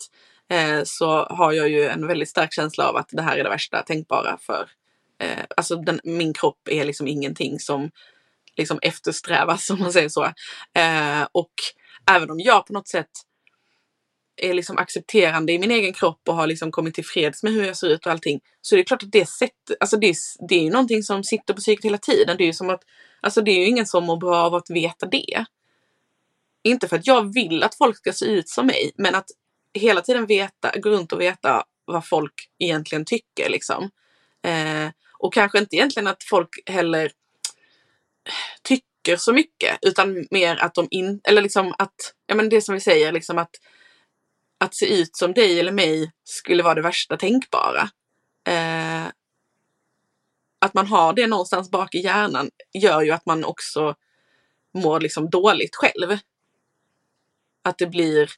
Eh, 0.49 0.81
så 0.83 1.23
har 1.23 1.51
jag 1.51 1.69
ju 1.69 1.85
en 1.85 2.07
väldigt 2.07 2.29
stark 2.29 2.53
känsla 2.53 2.89
av 2.89 2.95
att 2.95 3.09
det 3.11 3.21
här 3.21 3.37
är 3.37 3.43
det 3.43 3.49
värsta 3.49 3.83
tänkbara 3.83 4.37
för 4.41 4.69
eh, 5.19 5.43
alltså 5.57 5.75
den, 5.75 6.01
min 6.03 6.33
kropp 6.33 6.67
är 6.69 6.83
liksom 6.85 7.07
ingenting 7.07 7.59
som 7.59 7.91
liksom 8.55 8.79
eftersträvas 8.81 9.69
om 9.69 9.79
man 9.79 9.93
säger 9.93 10.09
så. 10.09 10.23
Eh, 10.73 11.27
och 11.31 11.53
även 12.11 12.29
om 12.29 12.39
jag 12.39 12.65
på 12.65 12.73
något 12.73 12.87
sätt 12.87 13.09
är 14.35 14.53
liksom 14.53 14.77
accepterande 14.77 15.53
i 15.53 15.59
min 15.59 15.71
egen 15.71 15.93
kropp 15.93 16.21
och 16.27 16.35
har 16.35 16.47
liksom 16.47 16.71
kommit 16.71 16.93
till 16.93 17.05
freds 17.05 17.43
med 17.43 17.53
hur 17.53 17.63
jag 17.65 17.77
ser 17.77 17.87
ut 17.87 18.05
och 18.05 18.11
allting. 18.11 18.39
Så 18.61 18.75
det 18.75 18.81
är 18.81 18.85
klart 18.85 19.03
att 19.03 19.11
det 19.11 19.29
sättet, 19.29 19.77
alltså 19.79 19.97
det, 19.97 20.15
det 20.49 20.55
är 20.55 20.63
ju 20.63 20.69
någonting 20.69 21.03
som 21.03 21.23
sitter 21.23 21.53
på 21.53 21.59
psyket 21.59 21.85
hela 21.85 21.97
tiden. 21.97 22.37
Det 22.37 22.43
är 22.43 22.45
ju 22.45 22.53
som 22.53 22.69
att, 22.69 22.83
alltså 23.21 23.41
det 23.41 23.51
är 23.51 23.59
ju 23.59 23.67
ingen 23.67 23.85
som 23.85 24.05
mår 24.05 24.17
bra 24.17 24.37
av 24.37 24.55
att 24.55 24.69
veta 24.69 25.05
det. 25.05 25.45
Inte 26.63 26.87
för 26.87 26.95
att 26.95 27.07
jag 27.07 27.33
vill 27.33 27.63
att 27.63 27.75
folk 27.75 27.97
ska 27.97 28.13
se 28.13 28.25
ut 28.25 28.49
som 28.49 28.65
mig, 28.65 28.91
men 28.95 29.15
att 29.15 29.27
hela 29.73 30.01
tiden 30.01 30.25
veta, 30.25 30.71
gå 30.79 30.89
runt 30.89 31.13
och 31.13 31.21
veta 31.21 31.63
vad 31.85 32.07
folk 32.07 32.49
egentligen 32.59 33.05
tycker 33.05 33.49
liksom. 33.49 33.89
Eh, 34.43 34.89
och 35.19 35.33
kanske 35.33 35.59
inte 35.59 35.75
egentligen 35.75 36.07
att 36.07 36.23
folk 36.23 36.49
heller 36.65 37.11
tycker 38.63 39.17
så 39.17 39.33
mycket 39.33 39.77
utan 39.81 40.27
mer 40.31 40.55
att 40.55 40.73
de 40.73 40.87
inte, 40.91 41.29
eller 41.29 41.41
liksom 41.41 41.73
att, 41.77 41.95
ja 42.27 42.35
men 42.35 42.49
det 42.49 42.61
som 42.61 42.73
vi 42.73 42.81
säger 42.81 43.11
liksom 43.11 43.37
att 43.37 43.51
att 44.57 44.75
se 44.75 45.01
ut 45.01 45.15
som 45.15 45.33
dig 45.33 45.59
eller 45.59 45.71
mig 45.71 46.11
skulle 46.23 46.63
vara 46.63 46.75
det 46.75 46.81
värsta 46.81 47.17
tänkbara. 47.17 47.89
Eh, 48.47 49.05
att 50.59 50.73
man 50.73 50.87
har 50.87 51.13
det 51.13 51.27
någonstans 51.27 51.71
bak 51.71 51.95
i 51.95 51.99
hjärnan 51.99 52.49
gör 52.73 53.01
ju 53.01 53.11
att 53.11 53.25
man 53.25 53.45
också 53.45 53.95
mår 54.73 54.99
liksom 54.99 55.29
dåligt 55.29 55.75
själv. 55.75 56.17
Att 57.63 57.77
det 57.77 57.87
blir 57.87 58.29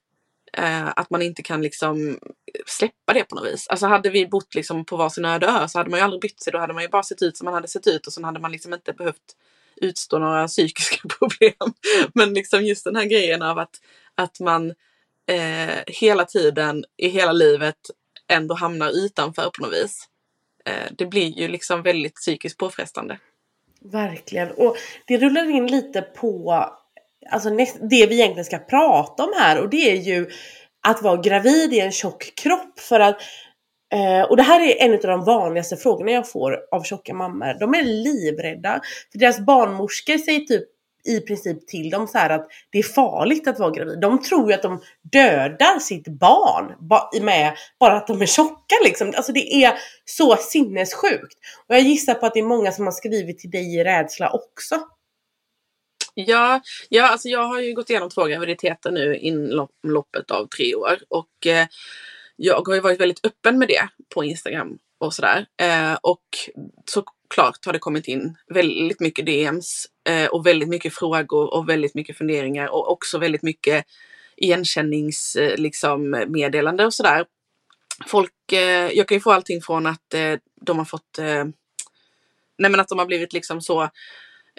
Eh, 0.57 0.87
att 0.95 1.09
man 1.09 1.21
inte 1.21 1.43
kan 1.43 1.61
liksom 1.61 2.19
släppa 2.65 3.13
det 3.13 3.23
på 3.23 3.35
något 3.35 3.45
vis. 3.45 3.67
Alltså 3.67 3.85
hade 3.85 4.09
vi 4.09 4.27
bott 4.27 4.55
liksom 4.55 4.85
på 4.85 4.97
varsin 4.97 5.25
öde 5.25 5.47
ö 5.47 5.67
så 5.67 5.77
hade 5.77 5.89
man 5.89 5.99
ju 5.99 6.03
aldrig 6.03 6.21
bytt 6.21 6.41
sig. 6.41 6.53
Då 6.53 6.59
hade 6.59 6.73
man 6.73 6.83
ju 6.83 6.89
bara 6.89 7.03
sett 7.03 7.21
ut 7.21 7.37
som 7.37 7.45
man 7.45 7.53
hade 7.53 7.67
sett 7.67 7.87
ut 7.87 8.07
och 8.07 8.13
sen 8.13 8.23
hade 8.23 8.39
man 8.39 8.51
liksom 8.51 8.73
inte 8.73 8.93
behövt 8.93 9.35
utstå 9.75 10.19
några 10.19 10.47
psykiska 10.47 11.07
problem. 11.19 11.73
Men 12.13 12.33
liksom 12.33 12.65
just 12.65 12.83
den 12.83 12.95
här 12.95 13.05
grejen 13.05 13.41
av 13.41 13.59
att, 13.59 13.81
att 14.15 14.39
man 14.39 14.69
eh, 15.27 15.79
hela 15.87 16.25
tiden 16.25 16.85
i 16.97 17.07
hela 17.07 17.31
livet 17.31 17.79
ändå 18.27 18.55
hamnar 18.55 18.89
utanför 18.89 19.49
på 19.49 19.63
något 19.63 19.73
vis. 19.73 20.07
Eh, 20.65 20.91
det 20.97 21.05
blir 21.05 21.39
ju 21.39 21.47
liksom 21.47 21.83
väldigt 21.83 22.15
psykiskt 22.15 22.57
påfrestande. 22.57 23.19
Verkligen. 23.81 24.51
Och 24.51 24.77
det 25.07 25.17
rullar 25.17 25.49
in 25.49 25.67
lite 25.67 26.01
på 26.01 26.65
alltså 27.29 27.49
det 27.89 28.05
vi 28.05 28.15
egentligen 28.15 28.45
ska 28.45 28.57
prata 28.57 29.23
om 29.23 29.33
här 29.37 29.61
och 29.61 29.69
det 29.69 29.91
är 29.91 29.95
ju 29.95 30.29
att 30.87 31.01
vara 31.01 31.21
gravid 31.21 31.73
i 31.73 31.79
en 31.79 31.91
tjock 31.91 32.33
kropp 32.35 32.79
för 32.79 32.99
att 32.99 33.17
eh, 33.93 34.21
och 34.29 34.37
det 34.37 34.43
här 34.43 34.61
är 34.61 34.85
en 34.85 34.93
av 34.93 34.99
de 34.99 35.25
vanligaste 35.25 35.77
frågorna 35.77 36.11
jag 36.11 36.31
får 36.31 36.57
av 36.71 36.83
tjocka 36.83 37.13
mammor. 37.13 37.59
De 37.59 37.73
är 37.73 37.83
livrädda. 37.83 38.81
För 39.11 39.19
deras 39.19 39.39
barnmorskor 39.39 40.17
säger 40.17 40.39
typ 40.39 40.63
i 41.05 41.19
princip 41.19 41.67
till 41.67 41.89
dem 41.89 42.07
så 42.07 42.17
här 42.17 42.29
att 42.29 42.47
det 42.71 42.79
är 42.79 42.83
farligt 42.83 43.47
att 43.47 43.59
vara 43.59 43.71
gravid. 43.71 43.99
De 43.99 44.21
tror 44.21 44.49
ju 44.49 44.55
att 44.55 44.61
de 44.61 44.81
dödar 45.11 45.79
sitt 45.79 46.07
barn 46.07 46.73
med 47.25 47.53
bara 47.79 47.97
att 47.97 48.07
de 48.07 48.21
är 48.21 48.25
tjocka 48.25 48.75
liksom. 48.83 49.13
Alltså 49.15 49.31
det 49.31 49.63
är 49.63 49.73
så 50.05 50.35
sinnessjukt. 50.35 51.37
Och 51.67 51.75
jag 51.75 51.81
gissar 51.81 52.13
på 52.13 52.25
att 52.25 52.33
det 52.33 52.39
är 52.39 52.47
många 52.47 52.71
som 52.71 52.85
har 52.85 52.91
skrivit 52.91 53.39
till 53.39 53.51
dig 53.51 53.75
i 53.75 53.83
rädsla 53.83 54.29
också. 54.29 54.75
Ja, 56.17 56.61
ja 56.89 57.07
alltså 57.07 57.29
jag 57.29 57.47
har 57.47 57.61
ju 57.61 57.73
gått 57.73 57.89
igenom 57.89 58.09
två 58.09 58.25
graviditeter 58.25 58.91
nu 58.91 59.17
inom 59.17 59.67
loppet 59.83 60.31
av 60.31 60.47
tre 60.47 60.75
år 60.75 60.97
och 61.09 61.47
eh, 61.47 61.67
jag 62.35 62.67
har 62.67 62.75
ju 62.75 62.81
varit 62.81 62.99
väldigt 62.99 63.25
öppen 63.25 63.57
med 63.57 63.67
det 63.67 63.87
på 64.13 64.23
Instagram 64.23 64.77
och 64.97 65.13
sådär. 65.13 65.45
Eh, 65.61 65.93
och 66.01 66.23
såklart 66.85 67.65
har 67.65 67.73
det 67.73 67.79
kommit 67.79 68.07
in 68.07 68.37
väldigt 68.47 68.99
mycket 68.99 69.25
DMs 69.25 69.85
eh, 70.09 70.25
och 70.25 70.45
väldigt 70.45 70.69
mycket 70.69 70.93
frågor 70.93 71.53
och 71.53 71.69
väldigt 71.69 71.95
mycket 71.95 72.17
funderingar 72.17 72.67
och 72.67 72.91
också 72.91 73.17
väldigt 73.17 73.43
mycket 73.43 73.85
igenkänningsmeddelande 74.37 75.23
eh, 75.53 75.59
liksom, 75.59 76.85
och 76.85 76.93
sådär. 76.93 77.25
Folk, 78.07 78.51
eh, 78.51 78.91
jag 78.91 79.07
kan 79.07 79.15
ju 79.15 79.21
få 79.21 79.31
allting 79.31 79.61
från 79.61 79.87
att 79.87 80.13
eh, 80.13 80.33
de 80.61 80.77
har 80.77 80.85
fått 80.85 81.19
eh, 81.19 81.45
Nej 82.57 82.71
men 82.71 82.79
att 82.79 82.87
de 82.87 82.99
har 82.99 83.05
blivit 83.05 83.33
liksom 83.33 83.61
så 83.61 83.89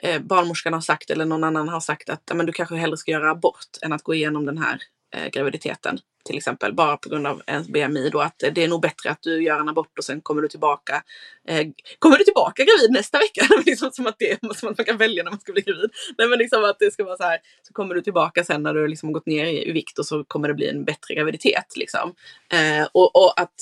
eh, 0.02 0.20
barnmorskan 0.22 0.72
har 0.72 0.80
sagt 0.80 1.11
eller 1.11 1.24
någon 1.24 1.44
annan 1.44 1.68
har 1.68 1.80
sagt 1.80 2.11
att 2.11 2.30
men 2.35 2.46
du 2.46 2.52
kanske 2.52 2.76
hellre 2.76 2.96
ska 2.96 3.11
göra 3.11 3.30
abort 3.30 3.78
än 3.82 3.92
att 3.92 4.02
gå 4.02 4.14
igenom 4.14 4.46
den 4.46 4.59
här 4.59 4.78
eh, 5.14 5.28
graviditeten. 5.28 5.98
till 6.24 6.37
exempel, 6.37 6.74
bara 6.74 6.96
på 6.96 7.09
grund 7.09 7.26
av 7.26 7.42
ens 7.46 7.68
BMI 7.68 8.11
då, 8.11 8.20
att 8.20 8.38
det 8.52 8.64
är 8.64 8.68
nog 8.68 8.82
bättre 8.82 9.11
att 9.11 9.22
du 9.22 9.42
gör 9.42 9.61
en 9.61 9.68
abort 9.68 9.98
och 9.98 10.04
sen 10.04 10.20
kommer 10.20 10.42
du 10.42 10.48
tillbaka. 10.48 11.02
Eh, 11.48 11.66
kommer 11.98 12.18
du 12.18 12.24
tillbaka 12.24 12.64
gravid 12.64 12.90
nästa 12.90 13.18
vecka? 13.18 13.46
liksom 13.66 13.90
som 13.92 14.06
att 14.06 14.16
det 14.18 14.40
som 14.40 14.68
att 14.68 14.78
man 14.78 14.85
kan 14.85 14.96
välja 14.96 15.24
när 15.24 15.30
man 15.30 15.40
ska 15.40 15.52
bli 15.52 15.62
gravid. 15.62 15.90
Nej 16.18 16.28
men 16.28 16.38
liksom 16.38 16.64
att 16.64 16.78
det 16.78 16.92
ska 16.92 17.04
vara 17.04 17.16
så 17.16 17.22
här, 17.22 17.38
så 17.62 17.72
kommer 17.72 17.94
du 17.94 18.00
tillbaka 18.00 18.44
sen 18.44 18.62
när 18.62 18.74
du 18.74 18.88
liksom 18.88 19.12
gått 19.12 19.26
ner 19.26 19.44
i, 19.44 19.68
i 19.68 19.72
vikt 19.72 19.98
och 19.98 20.06
så 20.06 20.24
kommer 20.24 20.48
det 20.48 20.54
bli 20.54 20.68
en 20.68 20.85
bättre 20.85 21.14
graviditet 21.14 21.76
liksom. 21.76 22.14
Eh, 22.52 22.88
och, 22.92 23.16
och 23.16 23.40
att 23.40 23.54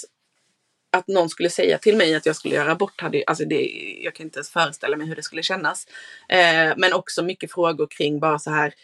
att 0.94 1.08
någon 1.08 1.28
skulle 1.28 1.50
säga 1.50 1.78
till 1.78 1.96
mig 1.96 2.14
att 2.14 2.26
jag 2.26 2.36
skulle 2.36 2.54
göra 2.54 2.72
abort, 2.72 3.00
hade, 3.00 3.24
alltså 3.26 3.44
det, 3.44 3.70
jag 4.02 4.14
kan 4.14 4.26
inte 4.26 4.38
ens 4.38 4.50
föreställa 4.50 4.96
mig 4.96 5.06
hur 5.06 5.16
det 5.16 5.22
skulle 5.22 5.42
kännas. 5.42 5.86
Eh, 6.28 6.72
men 6.76 6.92
också 6.92 7.22
mycket 7.22 7.52
frågor 7.52 7.86
kring 7.86 8.20
bara 8.20 8.38
så 8.38 8.50
här, 8.50 8.74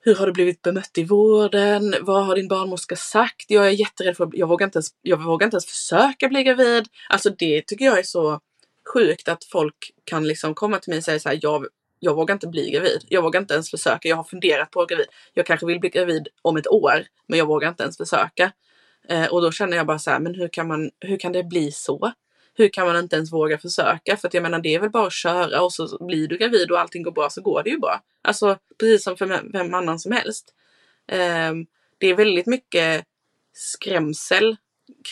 hur 0.00 0.14
har 0.14 0.26
du 0.26 0.32
blivit 0.32 0.62
bemött 0.62 0.98
i 0.98 1.04
vården? 1.04 1.94
Vad 2.00 2.26
har 2.26 2.36
din 2.36 2.48
barnmorska 2.48 2.96
sagt? 2.96 3.44
Jag 3.48 3.66
är 3.66 3.70
jätterädd 3.70 4.16
för, 4.16 4.28
jag 4.32 4.46
vågar 4.46 4.66
inte 4.66 4.76
ens, 4.76 4.88
jag 5.02 5.24
vågar 5.24 5.44
inte 5.44 5.54
ens 5.54 5.66
försöka 5.66 6.28
bli 6.28 6.42
gravid. 6.42 6.88
Alltså 7.08 7.30
det 7.30 7.66
tycker 7.66 7.84
jag 7.84 7.98
är 7.98 8.02
så 8.02 8.40
sjukt 8.94 9.28
att 9.28 9.44
folk 9.44 9.92
kan 10.04 10.28
liksom 10.28 10.54
komma 10.54 10.78
till 10.78 10.90
mig 10.90 10.98
och 10.98 11.04
säga 11.04 11.20
så 11.20 11.28
här, 11.28 11.38
jag, 11.42 11.66
jag 11.98 12.14
vågar 12.14 12.32
inte 12.32 12.46
bli 12.46 12.70
gravid. 12.70 13.04
Jag 13.08 13.22
vågar 13.22 13.40
inte 13.40 13.54
ens 13.54 13.70
försöka. 13.70 14.08
Jag 14.08 14.16
har 14.16 14.24
funderat 14.24 14.70
på 14.70 14.82
att 14.82 14.88
gravid. 14.88 15.06
Jag 15.34 15.46
kanske 15.46 15.66
vill 15.66 15.80
bli 15.80 15.88
gravid 15.88 16.28
om 16.42 16.56
ett 16.56 16.68
år, 16.68 17.04
men 17.26 17.38
jag 17.38 17.46
vågar 17.46 17.68
inte 17.68 17.82
ens 17.82 17.96
försöka. 17.96 18.52
Eh, 19.10 19.26
och 19.26 19.42
då 19.42 19.52
känner 19.52 19.76
jag 19.76 19.86
bara 19.86 19.98
så 19.98 20.10
här, 20.10 20.20
men 20.20 20.34
hur 20.34 20.48
kan, 20.48 20.68
man, 20.68 20.90
hur 21.00 21.16
kan 21.16 21.32
det 21.32 21.44
bli 21.44 21.72
så? 21.72 22.12
Hur 22.54 22.68
kan 22.68 22.86
man 22.86 22.96
inte 22.96 23.16
ens 23.16 23.32
våga 23.32 23.58
försöka? 23.58 24.16
För 24.16 24.28
att 24.28 24.34
jag 24.34 24.42
menar 24.42 24.58
det 24.58 24.74
är 24.74 24.80
väl 24.80 24.90
bara 24.90 25.06
att 25.06 25.12
köra 25.12 25.62
och 25.62 25.72
så 25.72 26.04
blir 26.06 26.28
du 26.28 26.38
gravid 26.38 26.70
och 26.70 26.80
allting 26.80 27.02
går 27.02 27.12
bra 27.12 27.30
så 27.30 27.42
går 27.42 27.62
det 27.62 27.70
ju 27.70 27.78
bra. 27.78 28.02
Alltså 28.22 28.58
precis 28.78 29.04
som 29.04 29.16
för 29.16 29.52
vem 29.52 29.74
annan 29.74 29.98
som 29.98 30.12
helst. 30.12 30.54
Eh, 31.06 31.52
det 31.98 32.06
är 32.06 32.14
väldigt 32.14 32.46
mycket 32.46 33.04
skrämsel 33.52 34.56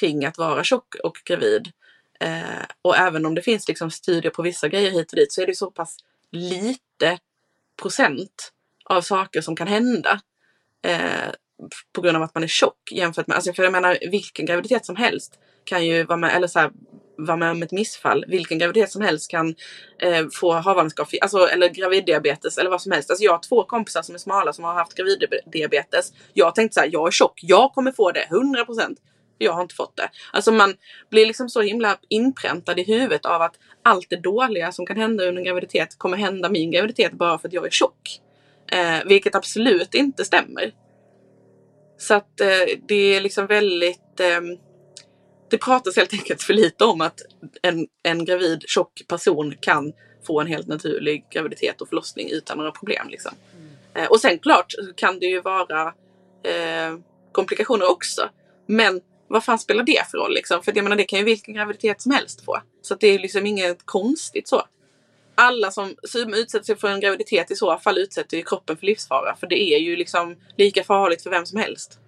kring 0.00 0.24
att 0.24 0.38
vara 0.38 0.64
tjock 0.64 0.94
och 1.04 1.16
gravid. 1.24 1.72
Eh, 2.20 2.64
och 2.82 2.96
även 2.96 3.26
om 3.26 3.34
det 3.34 3.42
finns 3.42 3.68
liksom 3.68 3.90
studier 3.90 4.32
på 4.32 4.42
vissa 4.42 4.68
grejer 4.68 4.90
hit 4.90 5.12
och 5.12 5.16
dit 5.16 5.32
så 5.32 5.42
är 5.42 5.46
det 5.46 5.56
så 5.56 5.70
pass 5.70 5.96
lite 6.30 7.18
procent 7.82 8.52
av 8.84 9.00
saker 9.00 9.40
som 9.40 9.56
kan 9.56 9.68
hända. 9.68 10.20
Eh, 10.82 11.30
på 11.92 12.00
grund 12.00 12.16
av 12.16 12.22
att 12.22 12.34
man 12.34 12.42
är 12.44 12.48
tjock 12.48 12.92
jämfört 12.92 13.26
med, 13.26 13.34
alltså 13.34 13.52
för 13.52 13.62
jag 13.62 13.72
menar 13.72 13.98
vilken 14.10 14.46
graviditet 14.46 14.86
som 14.86 14.96
helst 14.96 15.38
kan 15.64 15.86
ju 15.86 16.04
vara 16.04 16.16
med, 16.16 16.36
eller 16.36 16.46
så 16.46 16.58
här, 16.58 16.70
vara 17.18 17.36
med 17.36 17.50
om 17.50 17.62
ett 17.62 17.72
missfall. 17.72 18.24
Vilken 18.28 18.58
graviditet 18.58 18.90
som 18.90 19.02
helst 19.02 19.30
kan 19.30 19.54
eh, 19.98 20.26
få 20.32 20.52
havandeskap, 20.52 21.08
alltså, 21.20 21.38
eller 21.38 21.68
graviddiabetes 21.68 22.58
eller 22.58 22.70
vad 22.70 22.82
som 22.82 22.92
helst. 22.92 23.10
Alltså 23.10 23.24
jag 23.24 23.32
har 23.32 23.42
två 23.48 23.64
kompisar 23.64 24.02
som 24.02 24.14
är 24.14 24.18
smala 24.18 24.52
som 24.52 24.64
har 24.64 24.74
haft 24.74 24.94
graviddiabetes. 24.94 26.12
Jag 26.32 26.54
tänkte 26.54 26.74
så 26.74 26.80
här, 26.80 26.90
jag 26.92 27.06
är 27.06 27.10
tjock, 27.10 27.40
jag 27.42 27.72
kommer 27.72 27.92
få 27.92 28.12
det 28.12 28.26
100%. 28.30 28.96
Jag 29.38 29.52
har 29.52 29.62
inte 29.62 29.74
fått 29.74 29.96
det. 29.96 30.10
Alltså 30.32 30.52
man 30.52 30.74
blir 31.10 31.26
liksom 31.26 31.48
så 31.48 31.60
himla 31.60 31.96
inpräntad 32.08 32.78
i 32.78 32.82
huvudet 32.82 33.26
av 33.26 33.42
att 33.42 33.54
allt 33.82 34.06
det 34.10 34.20
dåliga 34.20 34.72
som 34.72 34.86
kan 34.86 34.96
hända 34.96 35.24
under 35.24 35.40
en 35.40 35.44
graviditet 35.44 35.98
kommer 35.98 36.16
hända 36.16 36.48
min 36.48 36.70
graviditet 36.70 37.12
bara 37.12 37.38
för 37.38 37.48
att 37.48 37.54
jag 37.54 37.66
är 37.66 37.70
tjock. 37.70 38.20
Eh, 38.72 39.04
vilket 39.04 39.34
absolut 39.34 39.94
inte 39.94 40.24
stämmer. 40.24 40.72
Så 41.98 42.14
att 42.14 42.40
eh, 42.40 42.78
det 42.88 43.14
är 43.14 43.20
liksom 43.20 43.46
väldigt 43.46 44.20
eh, 44.20 44.40
det 45.50 45.58
pratas 45.58 45.96
helt 45.96 46.12
enkelt 46.12 46.42
för 46.42 46.54
lite 46.54 46.84
om 46.84 47.00
att 47.00 47.20
en, 47.62 47.86
en 48.02 48.24
gravid 48.24 48.64
tjock 48.66 49.02
person 49.08 49.54
kan 49.60 49.92
få 50.26 50.40
en 50.40 50.46
helt 50.46 50.66
naturlig 50.66 51.26
graviditet 51.30 51.80
och 51.80 51.88
förlossning 51.88 52.30
utan 52.30 52.58
några 52.58 52.70
problem. 52.70 53.08
Liksom. 53.08 53.32
Mm. 53.56 54.04
Eh, 54.04 54.10
och 54.10 54.20
sen 54.20 54.38
klart 54.38 54.74
kan 54.96 55.18
det 55.18 55.26
ju 55.26 55.40
vara 55.40 55.94
eh, 56.42 56.98
komplikationer 57.32 57.90
också. 57.90 58.28
Men 58.66 59.00
vad 59.28 59.44
fan 59.44 59.58
spelar 59.58 59.82
det 59.82 60.10
för 60.10 60.18
roll? 60.18 60.34
Liksom? 60.34 60.62
För 60.62 60.72
jag 60.76 60.82
menar, 60.82 60.96
det 60.96 61.04
kan 61.04 61.18
ju 61.18 61.24
vilken 61.24 61.54
graviditet 61.54 62.02
som 62.02 62.12
helst 62.12 62.44
få. 62.44 62.62
Så 62.82 62.94
det 62.94 63.08
är 63.08 63.18
liksom 63.18 63.46
inget 63.46 63.86
konstigt 63.86 64.48
så. 64.48 64.62
Alla 65.40 65.70
som, 65.70 65.94
som 66.02 66.34
utsätter 66.34 66.66
sig 66.66 66.76
för 66.76 66.88
en 66.88 67.00
graviditet 67.00 67.50
i 67.50 67.56
så 67.56 67.78
fall 67.78 67.98
utsätter 67.98 68.36
ju 68.36 68.42
kroppen 68.42 68.76
för 68.76 68.86
livsfara. 68.86 69.36
För 69.36 69.46
det 69.46 69.74
är 69.74 69.78
ju 69.78 69.96
liksom 69.96 70.36
lika 70.56 70.84
farligt 70.84 71.22
för 71.22 71.30
vem 71.30 71.46
som 71.46 71.58
helst. 71.58 71.98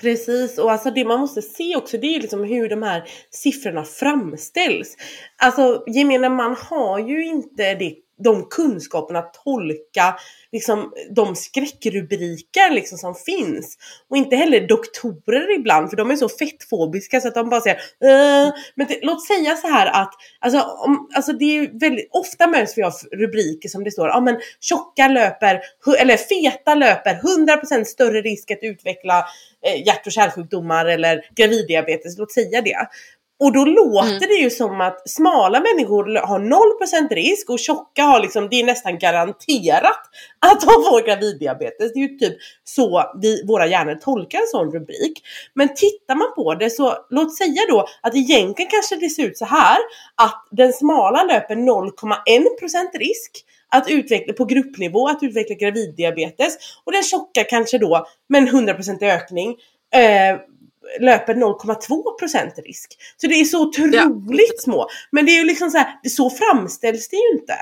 Precis 0.00 0.58
och 0.58 0.72
alltså 0.72 0.90
det 0.90 1.04
man 1.04 1.20
måste 1.20 1.42
se 1.42 1.76
också 1.76 1.98
det 1.98 2.06
är 2.06 2.20
liksom 2.20 2.44
hur 2.44 2.68
de 2.68 2.82
här 2.82 3.04
siffrorna 3.30 3.84
framställs. 3.84 4.96
Alltså 5.36 5.84
gemene 5.86 6.28
man 6.28 6.56
har 6.70 6.98
ju 6.98 7.26
inte 7.26 7.74
det 7.74 7.94
de 8.24 8.48
kunskaperna 8.50 9.18
att 9.18 9.34
tolka 9.44 10.14
liksom, 10.52 10.92
de 11.10 11.36
skräckrubriker 11.36 12.70
liksom, 12.70 12.98
som 12.98 13.14
finns. 13.14 13.78
Och 14.10 14.16
inte 14.16 14.36
heller 14.36 14.68
doktorer 14.68 15.54
ibland, 15.58 15.90
för 15.90 15.96
de 15.96 16.10
är 16.10 16.16
så 16.16 16.28
fettfobiska 16.28 17.20
så 17.20 17.28
att 17.28 17.34
de 17.34 17.48
bara 17.48 17.60
säger 17.60 17.76
äh. 17.76 18.52
Men 18.74 18.86
det, 18.86 18.98
låt 19.02 19.26
säga 19.26 19.56
så 19.56 19.66
här 19.66 19.86
att, 20.02 20.14
alltså, 20.40 20.60
om, 20.60 21.08
alltså 21.14 21.32
det 21.32 21.44
är 21.44 21.80
väldigt, 21.80 22.08
ofta 22.12 22.46
möts 22.46 22.78
vi 22.78 22.82
av 22.82 22.92
rubriker 23.12 23.68
som 23.68 23.84
det 23.84 23.90
står, 23.90 24.08
ja 24.08 24.20
men 24.20 24.40
tjocka 24.60 25.08
löper, 25.08 25.60
eller 25.98 26.16
feta 26.16 26.74
löper 26.74 27.20
100% 27.74 27.84
större 27.84 28.22
risk 28.22 28.50
att 28.50 28.62
utveckla 28.62 29.24
eh, 29.66 29.86
hjärt 29.86 30.06
och 30.06 30.12
kärlsjukdomar 30.12 30.86
eller 30.86 31.24
graviddiabetes, 31.36 32.18
låt 32.18 32.32
säga 32.32 32.62
det. 32.62 32.88
Och 33.40 33.52
då 33.52 33.64
låter 33.64 34.08
mm. 34.08 34.28
det 34.28 34.34
ju 34.34 34.50
som 34.50 34.80
att 34.80 35.10
smala 35.10 35.60
människor 35.60 36.26
har 36.26 36.40
0% 36.40 37.14
risk 37.14 37.50
och 37.50 37.58
tjocka 37.58 38.02
har 38.02 38.20
liksom, 38.20 38.48
det 38.50 38.60
är 38.60 38.64
nästan 38.64 38.98
garanterat 38.98 40.00
att 40.38 40.60
de 40.60 40.66
får 40.66 41.06
graviddiabetes. 41.06 41.92
Det 41.92 42.00
är 42.00 42.08
ju 42.08 42.18
typ 42.18 42.38
så 42.64 43.12
vi, 43.22 43.44
våra 43.46 43.66
hjärnor 43.66 43.94
tolkar 43.94 44.38
en 44.38 44.46
sån 44.46 44.72
rubrik. 44.72 45.22
Men 45.54 45.68
tittar 45.74 46.14
man 46.14 46.34
på 46.34 46.54
det 46.54 46.70
så 46.70 46.94
låt 47.10 47.36
säga 47.36 47.62
då 47.68 47.86
att 48.02 48.16
egentligen 48.16 48.70
kanske 48.70 48.96
det 48.96 49.08
ser 49.08 49.26
ut 49.26 49.38
så 49.38 49.44
här 49.44 49.78
att 50.14 50.48
den 50.50 50.72
smala 50.72 51.24
löper 51.24 51.56
0,1% 51.56 52.98
risk 52.98 53.44
att 53.68 53.90
utveckla 53.90 54.32
på 54.32 54.44
gruppnivå 54.44 55.08
att 55.08 55.22
utveckla 55.22 55.54
graviddiabetes 55.54 56.56
och 56.84 56.92
den 56.92 57.02
tjocka 57.02 57.44
kanske 57.44 57.78
då 57.78 58.06
med 58.28 58.42
en 58.42 58.48
100% 58.48 59.02
ökning 59.02 59.56
eh, 59.94 60.38
löper 61.00 61.34
0,2% 61.34 62.62
risk. 62.62 62.96
Så 63.16 63.26
det 63.26 63.34
är 63.34 63.44
så 63.44 63.62
otroligt 63.62 64.52
ja. 64.56 64.62
små. 64.62 64.86
Men 65.10 65.26
det 65.26 65.32
är 65.32 65.38
ju 65.38 65.44
liksom 65.44 65.70
så 65.70 65.78
här, 65.78 65.98
det 66.02 66.10
så 66.10 66.30
framställs 66.30 67.08
det 67.08 67.16
ju 67.16 67.38
inte. 67.38 67.54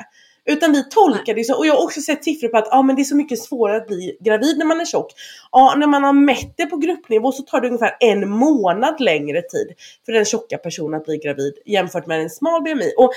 Utan 0.48 0.72
vi 0.72 0.84
tolkar 0.84 1.34
det 1.34 1.44
så, 1.44 1.56
och 1.56 1.66
jag 1.66 1.74
har 1.74 1.84
också 1.84 2.00
sett 2.00 2.24
siffror 2.24 2.48
på 2.48 2.58
att 2.58 2.72
ah, 2.72 2.82
men 2.82 2.96
det 2.96 3.02
är 3.02 3.04
så 3.04 3.16
mycket 3.16 3.38
svårare 3.38 3.76
att 3.76 3.86
bli 3.86 4.18
gravid 4.20 4.58
när 4.58 4.66
man 4.66 4.80
är 4.80 4.84
tjock. 4.84 5.12
Ja, 5.52 5.74
när 5.76 5.86
man 5.86 6.04
har 6.04 6.12
mätt 6.12 6.54
det 6.56 6.66
på 6.66 6.76
gruppnivå 6.76 7.32
så 7.32 7.42
tar 7.42 7.60
det 7.60 7.66
ungefär 7.66 7.96
en 8.00 8.28
månad 8.28 9.00
längre 9.00 9.42
tid 9.42 9.72
för 10.06 10.12
den 10.12 10.24
tjocka 10.24 10.58
personen 10.58 11.00
att 11.00 11.06
bli 11.06 11.18
gravid 11.18 11.54
jämfört 11.66 12.06
med 12.06 12.20
en 12.20 12.30
smal 12.30 12.62
BMI. 12.62 12.94
Och 12.96 13.12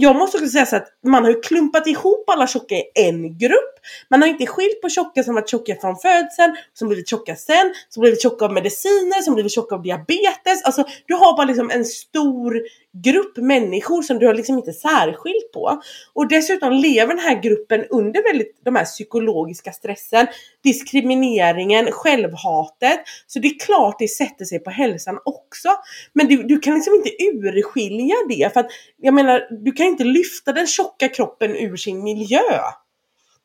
jag 0.00 0.16
måste 0.16 0.36
också 0.36 0.50
säga 0.50 0.66
så 0.66 0.76
att 0.76 0.88
man 1.06 1.24
har 1.24 1.30
ju 1.30 1.40
klumpat 1.40 1.86
ihop 1.86 2.30
alla 2.30 2.46
tjocka 2.46 2.74
i 2.74 2.84
en 2.94 3.38
grupp. 3.38 3.74
Man 4.10 4.22
har 4.22 4.28
inte 4.28 4.46
skilt 4.46 4.82
på 4.82 4.88
tjocka 4.88 5.22
som 5.22 5.34
varit 5.34 5.50
tjocka 5.50 5.76
från 5.80 5.96
födseln, 5.96 6.56
som 6.72 6.88
blivit 6.88 7.08
tjocka 7.08 7.36
sen, 7.36 7.74
som 7.88 8.00
blivit 8.00 8.22
tjocka 8.22 8.44
av 8.44 8.52
mediciner, 8.52 9.22
som 9.22 9.34
blivit 9.34 9.52
tjocka 9.52 9.74
av 9.74 9.82
diabetes. 9.82 10.62
Alltså 10.64 10.84
du 11.06 11.14
har 11.14 11.36
bara 11.36 11.46
liksom 11.46 11.70
en 11.70 11.84
stor 11.84 12.60
grupp 13.02 13.36
människor 13.36 14.02
som 14.02 14.18
du 14.18 14.26
har 14.26 14.34
liksom 14.34 14.58
inte 14.58 14.72
särskilt 14.72 15.52
på. 15.52 15.80
Och 16.12 16.28
dessutom 16.28 16.72
lever 16.72 17.14
den 17.14 17.24
här 17.24 17.42
gruppen 17.42 17.84
under 17.90 18.22
väldigt 18.22 18.60
de 18.64 18.76
här 18.76 18.84
psykologiska 18.84 19.72
stressen, 19.72 20.26
diskrimineringen, 20.62 21.92
självhatet. 21.92 23.00
Så 23.26 23.38
det 23.38 23.48
är 23.48 23.58
klart 23.58 23.96
det 23.98 24.08
sätter 24.08 24.44
sig 24.44 24.58
på 24.58 24.70
hälsan 24.70 25.18
också. 25.24 25.68
Men 26.12 26.26
du, 26.26 26.42
du 26.42 26.58
kan 26.58 26.74
liksom 26.74 26.94
inte 26.94 27.10
urskilja 27.24 28.14
det 28.28 28.52
för 28.52 28.60
att 28.60 28.70
jag 28.96 29.14
menar, 29.14 29.64
du 29.64 29.72
kan 29.72 29.86
inte 29.86 30.04
lyfta 30.04 30.52
den 30.52 30.66
tjocka 30.66 31.08
kroppen 31.08 31.56
ur 31.56 31.76
sin 31.76 32.02
miljö 32.02 32.40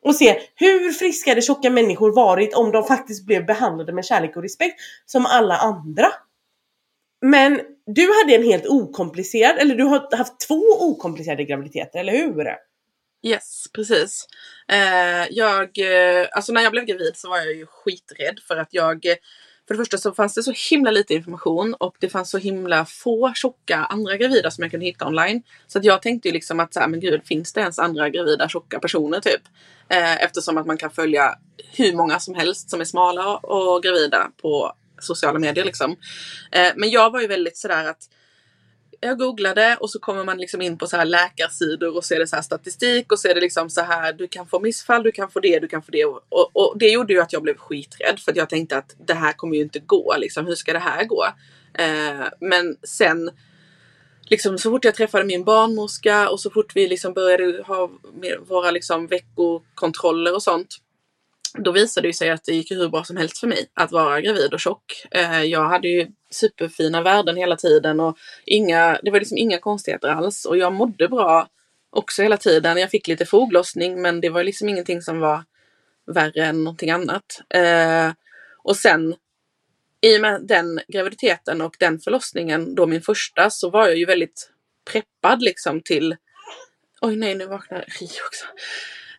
och 0.04 0.14
se 0.14 0.40
hur 0.54 0.92
friska 0.92 1.34
de 1.34 1.40
tjocka 1.40 1.70
människor 1.70 2.14
varit 2.14 2.54
om 2.54 2.72
de 2.72 2.84
faktiskt 2.84 3.26
blev 3.26 3.46
behandlade 3.46 3.92
med 3.92 4.04
kärlek 4.04 4.36
och 4.36 4.42
respekt 4.42 4.80
som 5.06 5.26
alla 5.26 5.56
andra. 5.56 6.06
Men 7.22 7.60
du 7.86 8.08
hade 8.20 8.34
en 8.34 8.42
helt 8.42 8.66
okomplicerad, 8.66 9.58
eller 9.58 9.74
du 9.74 9.84
har 9.84 10.16
haft 10.16 10.40
två 10.48 10.62
okomplicerade 10.78 11.44
graviditeter, 11.44 11.98
eller 11.98 12.12
hur? 12.12 12.56
Yes, 13.26 13.64
precis. 13.74 14.26
Eh, 14.68 15.26
jag, 15.30 15.78
eh, 15.78 16.28
alltså 16.32 16.52
när 16.52 16.62
jag 16.62 16.72
blev 16.72 16.84
gravid 16.84 17.12
så 17.14 17.28
var 17.28 17.38
jag 17.38 17.54
ju 17.54 17.66
skiträdd 17.66 18.40
för 18.48 18.56
att 18.56 18.68
jag 18.70 19.06
eh, 19.06 19.14
för 19.68 19.74
det 19.74 19.78
första 19.78 19.98
så 19.98 20.12
fanns 20.12 20.34
det 20.34 20.42
så 20.42 20.52
himla 20.70 20.90
lite 20.90 21.14
information 21.14 21.74
och 21.74 21.96
det 22.00 22.08
fanns 22.08 22.30
så 22.30 22.38
himla 22.38 22.84
få 22.84 23.32
tjocka 23.34 23.76
andra 23.76 24.16
gravida 24.16 24.50
som 24.50 24.62
jag 24.62 24.70
kunde 24.70 24.86
hitta 24.86 25.06
online. 25.06 25.42
Så 25.66 25.78
att 25.78 25.84
jag 25.84 26.02
tänkte 26.02 26.28
ju 26.28 26.34
liksom 26.34 26.60
att 26.60 26.74
så 26.74 26.80
här, 26.80 26.88
men 26.88 27.00
gud, 27.00 27.20
finns 27.24 27.52
det 27.52 27.60
ens 27.60 27.78
andra 27.78 28.08
gravida 28.08 28.48
tjocka 28.48 28.78
personer 28.78 29.20
typ? 29.20 29.42
Eh, 29.88 30.24
eftersom 30.24 30.58
att 30.58 30.66
man 30.66 30.78
kan 30.78 30.90
följa 30.90 31.34
hur 31.76 31.92
många 31.92 32.20
som 32.20 32.34
helst 32.34 32.70
som 32.70 32.80
är 32.80 32.84
smala 32.84 33.36
och 33.36 33.82
gravida 33.82 34.30
på 34.42 34.72
sociala 35.04 35.38
medier 35.38 35.64
liksom. 35.64 35.96
Eh, 36.52 36.72
men 36.76 36.90
jag 36.90 37.10
var 37.10 37.20
ju 37.20 37.26
väldigt 37.26 37.56
sådär 37.56 37.84
att 37.84 38.08
jag 39.04 39.18
googlade 39.18 39.76
och 39.80 39.90
så 39.90 39.98
kommer 39.98 40.24
man 40.24 40.38
liksom 40.38 40.62
in 40.62 40.78
på 40.78 40.86
så 40.86 40.96
här 40.96 41.04
läkarsidor 41.04 41.96
och 41.96 42.04
så 42.04 42.14
är 42.14 42.18
det 42.18 42.26
så 42.26 42.36
här 42.36 42.42
statistik 42.42 43.12
och 43.12 43.18
så 43.18 43.28
är 43.28 43.34
det 43.34 43.40
liksom 43.40 43.70
så 43.70 43.80
här 43.80 44.12
du 44.12 44.28
kan 44.28 44.46
få 44.46 44.60
missfall, 44.60 45.02
du 45.02 45.12
kan 45.12 45.30
få 45.30 45.40
det, 45.40 45.58
du 45.58 45.68
kan 45.68 45.82
få 45.82 45.90
det. 45.90 46.04
Och, 46.04 46.20
och 46.52 46.78
det 46.78 46.88
gjorde 46.88 47.12
ju 47.12 47.20
att 47.20 47.32
jag 47.32 47.42
blev 47.42 47.56
skiträdd 47.56 48.20
för 48.20 48.30
att 48.30 48.36
jag 48.36 48.48
tänkte 48.48 48.76
att 48.76 48.96
det 49.06 49.14
här 49.14 49.32
kommer 49.32 49.56
ju 49.56 49.62
inte 49.62 49.78
gå. 49.78 50.14
Liksom, 50.18 50.46
hur 50.46 50.54
ska 50.54 50.72
det 50.72 50.78
här 50.78 51.04
gå? 51.04 51.24
Eh, 51.74 52.26
men 52.40 52.76
sen 52.82 53.30
liksom 54.22 54.58
så 54.58 54.70
fort 54.70 54.84
jag 54.84 54.94
träffade 54.94 55.24
min 55.24 55.44
barnmorska 55.44 56.28
och 56.28 56.40
så 56.40 56.50
fort 56.50 56.76
vi 56.76 56.88
liksom 56.88 57.12
började 57.12 57.62
ha 57.62 57.90
våra 58.46 58.70
liksom 58.70 59.06
veckokontroller 59.06 60.34
och 60.34 60.42
sånt 60.42 60.76
då 61.58 61.72
visade 61.72 62.08
det 62.08 62.12
sig 62.12 62.30
att 62.30 62.44
det 62.44 62.52
gick 62.52 62.70
hur 62.70 62.88
bra 62.88 63.04
som 63.04 63.16
helst 63.16 63.38
för 63.38 63.46
mig 63.46 63.70
att 63.74 63.92
vara 63.92 64.20
gravid 64.20 64.54
och 64.54 64.60
tjock. 64.60 65.06
Eh, 65.10 65.42
jag 65.42 65.68
hade 65.68 65.88
ju 65.88 66.06
superfina 66.30 67.02
värden 67.02 67.36
hela 67.36 67.56
tiden 67.56 68.00
och 68.00 68.18
inga, 68.46 69.00
det 69.02 69.10
var 69.10 69.18
liksom 69.18 69.38
inga 69.38 69.58
konstigheter 69.58 70.08
alls 70.08 70.44
och 70.44 70.56
jag 70.56 70.72
mådde 70.72 71.08
bra 71.08 71.48
också 71.90 72.22
hela 72.22 72.36
tiden. 72.36 72.76
Jag 72.76 72.90
fick 72.90 73.08
lite 73.08 73.26
foglossning 73.26 74.02
men 74.02 74.20
det 74.20 74.28
var 74.28 74.44
liksom 74.44 74.68
ingenting 74.68 75.02
som 75.02 75.20
var 75.20 75.44
värre 76.06 76.44
än 76.44 76.64
någonting 76.64 76.90
annat. 76.90 77.40
Eh, 77.54 78.12
och 78.64 78.76
sen 78.76 79.14
i 80.00 80.16
och 80.16 80.20
med 80.20 80.46
den 80.46 80.80
graviditeten 80.88 81.60
och 81.60 81.76
den 81.78 81.98
förlossningen, 81.98 82.74
då 82.74 82.86
min 82.86 83.02
första, 83.02 83.50
så 83.50 83.70
var 83.70 83.88
jag 83.88 83.96
ju 83.96 84.04
väldigt 84.04 84.50
preppad 84.92 85.42
liksom 85.42 85.80
till 85.80 86.16
Oj 87.00 87.16
nej, 87.16 87.34
nu 87.34 87.46
vaknar 87.46 87.84
Rio 88.00 88.26
också. 88.26 88.46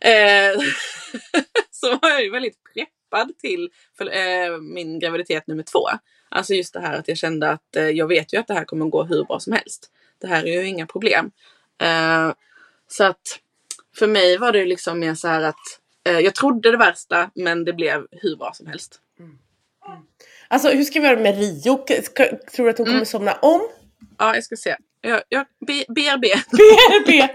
Eh, 0.03 0.59
så 1.71 1.97
var 2.01 2.09
jag 2.09 2.23
ju 2.23 2.31
väldigt 2.31 2.57
preppad 2.73 3.37
till 3.37 3.69
för, 3.97 4.05
eh, 4.05 4.57
min 4.57 4.99
graviditet 4.99 5.47
nummer 5.47 5.63
två. 5.63 5.87
Alltså 6.29 6.53
just 6.53 6.73
det 6.73 6.79
här 6.79 6.99
att 6.99 7.07
jag 7.07 7.17
kände 7.17 7.49
att 7.49 7.75
eh, 7.75 7.89
jag 7.89 8.07
vet 8.07 8.33
ju 8.33 8.37
att 8.37 8.47
det 8.47 8.53
här 8.53 8.65
kommer 8.65 8.85
gå 8.85 9.03
hur 9.03 9.23
bra 9.23 9.39
som 9.39 9.53
helst. 9.53 9.91
Det 10.21 10.27
här 10.27 10.47
är 10.47 10.61
ju 10.61 10.67
inga 10.67 10.85
problem. 10.85 11.31
Eh, 11.81 12.31
så 12.87 13.03
att 13.03 13.39
för 13.95 14.07
mig 14.07 14.37
var 14.37 14.51
det 14.51 14.65
liksom 14.65 14.99
mer 14.99 15.15
så 15.15 15.27
här 15.27 15.41
att 15.41 15.79
eh, 16.07 16.19
jag 16.19 16.35
trodde 16.35 16.71
det 16.71 16.77
värsta 16.77 17.31
men 17.35 17.65
det 17.65 17.73
blev 17.73 18.07
hur 18.11 18.35
bra 18.35 18.51
som 18.53 18.67
helst. 18.67 18.99
Mm. 19.19 19.31
Mm. 19.87 19.99
Alltså 20.47 20.69
hur 20.69 20.83
ska 20.83 20.99
vi 20.99 21.07
göra 21.07 21.19
med 21.19 21.37
Rio? 21.37 21.85
tror 22.55 22.65
du 22.65 22.69
att 22.69 22.77
hon 22.77 22.85
kommer 22.85 22.89
mm. 22.89 23.05
somna 23.05 23.33
om? 23.33 23.61
Ja, 24.17 24.35
jag 24.35 24.43
ska 24.43 24.55
se. 24.55 24.75
Jag, 25.01 25.21
jag, 25.29 25.45
B, 25.67 25.85
BRB. 25.87 26.25
BRB! 26.51 27.29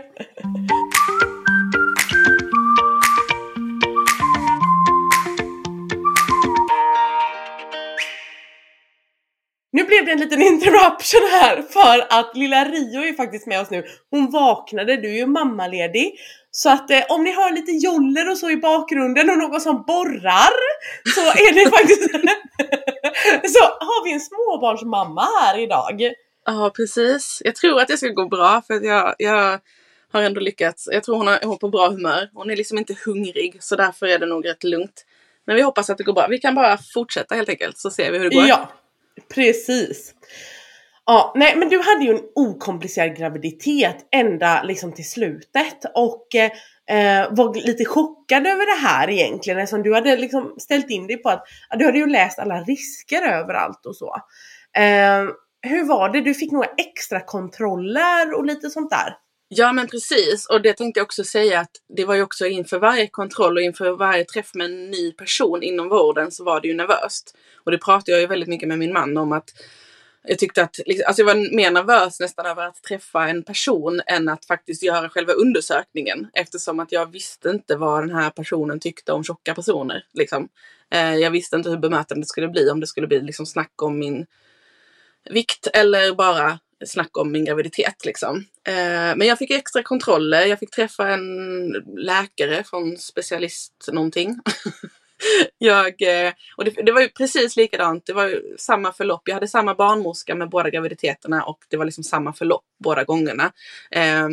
Nu 9.79 9.85
blev 9.85 10.05
det 10.05 10.13
en 10.13 10.21
liten 10.21 10.43
interruption 10.43 11.29
här 11.31 11.63
för 11.63 12.19
att 12.19 12.37
lilla 12.37 12.65
Rio 12.65 13.01
är 13.01 13.13
faktiskt 13.13 13.47
med 13.47 13.61
oss 13.61 13.71
nu. 13.71 13.85
Hon 14.11 14.31
vaknade, 14.31 14.97
du 14.97 15.09
är 15.09 15.17
ju 15.17 15.27
mammaledig. 15.27 16.15
Så 16.51 16.71
att 16.71 16.91
eh, 16.91 17.03
om 17.09 17.25
ni 17.25 17.33
hör 17.33 17.53
lite 17.53 17.73
joller 17.73 18.31
och 18.31 18.39
så 18.39 18.51
i 18.51 18.57
bakgrunden 18.57 19.31
och 19.31 19.39
någon 19.39 19.61
som 19.61 19.85
borrar 19.87 20.55
så 21.15 21.21
är 21.21 21.55
det 21.55 21.71
faktiskt 21.71 22.11
så 23.55 23.65
har 23.65 24.05
vi 24.05 24.13
en 24.13 24.21
småbarnsmamma 24.21 25.23
här 25.41 25.59
idag. 25.59 26.13
Ja 26.47 26.71
precis. 26.77 27.43
Jag 27.45 27.55
tror 27.55 27.81
att 27.81 27.89
det 27.89 27.97
ska 27.97 28.09
gå 28.09 28.29
bra 28.29 28.63
för 28.67 28.75
att 28.75 28.85
jag, 28.85 29.15
jag 29.19 29.61
har 30.13 30.23
ändå 30.23 30.41
lyckats. 30.41 30.89
Jag 30.93 31.05
tror 31.05 31.17
hon 31.17 31.29
är, 31.29 31.57
på 31.57 31.69
bra 31.69 31.89
humör. 31.89 32.31
Hon 32.35 32.51
är 32.51 32.57
liksom 32.57 32.79
inte 32.79 32.95
hungrig 33.05 33.57
så 33.61 33.77
därför 33.77 34.07
är 34.07 34.19
det 34.19 34.27
nog 34.27 34.47
rätt 34.47 34.65
lugnt. 34.65 35.05
Men 35.47 35.57
vi 35.57 35.63
hoppas 35.63 35.91
att 35.91 35.99
det 35.99 36.05
går 36.05 36.13
bra. 36.13 36.27
Vi 36.31 36.39
kan 36.39 36.55
bara 36.55 36.79
fortsätta 36.95 37.35
helt 37.35 37.49
enkelt 37.49 37.79
så 37.79 37.91
ser 37.91 38.13
vi 38.13 38.19
hur 38.19 38.31
det 38.31 38.37
går. 38.37 38.47
Ja, 38.47 38.69
Precis. 39.35 40.15
Ja, 41.07 41.33
nej 41.37 41.57
men 41.57 41.69
du 41.69 41.79
hade 41.79 42.05
ju 42.05 42.11
en 42.11 42.23
okomplicerad 42.35 43.17
graviditet 43.17 44.09
ända 44.13 44.63
liksom 44.63 44.93
till 44.93 45.11
slutet 45.11 45.85
och 45.95 46.35
eh, 46.35 47.27
var 47.31 47.67
lite 47.67 47.85
chockad 47.85 48.47
över 48.47 48.77
det 48.77 48.89
här 48.89 49.11
egentligen 49.11 49.59
eftersom 49.59 49.83
du 49.83 49.95
hade 49.95 50.17
liksom 50.17 50.55
ställt 50.59 50.91
in 50.91 51.07
dig 51.07 51.17
på 51.17 51.29
att 51.29 51.45
ja, 51.71 51.77
du 51.77 51.85
hade 51.85 51.99
ju 51.99 52.07
läst 52.07 52.39
alla 52.39 52.61
risker 52.61 53.23
överallt 53.23 53.87
och 53.87 53.97
så. 53.97 54.17
Eh, 54.77 55.25
hur 55.63 55.85
var 55.85 56.09
det? 56.09 56.21
Du 56.21 56.35
fick 56.35 56.53
några 56.53 56.69
extra 56.77 57.21
kontroller 57.21 58.35
och 58.35 58.47
lite 58.47 58.71
sånt 58.71 58.91
där? 58.91 59.17
Ja 59.49 59.73
men 59.73 59.87
precis 59.87 60.47
och 60.47 60.63
det 60.63 60.73
tänkte 60.73 61.01
jag 61.01 61.05
också 61.05 61.25
säga 61.25 61.61
att 61.61 61.71
det 61.97 62.05
var 62.05 62.15
ju 62.15 62.23
också 62.23 62.47
inför 62.47 62.79
varje 62.79 63.07
kontroll 63.07 63.57
och 63.57 63.63
inför 63.63 63.91
varje 63.91 64.25
träff 64.25 64.55
med 64.55 64.65
en 64.65 64.91
ny 64.91 65.13
person 65.13 65.63
inom 65.63 65.89
vården 65.89 66.31
så 66.31 66.45
var 66.45 66.61
det 66.61 66.69
ju 66.69 66.75
nervöst. 66.75 67.37
Och 67.65 67.71
det 67.71 67.79
pratade 67.79 68.13
jag 68.13 68.21
ju 68.21 68.27
väldigt 68.27 68.49
mycket 68.49 68.69
med 68.69 68.79
min 68.79 68.93
man 68.93 69.17
om 69.17 69.33
att 69.33 69.51
jag 70.23 70.39
tyckte 70.39 70.63
att, 70.63 70.79
liksom, 70.87 71.05
alltså 71.07 71.23
jag 71.23 71.27
var 71.27 71.57
mer 71.57 71.71
nervös 71.71 72.21
nästan 72.21 72.47
över 72.47 72.67
att 72.67 72.83
träffa 72.83 73.29
en 73.29 73.43
person 73.43 74.01
än 74.07 74.29
att 74.29 74.45
faktiskt 74.45 74.83
göra 74.83 75.09
själva 75.09 75.33
undersökningen. 75.33 76.29
Eftersom 76.33 76.81
att 76.81 76.93
jag 76.93 77.13
visste 77.13 77.51
inte 77.51 77.77
vad 77.77 78.03
den 78.03 78.17
här 78.17 78.31
personen 78.31 78.81
tyckte 78.81 79.13
om 79.13 79.25
tjocka 79.25 79.55
personer. 79.55 80.05
Liksom. 80.13 80.49
Eh, 80.91 81.15
jag 81.15 81.31
visste 81.31 81.57
inte 81.57 81.71
hur 81.71 81.79
bemötandet 81.79 82.29
skulle 82.29 82.49
bli, 82.49 82.71
om 82.71 82.81
det 82.81 82.87
skulle 82.87 83.07
bli 83.07 83.21
liksom 83.21 83.47
snack 83.47 83.83
om 83.83 83.99
min 83.99 84.27
vikt 85.31 85.67
eller 85.67 86.15
bara 86.15 86.59
snack 86.87 87.17
om 87.17 87.33
min 87.33 87.45
graviditet. 87.45 88.05
Liksom. 88.05 88.37
Eh, 88.65 89.17
men 89.17 89.23
jag 89.23 89.39
fick 89.39 89.51
extra 89.51 89.83
kontroller. 89.83 90.47
Jag 90.47 90.59
fick 90.59 90.71
träffa 90.71 91.09
en 91.09 91.69
läkare 91.97 92.65
från 92.65 92.97
specialist 92.97 93.89
någonting. 93.93 94.39
jag, 95.59 96.03
eh, 96.03 96.33
och 96.57 96.65
det, 96.65 96.71
det, 96.71 96.93
var 96.93 97.01
ju 97.01 97.09
precis 97.09 97.57
likadant. 97.57 98.07
Det 98.07 98.13
var 98.13 98.27
ju 98.27 98.55
samma 98.59 98.93
förlopp. 98.93 99.23
Jag 99.25 99.35
hade 99.35 99.49
samma 99.49 99.75
barnmorska 99.75 100.35
med 100.35 100.49
båda 100.49 100.71
graviditeterna 100.71 101.43
och 101.43 101.59
det 101.69 101.77
var 101.77 101.85
liksom 101.85 102.05
samma 102.05 102.33
förlopp 102.33 102.65
båda 102.79 103.05
gångerna. 103.05 103.53
Eh, 103.91 104.29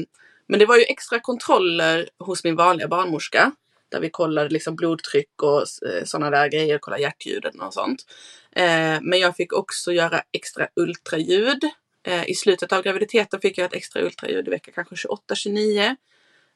men 0.47 0.59
det 0.59 0.65
var 0.65 0.77
ju 0.77 0.83
extra 0.83 1.19
kontroller 1.19 2.09
hos 2.19 2.43
min 2.43 2.55
vanliga 2.55 2.87
barnmorska. 2.87 3.51
Där 3.89 3.99
vi 3.99 4.09
kollade 4.09 4.49
liksom 4.49 4.75
blodtryck 4.75 5.43
och 5.43 5.61
eh, 5.61 6.03
sådana 6.03 6.29
där 6.29 6.47
grejer, 6.47 6.77
kollade 6.77 7.01
hjärtljudet 7.01 7.55
och 7.55 7.73
sånt. 7.73 8.05
Eh, 8.51 8.99
men 9.01 9.19
jag 9.19 9.35
fick 9.35 9.53
också 9.53 9.91
göra 9.93 10.21
extra 10.31 10.67
ultraljud. 10.75 11.63
Eh, 12.05 12.29
I 12.29 12.35
slutet 12.35 12.73
av 12.73 12.83
graviditeten 12.83 13.41
fick 13.41 13.57
jag 13.57 13.65
ett 13.65 13.73
extra 13.73 14.01
ultraljud 14.01 14.47
i 14.47 14.51
vecka 14.51 14.71
kanske 14.71 14.95
28-29. 14.95 15.95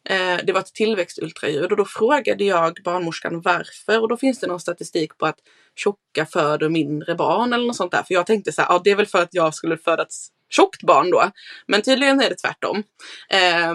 Eh, 0.09 0.37
det 0.43 0.53
var 0.53 0.59
ett 0.59 0.73
tillväxtultraljud 0.73 1.71
och 1.71 1.77
då 1.77 1.85
frågade 1.85 2.43
jag 2.43 2.77
barnmorskan 2.83 3.41
varför 3.41 4.01
och 4.01 4.07
då 4.09 4.17
finns 4.17 4.39
det 4.39 4.47
någon 4.47 4.59
statistik 4.59 5.17
på 5.17 5.25
att 5.25 5.39
tjocka 5.75 6.25
föder 6.25 6.69
mindre 6.69 7.15
barn 7.15 7.53
eller 7.53 7.67
något 7.67 7.75
sånt 7.75 7.91
där. 7.91 8.03
För 8.03 8.13
jag 8.13 8.25
tänkte 8.25 8.51
så 8.51 8.61
här, 8.61 8.69
ja 8.69 8.81
det 8.83 8.91
är 8.91 8.95
väl 8.95 9.05
för 9.05 9.21
att 9.21 9.33
jag 9.33 9.53
skulle 9.53 9.77
föda 9.77 10.03
ett 10.03 10.13
tjockt 10.49 10.83
barn 10.83 11.11
då. 11.11 11.31
Men 11.65 11.81
tydligen 11.81 12.21
är 12.21 12.29
det 12.29 12.35
tvärtom. 12.35 12.83
Eh, 13.29 13.73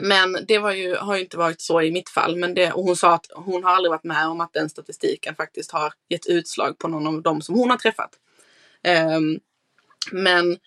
men 0.00 0.38
det 0.48 0.58
var 0.58 0.72
ju, 0.72 0.96
har 0.96 1.16
ju 1.16 1.22
inte 1.22 1.36
varit 1.36 1.60
så 1.60 1.82
i 1.82 1.92
mitt 1.92 2.08
fall. 2.08 2.36
Men 2.36 2.54
det, 2.54 2.72
och 2.72 2.82
hon 2.82 2.96
sa 2.96 3.14
att 3.14 3.26
hon 3.34 3.64
har 3.64 3.70
aldrig 3.70 3.90
varit 3.90 4.04
med 4.04 4.26
om 4.26 4.40
att 4.40 4.52
den 4.52 4.70
statistiken 4.70 5.34
faktiskt 5.34 5.72
har 5.72 5.92
gett 6.08 6.26
utslag 6.26 6.78
på 6.78 6.88
någon 6.88 7.06
av 7.06 7.22
dem 7.22 7.42
som 7.42 7.54
hon 7.54 7.70
har 7.70 7.76
träffat. 7.76 8.10
Um, 9.16 9.40
men 10.12 10.58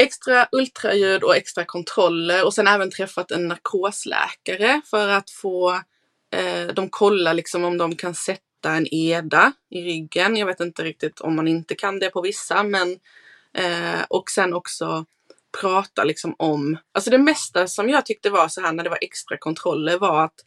extra 0.00 0.48
ultraljud 0.52 1.22
och 1.22 1.36
extra 1.36 1.64
kontroller 1.64 2.44
och 2.44 2.54
sen 2.54 2.66
även 2.66 2.90
träffat 2.90 3.30
en 3.30 3.48
narkosläkare 3.48 4.80
för 4.84 5.08
att 5.08 5.30
få 5.30 5.70
eh, 6.32 6.66
de 6.74 6.88
kolla 6.90 7.32
liksom 7.32 7.64
om 7.64 7.78
de 7.78 7.96
kan 7.96 8.14
sätta 8.14 8.72
en 8.72 8.94
EDA 8.94 9.52
i 9.70 9.82
ryggen. 9.82 10.36
Jag 10.36 10.46
vet 10.46 10.60
inte 10.60 10.84
riktigt 10.84 11.20
om 11.20 11.36
man 11.36 11.48
inte 11.48 11.74
kan 11.74 11.98
det 11.98 12.10
på 12.10 12.20
vissa 12.20 12.62
men 12.62 12.98
eh, 13.54 14.02
och 14.08 14.30
sen 14.30 14.54
också 14.54 15.04
prata 15.60 16.04
liksom 16.04 16.34
om, 16.38 16.78
alltså 16.92 17.10
det 17.10 17.18
mesta 17.18 17.66
som 17.66 17.88
jag 17.88 18.06
tyckte 18.06 18.30
var 18.30 18.48
så 18.48 18.60
här 18.60 18.72
när 18.72 18.84
det 18.84 18.90
var 18.90 18.98
extra 19.00 19.36
kontroller 19.36 19.98
var 19.98 20.24
att 20.24 20.44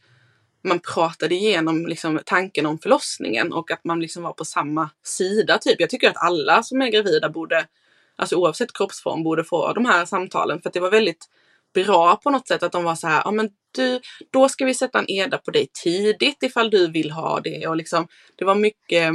man 0.64 0.80
pratade 0.80 1.36
igenom 1.36 1.86
liksom 1.86 2.20
tanken 2.26 2.66
om 2.66 2.80
förlossningen 2.80 3.54
och 3.54 3.72
att 3.72 3.84
man 3.84 4.00
liksom 4.00 4.24
var 4.24 4.34
på 4.34 4.46
samma 4.46 4.90
sida 5.04 5.58
typ. 5.58 5.80
Jag 5.80 5.90
tycker 5.90 6.10
att 6.10 6.24
alla 6.24 6.64
som 6.64 6.82
är 6.82 6.88
gravida 6.88 7.30
borde 7.30 7.68
alltså 8.16 8.36
oavsett 8.36 8.74
kroppsform, 8.74 9.24
borde 9.24 9.44
få 9.44 9.74
de 9.74 9.86
här 9.86 10.06
samtalen. 10.06 10.62
För 10.62 10.70
att 10.70 10.74
det 10.74 10.80
var 10.80 10.92
väldigt 10.92 11.30
bra 11.74 12.16
på 12.16 12.30
något 12.30 12.48
sätt 12.48 12.64
att 12.64 12.72
de 12.72 12.84
var 12.84 12.96
så 12.96 13.08
här, 13.08 13.22
ja 13.26 13.32
men 13.32 13.50
du, 13.72 14.00
då 14.32 14.50
ska 14.50 14.66
vi 14.66 14.74
sätta 14.74 15.00
en 15.00 15.10
EDA 15.10 15.38
på 15.38 15.52
dig 15.52 15.68
tidigt 15.84 16.44
ifall 16.44 16.70
du 16.70 16.92
vill 16.92 17.12
ha 17.12 17.40
det. 17.40 17.68
Och 17.68 17.76
liksom, 17.76 18.08
det 18.36 18.46
var 18.46 18.56
mycket, 18.56 19.14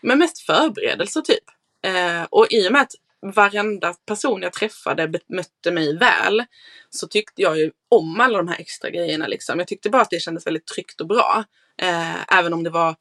men 0.00 0.18
mest 0.18 0.38
förberedelser 0.38 1.20
typ. 1.20 1.44
Eh, 1.82 2.22
och 2.30 2.46
i 2.50 2.68
och 2.68 2.72
med 2.72 2.82
att 2.82 2.92
varenda 3.34 3.94
person 4.06 4.42
jag 4.42 4.52
träffade 4.52 5.08
bemötte 5.08 5.70
mig 5.70 5.98
väl 5.98 6.44
så 6.90 7.06
tyckte 7.06 7.42
jag 7.42 7.58
ju 7.58 7.70
om 7.88 8.20
alla 8.20 8.38
de 8.38 8.48
här 8.48 8.60
extra 8.60 8.90
grejerna. 8.90 9.26
Liksom. 9.26 9.58
Jag 9.58 9.68
tyckte 9.68 9.90
bara 9.90 10.02
att 10.02 10.10
det 10.10 10.20
kändes 10.20 10.46
väldigt 10.46 10.66
tryggt 10.66 11.00
och 11.00 11.06
bra. 11.06 11.44
Eh, 11.78 12.38
även 12.38 12.52
om 12.52 12.62
det 12.62 12.70
var 12.70 12.96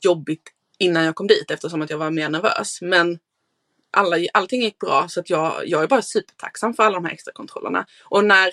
jobbigt 0.00 0.52
innan 0.78 1.04
jag 1.04 1.14
kom 1.14 1.26
dit 1.26 1.50
eftersom 1.50 1.82
att 1.82 1.90
jag 1.90 1.98
var 1.98 2.10
mer 2.10 2.28
nervös. 2.28 2.78
Men 2.82 3.18
alla, 3.96 4.16
allting 4.32 4.62
gick 4.62 4.78
bra 4.78 5.08
så 5.08 5.20
att 5.20 5.30
jag, 5.30 5.62
jag 5.66 5.82
är 5.82 5.86
bara 5.86 6.02
supertacksam 6.02 6.74
för 6.74 6.82
alla 6.82 6.94
de 6.94 7.04
här 7.04 7.12
extra 7.12 7.32
kontrollerna. 7.32 7.86
Och 8.04 8.24
när 8.24 8.52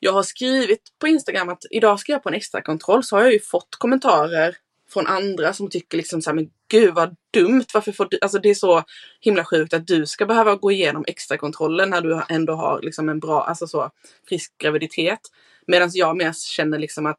jag 0.00 0.12
har 0.12 0.22
skrivit 0.22 0.80
på 0.98 1.08
Instagram 1.08 1.48
att 1.48 1.64
idag 1.70 2.00
ska 2.00 2.12
jag 2.12 2.22
på 2.22 2.28
en 2.28 2.34
extra 2.34 2.62
kontroll 2.62 3.04
så 3.04 3.16
har 3.16 3.22
jag 3.22 3.32
ju 3.32 3.40
fått 3.40 3.76
kommentarer 3.78 4.56
från 4.88 5.06
andra 5.06 5.52
som 5.52 5.70
tycker 5.70 5.96
liksom 5.96 6.22
så 6.22 6.30
här, 6.30 6.34
men 6.34 6.50
gud 6.68 6.94
vad 6.94 7.16
dumt, 7.32 7.64
varför 7.74 7.92
får 7.92 8.08
du, 8.10 8.18
alltså 8.22 8.38
det 8.38 8.50
är 8.50 8.54
så 8.54 8.84
himla 9.20 9.44
sjukt 9.44 9.74
att 9.74 9.86
du 9.86 10.06
ska 10.06 10.26
behöva 10.26 10.54
gå 10.54 10.70
igenom 10.70 11.04
extra 11.06 11.36
kontroller 11.36 11.86
när 11.86 12.00
du 12.00 12.22
ändå 12.28 12.54
har 12.54 12.82
liksom 12.82 13.08
en 13.08 13.20
bra, 13.20 13.44
alltså 13.44 13.66
så 13.66 13.90
frisk 14.28 14.52
graviditet. 14.58 15.20
Medan 15.66 15.90
jag 15.92 16.16
mer 16.16 16.32
känner 16.32 16.78
liksom 16.78 17.06
att 17.06 17.18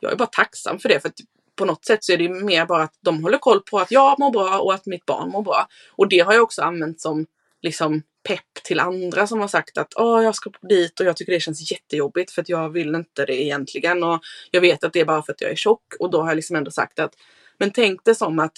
jag 0.00 0.12
är 0.12 0.16
bara 0.16 0.28
tacksam 0.32 0.78
för 0.78 0.88
det. 0.88 1.00
För 1.00 1.08
att 1.08 1.20
på 1.56 1.64
något 1.64 1.84
sätt 1.84 2.04
så 2.04 2.12
är 2.12 2.16
det 2.16 2.28
mer 2.28 2.66
bara 2.66 2.82
att 2.82 2.98
de 3.00 3.22
håller 3.22 3.38
koll 3.38 3.60
på 3.60 3.78
att 3.78 3.90
jag 3.90 4.18
mår 4.18 4.30
bra 4.30 4.58
och 4.58 4.74
att 4.74 4.86
mitt 4.86 5.06
barn 5.06 5.30
mår 5.30 5.42
bra. 5.42 5.66
Och 5.96 6.08
det 6.08 6.18
har 6.18 6.32
jag 6.32 6.42
också 6.42 6.62
använt 6.62 7.00
som 7.00 7.26
liksom 7.62 8.02
pepp 8.28 8.64
till 8.64 8.80
andra 8.80 9.26
som 9.26 9.40
har 9.40 9.48
sagt 9.48 9.78
att 9.78 9.92
Åh, 9.96 10.22
jag 10.22 10.34
ska 10.34 10.50
dit 10.68 11.00
och 11.00 11.06
jag 11.06 11.16
tycker 11.16 11.32
det 11.32 11.40
känns 11.40 11.70
jättejobbigt 11.70 12.30
för 12.30 12.42
att 12.42 12.48
jag 12.48 12.70
vill 12.70 12.94
inte 12.94 13.26
det 13.26 13.42
egentligen. 13.42 14.02
Och 14.02 14.20
jag 14.50 14.60
vet 14.60 14.84
att 14.84 14.92
det 14.92 15.00
är 15.00 15.04
bara 15.04 15.22
för 15.22 15.32
att 15.32 15.40
jag 15.40 15.50
är 15.50 15.56
tjock. 15.56 15.94
Och 15.98 16.10
då 16.10 16.20
har 16.20 16.28
jag 16.28 16.36
liksom 16.36 16.56
ändå 16.56 16.70
sagt 16.70 16.98
att 16.98 17.14
men 17.58 17.70
tänk 17.70 18.00
det 18.04 18.14
som 18.14 18.38
att, 18.38 18.52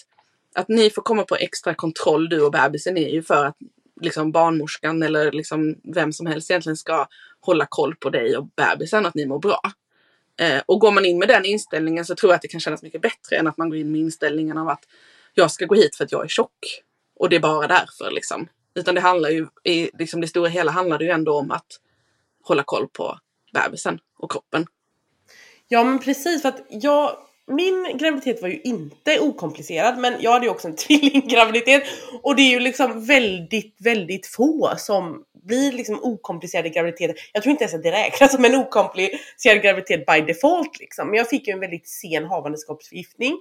att 0.54 0.68
ni 0.68 0.90
får 0.90 1.02
komma 1.02 1.22
på 1.22 1.36
extra 1.36 1.74
kontroll 1.74 2.28
du 2.28 2.42
och 2.42 2.52
bebisen 2.52 2.96
är 2.96 3.08
ju 3.08 3.22
för 3.22 3.44
att 3.44 3.56
liksom 4.00 4.32
barnmorskan 4.32 5.02
eller 5.02 5.32
liksom 5.32 5.76
vem 5.94 6.12
som 6.12 6.26
helst 6.26 6.50
egentligen 6.50 6.76
ska 6.76 7.06
hålla 7.40 7.66
koll 7.68 7.94
på 7.94 8.10
dig 8.10 8.36
och 8.36 8.48
bebisen, 8.56 9.06
att 9.06 9.14
ni 9.14 9.26
mår 9.26 9.38
bra. 9.38 9.60
Eh, 10.40 10.62
och 10.66 10.80
går 10.80 10.92
man 10.92 11.04
in 11.04 11.18
med 11.18 11.28
den 11.28 11.44
inställningen 11.44 12.04
så 12.04 12.14
tror 12.14 12.32
jag 12.32 12.36
att 12.36 12.42
det 12.42 12.48
kan 12.48 12.60
kännas 12.60 12.82
mycket 12.82 13.00
bättre 13.00 13.36
än 13.36 13.46
att 13.46 13.56
man 13.56 13.68
går 13.68 13.78
in 13.78 13.92
med 13.92 14.00
inställningen 14.00 14.58
av 14.58 14.68
att 14.68 14.84
jag 15.34 15.50
ska 15.50 15.66
gå 15.66 15.74
hit 15.74 15.96
för 15.96 16.04
att 16.04 16.12
jag 16.12 16.24
är 16.24 16.28
tjock. 16.28 16.82
Och 17.16 17.28
det 17.28 17.36
är 17.36 17.40
bara 17.40 17.66
därför 17.66 18.10
liksom. 18.10 18.48
Utan 18.74 18.94
det 18.94 19.00
handlar 19.00 19.30
ju, 19.30 19.46
i 19.64 19.90
liksom 19.98 20.20
det 20.20 20.28
stora 20.28 20.48
hela 20.48 20.72
handlar 20.72 20.98
det 20.98 21.04
ju 21.04 21.10
ändå 21.10 21.38
om 21.38 21.50
att 21.50 21.66
hålla 22.42 22.62
koll 22.62 22.88
på 22.88 23.18
bebisen 23.52 23.98
och 24.18 24.30
kroppen. 24.30 24.66
Ja 25.68 25.84
men 25.84 25.98
precis 25.98 26.42
för 26.42 26.48
att 26.48 26.66
jag 26.68 27.16
min 27.46 27.98
graviditet 27.98 28.42
var 28.42 28.48
ju 28.48 28.60
inte 28.60 29.20
okomplicerad 29.20 29.98
men 29.98 30.14
jag 30.20 30.32
hade 30.32 30.46
ju 30.46 30.50
också 30.50 30.68
en 30.68 30.76
tvillinggraviditet 30.86 31.82
och 32.22 32.36
det 32.36 32.42
är 32.42 32.50
ju 32.50 32.60
liksom 32.60 33.04
väldigt, 33.04 33.76
väldigt 33.78 34.26
få 34.26 34.74
som 34.76 35.24
blir 35.46 35.72
liksom 35.72 36.00
okomplicerade 36.02 36.68
graviditeter. 36.68 37.16
Jag 37.32 37.42
tror 37.42 37.50
inte 37.50 37.64
ens 37.64 37.74
att 37.74 37.82
det 37.82 37.92
räknas 37.92 38.32
som 38.32 38.44
en 38.44 38.54
okomplicerad 38.54 39.62
graviditet 39.62 40.06
by 40.06 40.20
default 40.20 40.80
liksom. 40.80 41.08
Men 41.08 41.16
jag 41.16 41.28
fick 41.28 41.46
ju 41.48 41.52
en 41.52 41.60
väldigt 41.60 41.88
sen 41.88 42.24
havandeskapsförgiftning. 42.24 43.32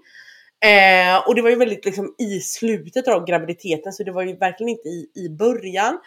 Eh, 0.65 1.27
och 1.27 1.35
det 1.35 1.41
var 1.41 1.49
ju 1.49 1.55
väldigt 1.55 1.85
liksom 1.85 2.15
i 2.17 2.39
slutet 2.39 3.07
av 3.07 3.25
graviditeten 3.25 3.93
så 3.93 4.03
det 4.03 4.11
var 4.11 4.23
ju 4.23 4.35
verkligen 4.35 4.69
inte 4.69 4.89
i, 4.89 5.11
i 5.15 5.29
början. 5.29 5.99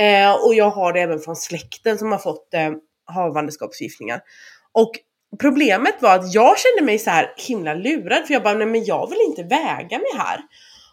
Eh, 0.00 0.32
och 0.46 0.54
jag 0.54 0.70
har 0.70 0.92
det 0.92 1.00
även 1.00 1.20
från 1.20 1.36
släkten 1.36 1.98
som 1.98 2.12
har 2.12 2.18
fått 2.18 2.54
eh, 2.54 2.70
havandeskapsförgiftningar. 3.06 4.20
Och 4.72 4.90
Problemet 5.40 6.02
var 6.02 6.14
att 6.14 6.34
jag 6.34 6.58
kände 6.58 6.82
mig 6.82 6.98
så 6.98 7.10
här 7.10 7.32
himla 7.36 7.74
lurad 7.74 8.26
för 8.26 8.34
jag 8.34 8.42
bara, 8.42 8.54
nej 8.54 8.66
men 8.66 8.84
jag 8.84 9.10
vill 9.10 9.18
inte 9.26 9.42
väga 9.42 9.98
mig 9.98 10.12
här. 10.16 10.40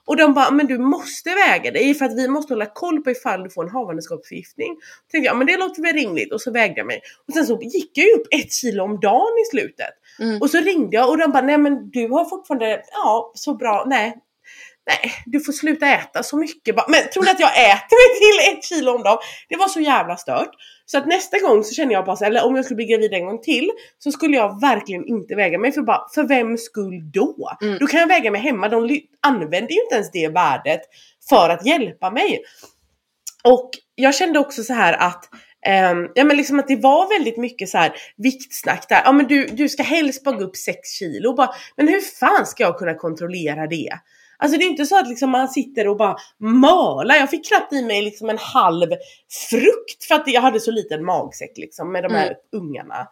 Och 0.06 0.18
de 0.18 0.34
bara, 0.34 0.52
men 0.52 0.68
du 0.68 0.78
måste 0.78 1.30
väga 1.30 1.72
dig 1.72 1.94
för 1.94 2.06
att 2.06 2.18
vi 2.18 2.28
måste 2.28 2.54
hålla 2.54 2.66
koll 2.66 3.02
på 3.02 3.12
ifall 3.12 3.44
du 3.44 3.50
får 3.50 3.64
en 3.64 3.70
havandeskapsförgiftning. 3.70 4.78
Tänkte 5.12 5.26
jag, 5.26 5.38
men 5.38 5.48
det 5.48 5.58
låter 5.58 5.82
väl 5.82 5.94
rimligt 5.94 6.34
och 6.34 6.42
så 6.42 6.52
vägde 6.52 6.78
jag 6.78 6.88
mig. 6.88 7.02
Och 7.28 7.34
sen 7.34 7.46
så 7.46 7.60
gick 7.62 7.92
jag 7.94 8.06
ju 8.08 8.14
upp 8.14 8.28
ett 8.32 8.52
kilo 8.52 8.84
om 8.84 9.00
dagen 9.00 9.34
i 9.42 9.50
slutet. 9.52 9.94
Mm. 10.20 10.42
Och 10.42 10.50
så 10.50 10.58
ringde 10.58 10.98
jag 10.98 11.10
och 11.10 11.18
de 11.18 11.32
bara, 11.32 11.42
nej 11.42 11.58
men 11.58 11.90
du 11.90 12.08
har 12.08 12.26
fortfarande, 12.26 12.82
ja 12.92 13.32
så 13.36 13.54
bra, 13.54 13.86
nej 13.88 14.16
nej, 14.88 15.12
du 15.26 15.40
får 15.40 15.54
sluta 15.54 15.88
äta 15.88 16.24
så 16.24 16.38
mycket. 16.38 16.76
Men 16.88 17.10
tror 17.14 17.24
du 17.24 17.32
att 17.32 17.40
jag 17.40 17.72
äter 17.72 17.96
mig 18.02 18.20
till 18.20 18.58
ett 18.58 18.64
kilo 18.64 18.92
om 18.92 19.04
dagen? 19.04 19.18
Det 19.50 19.56
var 19.56 19.68
så 19.68 19.80
jävla 19.80 20.18
stört. 20.18 20.52
Så 20.86 20.98
att 20.98 21.06
nästa 21.06 21.40
gång 21.40 21.64
så 21.64 21.74
känner 21.74 21.94
jag 21.94 22.06
bara 22.06 22.26
eller 22.26 22.46
om 22.46 22.56
jag 22.56 22.66
skulle 22.66 22.76
bli 22.76 22.86
gravid 22.86 23.14
en 23.14 23.26
gång 23.26 23.42
till 23.42 23.72
så 24.00 24.12
skulle 24.12 24.38
jag 24.38 24.62
verkligen 24.62 25.08
inte 25.08 25.36
väga 25.36 25.58
mig 25.58 25.72
för 25.72 25.82
bara, 25.82 26.08
för 26.16 26.24
vems 26.24 26.66
skull 26.66 27.12
då? 27.14 27.52
Mm. 27.62 27.78
Då 27.80 27.88
kan 27.88 28.00
jag 28.00 28.08
väga 28.08 28.32
mig 28.32 28.42
hemma, 28.42 28.70
de 28.70 29.02
använder 29.22 29.72
ju 29.72 29.82
inte 29.82 29.96
ens 29.96 30.12
det 30.12 30.28
värdet 30.28 30.82
för 31.30 31.50
att 31.50 31.66
hjälpa 31.66 32.12
mig. 32.12 32.44
Och 33.44 33.70
jag 33.96 34.16
kände 34.16 34.40
också 34.40 34.64
så 34.64 34.74
här 34.74 34.94
att 34.94 35.30
Um, 35.92 36.12
ja 36.16 36.24
men 36.24 36.38
liksom 36.38 36.60
att 36.60 36.68
det 36.68 36.76
var 36.76 37.18
väldigt 37.18 37.38
mycket 37.38 37.70
så 37.70 37.78
här 37.78 37.94
viktsnack 38.18 38.90
där. 38.90 39.02
Ja 39.06 39.12
men 39.12 39.28
du, 39.28 39.46
du 39.46 39.70
ska 39.70 39.84
helst 39.84 40.24
bara 40.24 40.36
gå 40.36 40.44
upp 40.44 40.56
6 40.56 40.90
kilo. 40.90 41.34
Bara, 41.34 41.50
men 41.78 41.88
hur 41.88 42.02
fan 42.02 42.46
ska 42.46 42.64
jag 42.64 42.78
kunna 42.78 42.94
kontrollera 42.94 43.68
det? 43.68 43.94
Alltså 44.38 44.58
det 44.58 44.66
är 44.66 44.70
inte 44.70 44.86
så 44.86 45.00
att 45.00 45.08
liksom 45.08 45.30
man 45.30 45.50
sitter 45.50 45.88
och 45.88 45.98
bara 45.98 46.16
malar. 46.40 47.16
Jag 47.16 47.30
fick 47.30 47.48
knappt 47.48 47.74
i 47.74 47.86
mig 47.86 48.02
liksom 48.02 48.30
en 48.30 48.38
halv 48.38 48.88
frukt 49.50 50.04
för 50.08 50.16
att 50.16 50.28
jag 50.28 50.42
hade 50.42 50.60
så 50.60 50.72
liten 50.72 51.06
magsäck 51.06 51.58
liksom 51.58 51.92
med 51.92 52.04
de 52.04 52.14
här 52.14 52.26
mm. 52.26 52.38
ungarna. 52.52 53.08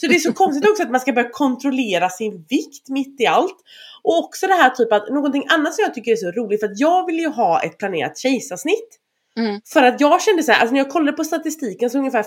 Så 0.00 0.06
det 0.06 0.14
är 0.14 0.18
så 0.18 0.32
konstigt 0.32 0.70
också 0.70 0.82
att 0.82 0.90
man 0.90 1.00
ska 1.00 1.12
börja 1.12 1.30
kontrollera 1.30 2.08
sin 2.08 2.46
vikt 2.48 2.88
mitt 2.88 3.20
i 3.20 3.26
allt. 3.26 3.56
Och 4.02 4.18
också 4.18 4.46
det 4.46 4.54
här 4.54 4.70
typ 4.70 4.92
att 4.92 5.08
någonting 5.08 5.46
annat 5.48 5.74
som 5.74 5.82
jag 5.82 5.94
tycker 5.94 6.12
är 6.12 6.16
så 6.16 6.30
roligt 6.30 6.60
för 6.60 6.66
att 6.66 6.80
jag 6.80 7.06
vill 7.06 7.18
ju 7.18 7.28
ha 7.28 7.62
ett 7.62 7.78
planerat 7.78 8.18
kejsarsnitt. 8.18 9.00
Mm. 9.38 9.60
För 9.64 9.82
att 9.82 10.00
jag 10.00 10.22
kände 10.22 10.42
så 10.42 10.52
här, 10.52 10.60
alltså 10.60 10.72
när 10.72 10.80
jag 10.80 10.90
kollade 10.90 11.16
på 11.16 11.24
statistiken 11.24 11.90
så 11.90 11.98
ungefär 11.98 12.26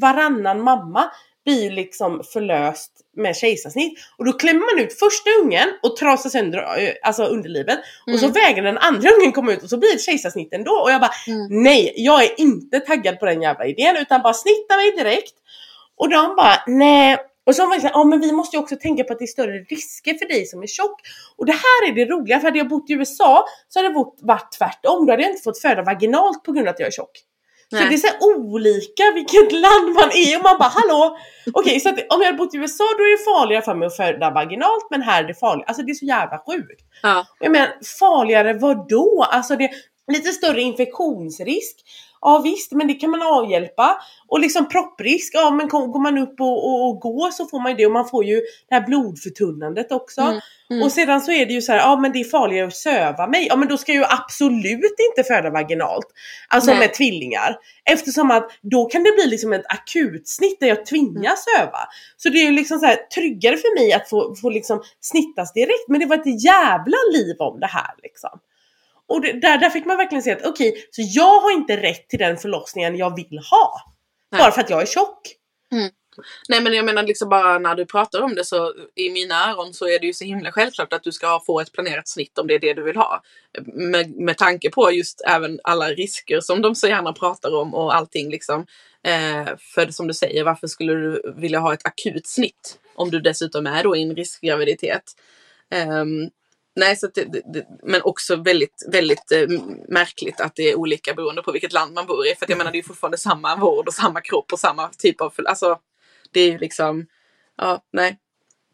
varannan 0.00 0.62
mamma 0.62 1.10
blir 1.46 1.70
liksom 1.70 2.22
förlöst 2.32 2.92
med 3.16 3.36
kejsarsnitt. 3.36 3.98
Och 4.18 4.24
då 4.24 4.32
klämmer 4.32 4.74
man 4.74 4.84
ut 4.84 4.98
första 4.98 5.30
ungen 5.42 5.68
och 5.82 5.96
trasar 5.96 6.30
sönder 6.30 6.58
eh, 6.58 6.92
alltså 7.02 7.24
underlivet. 7.24 7.78
Mm. 8.06 8.14
Och 8.14 8.20
så 8.20 8.26
mm. 8.26 8.32
vägrar 8.32 8.62
den 8.62 8.78
andra 8.78 9.10
ungen 9.10 9.32
komma 9.32 9.52
ut 9.52 9.62
och 9.62 9.70
så 9.70 9.78
blir 9.78 9.92
det 9.92 9.98
kejsarsnitt 9.98 10.52
ändå. 10.52 10.72
Och 10.72 10.90
jag 10.90 11.00
bara 11.00 11.12
mm. 11.28 11.62
nej, 11.62 11.92
jag 11.96 12.24
är 12.24 12.40
inte 12.40 12.80
taggad 12.80 13.18
på 13.20 13.26
den 13.26 13.42
jävla 13.42 13.66
idén 13.66 13.96
utan 13.96 14.22
bara 14.22 14.34
snitta 14.34 14.76
mig 14.76 14.92
direkt. 14.96 15.34
Och 15.96 16.08
de 16.08 16.36
bara 16.36 16.62
nej. 16.66 17.18
Och 17.46 17.54
så 17.54 17.66
var 17.66 17.74
det 17.74 17.80
såhär, 17.80 17.94
ja 17.94 18.04
men 18.04 18.20
vi 18.20 18.32
måste 18.32 18.56
ju 18.56 18.62
också 18.62 18.76
tänka 18.76 19.04
på 19.04 19.12
att 19.12 19.18
det 19.18 19.24
är 19.24 19.26
större 19.26 19.58
risker 19.58 20.14
för 20.14 20.28
dig 20.28 20.46
som 20.46 20.62
är 20.62 20.66
tjock. 20.66 21.00
Och 21.36 21.46
det 21.46 21.52
här 21.52 21.90
är 21.90 21.94
det 21.94 22.04
roliga, 22.04 22.40
för 22.40 22.46
hade 22.46 22.58
jag 22.58 22.68
bott 22.68 22.90
i 22.90 22.92
USA 22.92 23.44
så 23.68 23.78
hade 23.78 23.88
det 23.88 24.04
varit 24.22 24.52
tvärtom. 24.58 25.06
Då 25.06 25.12
hade 25.12 25.22
jag 25.22 25.30
inte 25.30 25.42
fått 25.42 25.58
föda 25.58 25.82
vaginalt 25.82 26.44
på 26.44 26.52
grund 26.52 26.68
av 26.68 26.74
att 26.74 26.80
jag 26.80 26.86
är 26.86 26.90
tjock. 26.90 27.22
Nej. 27.72 27.82
Så 27.82 27.88
det 27.88 27.94
är 27.94 27.98
så 27.98 28.26
olika 28.30 29.02
vilket 29.14 29.52
land 29.66 29.88
man 29.94 30.10
är 30.12 30.36
och 30.36 30.42
man 30.42 30.58
bara 30.58 30.68
hallå! 30.68 31.18
Okej 31.52 31.60
okay, 31.60 31.80
så 31.80 31.88
att 31.88 31.98
om 31.98 32.20
jag 32.20 32.26
hade 32.26 32.38
bott 32.38 32.54
i 32.54 32.58
USA 32.58 32.84
då 32.98 33.04
är 33.04 33.18
det 33.18 33.24
farligare 33.24 33.62
för 33.62 33.74
mig 33.74 33.86
att 33.86 33.96
föda 33.96 34.30
vaginalt 34.30 34.86
men 34.90 35.02
här 35.02 35.24
är 35.24 35.28
det 35.28 35.34
farligt. 35.34 35.64
Alltså 35.68 35.82
det 35.82 35.90
är 35.92 35.94
så 35.94 36.04
jävla 36.04 36.38
sjukt. 36.46 36.80
Ja. 37.02 37.26
Jag 37.40 37.52
menar 37.52 37.68
farligare 38.00 38.52
vad 38.52 38.88
då? 38.88 39.26
Alltså 39.30 39.56
det 39.56 39.64
är 39.64 39.70
lite 40.12 40.32
större 40.32 40.60
infektionsrisk. 40.60 41.76
Ja 42.28 42.40
visst, 42.44 42.72
men 42.72 42.86
det 42.86 42.94
kan 42.94 43.10
man 43.10 43.22
avhjälpa. 43.22 43.96
Och 44.28 44.40
liksom 44.40 44.68
propprisk, 44.68 45.34
ja 45.34 45.50
men 45.50 45.68
går 45.68 46.02
man 46.02 46.18
upp 46.18 46.40
och, 46.40 46.66
och, 46.68 46.88
och 46.88 47.00
går 47.00 47.30
så 47.30 47.46
får 47.46 47.60
man 47.60 47.72
ju 47.72 47.76
det 47.76 47.86
och 47.86 47.92
man 47.92 48.08
får 48.08 48.24
ju 48.24 48.40
det 48.68 48.74
här 48.74 48.86
blodförtunnandet 48.86 49.92
också. 49.92 50.20
Mm, 50.20 50.40
mm. 50.70 50.82
Och 50.82 50.92
sedan 50.92 51.20
så 51.20 51.32
är 51.32 51.46
det 51.46 51.52
ju 51.52 51.62
så 51.62 51.72
här, 51.72 51.78
ja 51.78 51.96
men 51.96 52.12
det 52.12 52.20
är 52.20 52.24
farligare 52.24 52.66
att 52.66 52.76
söva 52.76 53.26
mig. 53.26 53.46
Ja 53.48 53.56
men 53.56 53.68
då 53.68 53.76
ska 53.76 53.92
jag 53.92 54.00
ju 54.00 54.06
absolut 54.10 54.96
inte 55.10 55.28
föda 55.28 55.50
vaginalt. 55.50 56.06
Alltså 56.48 56.70
Nej. 56.70 56.80
med 56.80 56.94
tvillingar. 56.94 57.56
Eftersom 57.90 58.30
att 58.30 58.50
då 58.62 58.84
kan 58.84 59.02
det 59.02 59.12
bli 59.12 59.26
liksom 59.26 59.52
ett 59.52 59.66
akutsnitt 59.68 60.60
där 60.60 60.66
jag 60.66 60.86
tvingas 60.86 61.46
mm. 61.46 61.58
söva. 61.58 61.78
Så 62.16 62.28
det 62.28 62.38
är 62.38 62.44
ju 62.44 62.52
liksom 62.52 62.78
så 62.78 62.86
här, 62.86 62.96
tryggare 62.96 63.56
för 63.56 63.74
mig 63.74 63.92
att 63.92 64.08
få, 64.08 64.34
få 64.34 64.50
liksom 64.50 64.82
snittas 65.00 65.52
direkt. 65.52 65.88
Men 65.88 66.00
det 66.00 66.06
var 66.06 66.16
ett 66.16 66.44
jävla 66.44 66.96
liv 67.12 67.36
om 67.38 67.60
det 67.60 67.66
här 67.66 67.94
liksom. 68.02 68.30
Och 69.08 69.20
det, 69.20 69.32
där, 69.32 69.58
där 69.58 69.70
fick 69.70 69.84
man 69.84 69.96
verkligen 69.96 70.22
se 70.22 70.32
att 70.32 70.46
okej, 70.46 70.68
okay, 70.68 70.82
så 70.90 71.02
jag 71.04 71.40
har 71.40 71.52
inte 71.52 71.76
rätt 71.76 72.08
till 72.08 72.18
den 72.18 72.36
förlossningen 72.36 72.96
jag 72.96 73.16
vill 73.16 73.38
ha. 73.50 73.80
Nej. 74.32 74.38
Bara 74.38 74.52
för 74.52 74.60
att 74.60 74.70
jag 74.70 74.82
är 74.82 74.86
tjock. 74.86 75.20
Mm. 75.72 75.90
Nej 76.48 76.60
men 76.60 76.72
jag 76.74 76.84
menar 76.84 77.02
liksom 77.02 77.28
bara 77.28 77.58
när 77.58 77.74
du 77.74 77.86
pratar 77.86 78.20
om 78.22 78.34
det 78.34 78.44
så 78.44 78.74
i 78.94 79.10
mina 79.10 79.50
öron 79.50 79.74
så 79.74 79.88
är 79.88 79.98
det 79.98 80.06
ju 80.06 80.12
så 80.12 80.24
himla 80.24 80.52
självklart 80.52 80.92
att 80.92 81.02
du 81.02 81.12
ska 81.12 81.40
få 81.46 81.60
ett 81.60 81.72
planerat 81.72 82.08
snitt 82.08 82.38
om 82.38 82.46
det 82.46 82.54
är 82.54 82.58
det 82.58 82.74
du 82.74 82.82
vill 82.82 82.96
ha. 82.96 83.22
Med, 83.64 84.10
med 84.10 84.38
tanke 84.38 84.70
på 84.70 84.92
just 84.92 85.22
även 85.26 85.60
alla 85.64 85.88
risker 85.88 86.40
som 86.40 86.62
de 86.62 86.74
så 86.74 86.86
gärna 86.86 87.12
pratar 87.12 87.56
om 87.56 87.74
och 87.74 87.94
allting 87.94 88.30
liksom. 88.30 88.66
Eh, 89.02 89.56
för 89.74 89.90
som 89.90 90.06
du 90.06 90.14
säger, 90.14 90.44
varför 90.44 90.66
skulle 90.66 90.92
du 90.92 91.34
vilja 91.36 91.58
ha 91.58 91.74
ett 91.74 91.86
akut 91.86 92.26
snitt 92.26 92.78
om 92.94 93.10
du 93.10 93.20
dessutom 93.20 93.66
är 93.66 93.82
då 93.82 93.96
i 93.96 94.02
en 94.02 94.16
riskgraviditet? 94.16 95.02
Um, 95.74 96.30
Nej, 96.76 96.96
så 96.96 97.06
det, 97.06 97.24
det, 97.24 97.66
men 97.82 98.02
också 98.02 98.36
väldigt, 98.36 98.84
väldigt 98.92 99.32
eh, 99.32 99.46
märkligt 99.88 100.40
att 100.40 100.56
det 100.56 100.62
är 100.62 100.74
olika 100.74 101.14
beroende 101.14 101.42
på 101.42 101.52
vilket 101.52 101.72
land 101.72 101.94
man 101.94 102.06
bor 102.06 102.26
i. 102.26 102.34
För 102.34 102.46
att 102.46 102.50
jag 102.50 102.58
menar, 102.58 102.72
det 102.72 102.78
är 102.78 102.82
fortfarande 102.82 103.18
samma 103.18 103.56
vård 103.56 103.88
och 103.88 103.94
samma 103.94 104.20
kropp 104.20 104.52
och 104.52 104.60
samma 104.60 104.88
typ 104.88 105.20
av... 105.20 105.34
Alltså, 105.46 105.78
det 106.30 106.40
är 106.40 106.52
ju 106.52 106.58
liksom... 106.58 107.06
Ja, 107.56 107.84
nej. 107.92 108.18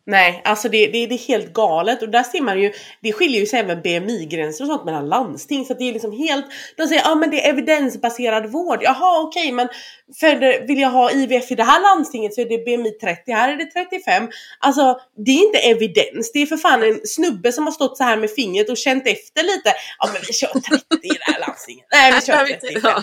Nej, 0.07 0.43
alltså 0.45 0.69
det, 0.69 0.87
det, 0.87 1.07
det, 1.07 1.15
är 1.15 1.29
helt 1.29 1.53
galet. 1.53 2.03
Och 2.03 2.09
där 2.09 2.23
ser 2.23 2.41
man 2.41 2.61
ju, 2.61 2.73
det 3.03 3.13
skiljer 3.13 3.41
ju 3.41 3.47
sig 3.47 3.61
även 3.61 3.83
BMI-gränser 3.83 4.65
och 4.65 4.69
sånt 4.69 4.85
mellan 4.85 5.09
landsting. 5.09 5.65
Så 5.65 5.73
att 5.73 5.79
det 5.79 5.89
är 5.89 5.93
liksom 5.93 6.13
helt, 6.13 6.47
de 6.77 6.87
säger 6.87 7.03
ja 7.03 7.13
ah, 7.13 7.15
men 7.15 7.31
det 7.31 7.47
är 7.47 7.51
evidensbaserad 7.51 8.47
vård, 8.47 8.79
jaha 8.83 9.23
okej 9.23 9.43
okay, 9.43 9.53
men 9.53 9.69
för 10.21 10.67
vill 10.67 10.81
jag 10.81 10.91
ha 10.91 11.11
IVF 11.11 11.51
i 11.51 11.55
det 11.55 11.65
här 11.65 11.81
landstinget 11.83 12.35
så 12.35 12.41
är 12.41 12.45
det 12.45 12.65
BMI 12.65 12.91
30, 12.91 13.33
här 13.33 13.53
är 13.53 13.57
det 13.57 13.65
35. 13.65 14.29
Alltså 14.59 15.01
det 15.27 15.31
är 15.31 15.47
inte 15.47 15.59
evidens, 15.59 16.33
det 16.33 16.43
är 16.43 16.47
för 16.47 16.57
fan 16.57 16.83
en 16.83 17.01
snubbe 17.05 17.53
som 17.53 17.65
har 17.65 17.73
stått 17.73 17.97
så 17.97 18.05
här 18.05 18.17
med 18.17 18.31
fingret 18.31 18.71
och 18.71 18.77
känt 18.77 19.07
efter 19.07 19.43
lite, 19.43 19.75
ja 19.99 20.11
men 20.13 20.23
vi 20.27 20.33
kör 20.33 20.49
30 20.49 20.67
i 21.03 21.09
det 21.09 21.33
här 21.33 21.41
landstinget, 21.41 21.87
nej 21.93 22.13
vi 22.13 22.21
kör 22.27 22.47
35. 22.47 23.03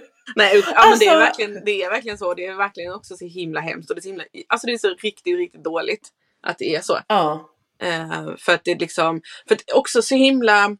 Nej 0.34 0.58
usch, 0.58 0.72
alltså, 0.74 0.98
det 0.98 1.06
är, 1.06 1.10
alltså- 1.10 1.26
verkligen, 1.26 1.64
det 1.64 1.82
är 1.82 1.90
verkligen 1.90 2.18
så. 2.18 2.34
Det 2.34 2.46
är 2.46 2.54
verkligen 2.54 2.92
också 2.92 3.16
så 3.16 3.26
himla 3.26 3.60
hemskt. 3.60 3.90
Och 3.90 3.96
det, 3.96 4.00
är 4.00 4.02
så 4.02 4.08
himla, 4.08 4.24
alltså 4.48 4.66
det 4.66 4.72
är 4.72 4.78
så 4.78 4.94
riktigt, 4.94 5.36
riktigt 5.36 5.64
dåligt 5.64 6.08
att 6.42 6.58
det 6.58 6.74
är 6.74 6.80
så. 6.80 6.98
Ja. 7.08 7.50
Eh, 7.82 8.36
för 8.38 8.52
att 8.52 8.64
det 8.64 8.70
är 8.70 8.78
liksom, 8.78 9.22
för 9.48 9.54
att 9.54 9.72
också 9.74 10.02
så 10.02 10.14
himla 10.14 10.76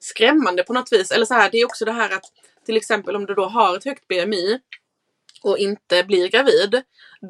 skrämmande 0.00 0.62
på 0.62 0.72
något 0.72 0.92
vis. 0.92 1.10
Eller 1.10 1.26
så 1.26 1.34
här, 1.34 1.50
det 1.50 1.58
är 1.58 1.64
också 1.64 1.84
det 1.84 1.92
här 1.92 2.10
att 2.10 2.24
till 2.66 2.76
exempel 2.76 3.16
om 3.16 3.26
du 3.26 3.34
då 3.34 3.44
har 3.44 3.76
ett 3.76 3.84
högt 3.84 4.08
BMI 4.08 4.60
och 5.42 5.58
inte 5.58 6.04
blir 6.04 6.28
gravid, 6.28 6.82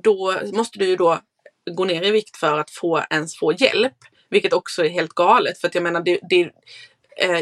då 0.03 0.35
måste 0.53 0.79
du 0.79 0.85
ju 0.85 0.97
då 0.97 1.21
gå 1.71 1.85
ner 1.85 2.03
i 2.03 2.11
vikt 2.11 2.37
för 2.37 2.59
att 2.59 2.71
få 2.71 3.03
ens 3.11 3.37
få 3.37 3.53
hjälp. 3.53 3.97
Vilket 4.29 4.53
också 4.53 4.85
är 4.85 4.89
helt 4.89 5.13
galet 5.13 5.59
för 5.59 5.69
att 5.69 5.75
jag 5.75 5.85
menar 5.85 6.01
det, 6.01 6.21
det, 6.31 6.41
eh, 7.17 7.41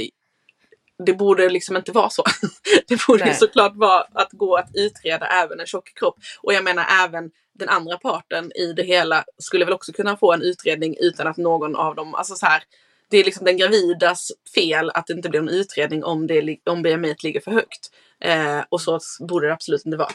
det 1.06 1.12
borde 1.12 1.48
liksom 1.48 1.76
inte 1.76 1.92
vara 1.92 2.10
så. 2.10 2.24
Det 2.88 3.06
borde 3.06 3.24
Nej. 3.24 3.34
såklart 3.34 3.76
vara 3.76 4.06
att 4.12 4.32
gå 4.32 4.56
att 4.56 4.70
utreda 4.74 5.26
även 5.26 5.60
en 5.60 5.66
tjock 5.66 5.94
kropp. 5.94 6.16
Och 6.42 6.54
jag 6.54 6.64
menar 6.64 6.86
även 7.04 7.30
den 7.58 7.68
andra 7.68 7.98
parten 7.98 8.52
i 8.52 8.72
det 8.72 8.82
hela 8.82 9.24
skulle 9.38 9.64
väl 9.64 9.74
också 9.74 9.92
kunna 9.92 10.16
få 10.16 10.32
en 10.32 10.42
utredning 10.42 10.96
utan 11.00 11.26
att 11.26 11.36
någon 11.36 11.76
av 11.76 11.94
dem, 11.94 12.14
alltså 12.14 12.34
så 12.34 12.46
här. 12.46 12.62
Det 13.10 13.18
är 13.18 13.24
liksom 13.24 13.44
den 13.44 13.56
gravidas 13.56 14.32
fel 14.54 14.90
att 14.94 15.06
det 15.06 15.12
inte 15.12 15.28
blir 15.28 15.40
en 15.40 15.48
utredning 15.48 16.04
om, 16.04 16.26
det, 16.26 16.58
om 16.70 16.82
BMI 16.82 17.14
ligger 17.22 17.40
för 17.40 17.50
högt. 17.50 17.90
Eh, 18.20 18.60
och 18.68 18.80
så 18.80 19.00
borde 19.28 19.46
det 19.46 19.52
absolut 19.52 19.86
inte 19.86 19.98
vara. 19.98 20.12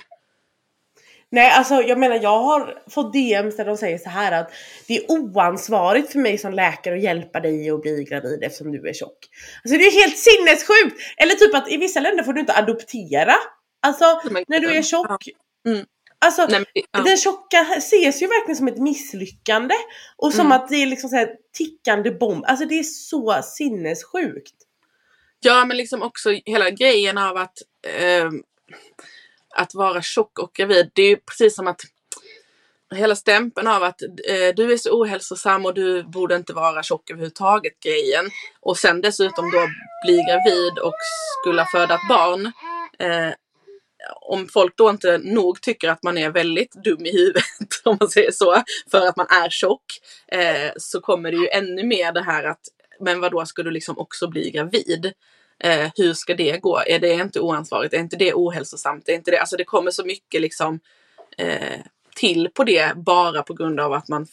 Nej 1.31 1.51
alltså 1.51 1.81
jag 1.81 1.97
menar 1.99 2.19
jag 2.23 2.39
har 2.39 2.77
fått 2.89 3.13
DMs 3.13 3.57
där 3.57 3.65
de 3.65 3.77
säger 3.77 3.97
så 3.97 4.09
här 4.09 4.31
att 4.31 4.51
det 4.87 4.97
är 4.97 5.11
oansvarigt 5.11 6.11
för 6.11 6.19
mig 6.19 6.37
som 6.37 6.53
läkare 6.53 6.95
att 6.95 7.01
hjälpa 7.01 7.39
dig 7.39 7.69
att 7.69 7.81
bli 7.81 8.03
gravid 8.09 8.43
eftersom 8.43 8.71
du 8.71 8.89
är 8.89 8.93
tjock. 8.93 9.17
Alltså 9.63 9.77
det 9.77 9.85
är 9.85 10.01
helt 10.01 10.17
sinnessjukt! 10.17 11.01
Eller 11.17 11.33
typ 11.35 11.55
att 11.55 11.71
i 11.71 11.77
vissa 11.77 11.99
länder 11.99 12.23
får 12.23 12.33
du 12.33 12.39
inte 12.39 12.53
adoptera. 12.53 13.35
Alltså 13.81 14.21
när 14.47 14.59
du 14.59 14.75
är 14.75 14.81
tjock. 14.81 15.27
Mm. 15.67 15.85
Alltså 16.19 16.45
Nej, 16.49 16.59
men, 16.59 16.83
ja. 16.91 17.01
den 17.03 17.17
tjocka 17.17 17.65
ses 17.77 18.21
ju 18.21 18.27
verkligen 18.27 18.55
som 18.55 18.67
ett 18.67 18.77
misslyckande. 18.77 19.75
Och 20.17 20.33
som 20.33 20.45
Mm. 20.45 20.51
att 20.51 20.69
det 20.69 20.75
är 20.75 20.85
liksom 20.85 21.09
så 21.09 21.15
här 21.15 21.29
tickande 21.53 22.11
bomb. 22.11 22.45
Alltså 22.47 22.65
det 22.65 22.79
är 22.79 22.83
så 22.83 23.41
sinnessjukt. 23.43 24.53
Ja, 25.39 25.65
men 25.65 25.77
liksom 25.77 26.01
också 26.01 26.29
hela 26.45 26.69
grejen 26.69 27.17
av 27.17 27.37
att, 27.37 27.57
eh, 27.99 28.29
att 29.55 29.73
vara 29.73 30.01
tjock 30.01 30.39
och 30.39 30.53
gravid. 30.53 30.91
Det 30.93 31.01
är 31.01 31.09
ju 31.09 31.17
precis 31.17 31.55
som 31.55 31.67
att 31.67 31.81
hela 32.95 33.15
stämpeln 33.15 33.67
av 33.67 33.83
att 33.83 34.01
eh, 34.01 34.55
du 34.55 34.73
är 34.73 34.77
så 34.77 35.01
ohälsosam 35.01 35.65
och 35.65 35.73
du 35.73 36.03
borde 36.03 36.35
inte 36.35 36.53
vara 36.53 36.83
tjock 36.83 37.09
överhuvudtaget 37.09 37.79
grejen. 37.79 38.25
Och 38.59 38.77
sen 38.77 39.01
dessutom 39.01 39.51
då 39.51 39.67
bli 40.05 40.15
gravid 40.15 40.79
och 40.79 40.95
skulle 41.41 41.65
föda 41.65 41.95
ett 41.95 42.09
barn. 42.09 42.45
Eh, 42.99 43.33
om 44.21 44.47
folk 44.47 44.77
då 44.77 44.89
inte 44.89 45.17
nog 45.17 45.61
tycker 45.61 45.89
att 45.89 46.03
man 46.03 46.17
är 46.17 46.29
väldigt 46.29 46.71
dum 46.83 47.05
i 47.05 47.11
huvudet, 47.11 47.43
om 47.83 47.97
man 47.99 48.09
säger 48.09 48.31
så, 48.31 48.63
för 48.91 49.07
att 49.07 49.17
man 49.17 49.27
är 49.29 49.49
tjock, 49.49 49.85
eh, 50.27 50.71
så 50.77 51.01
kommer 51.01 51.31
det 51.31 51.37
ju 51.37 51.47
ännu 51.47 51.83
mer 51.83 52.11
det 52.11 52.23
här 52.23 52.43
att, 52.43 52.61
men 52.99 53.19
vad 53.21 53.31
då 53.31 53.45
ska 53.45 53.63
du 53.63 53.71
liksom 53.71 53.97
också 53.97 54.27
bli 54.27 54.51
gravid? 54.51 55.13
Eh, 55.63 55.91
hur 55.95 56.13
ska 56.13 56.33
det 56.33 56.61
gå? 56.61 56.81
Är 56.87 56.99
det 56.99 57.13
inte 57.13 57.39
oansvarigt? 57.39 57.93
Är 57.93 57.99
inte 57.99 58.15
det 58.15 58.33
ohälsosamt? 58.33 59.09
Är 59.09 59.13
inte 59.13 59.31
det, 59.31 59.39
alltså 59.39 59.57
det 59.57 59.63
kommer 59.63 59.91
så 59.91 60.05
mycket 60.05 60.41
liksom 60.41 60.79
eh, 61.37 61.79
till 62.15 62.49
på 62.53 62.63
det 62.63 62.95
bara 62.95 63.43
på 63.43 63.53
grund 63.53 63.79
av 63.79 63.93
att 63.93 64.07
man 64.07 64.27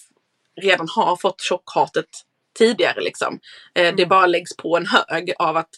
redan 0.61 0.89
har 0.89 1.17
fått 1.17 1.41
tjockhatet 1.41 2.07
tidigare 2.59 3.01
liksom. 3.01 3.41
Eh, 3.75 3.95
det 3.95 4.07
bara 4.07 4.27
läggs 4.27 4.57
på 4.57 4.77
en 4.77 4.87
hög 4.87 5.33
av 5.39 5.57
att 5.57 5.71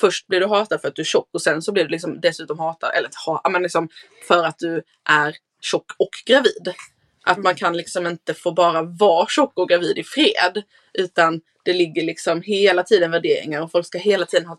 först 0.00 0.26
blir 0.26 0.40
du 0.40 0.46
hatad 0.46 0.80
för 0.80 0.88
att 0.88 0.94
du 0.94 1.02
är 1.02 1.06
tjock 1.06 1.28
och 1.32 1.42
sen 1.42 1.62
så 1.62 1.72
blir 1.72 1.84
du 1.84 1.90
liksom 1.90 2.20
dessutom 2.20 2.58
hatad, 2.58 2.90
eller 2.94 3.10
ha, 3.26 3.50
men 3.50 3.62
liksom 3.62 3.88
för 4.28 4.44
att 4.44 4.58
du 4.58 4.82
är 5.08 5.36
tjock 5.60 5.92
och 5.98 6.10
gravid. 6.26 6.74
Att 7.24 7.38
man 7.38 7.54
kan 7.54 7.76
liksom 7.76 8.06
inte 8.06 8.34
få 8.34 8.52
bara 8.52 8.82
vara 8.82 9.26
tjock 9.26 9.58
och 9.58 9.68
gravid 9.68 9.98
i 9.98 10.04
fred. 10.04 10.62
Utan 10.92 11.40
det 11.64 11.72
ligger 11.72 12.02
liksom 12.02 12.42
hela 12.42 12.82
tiden 12.82 13.10
värderingar 13.10 13.62
och 13.62 13.70
folk 13.70 13.86
ska 13.86 13.98
hela 13.98 14.26
tiden 14.26 14.46
ha 14.46 14.58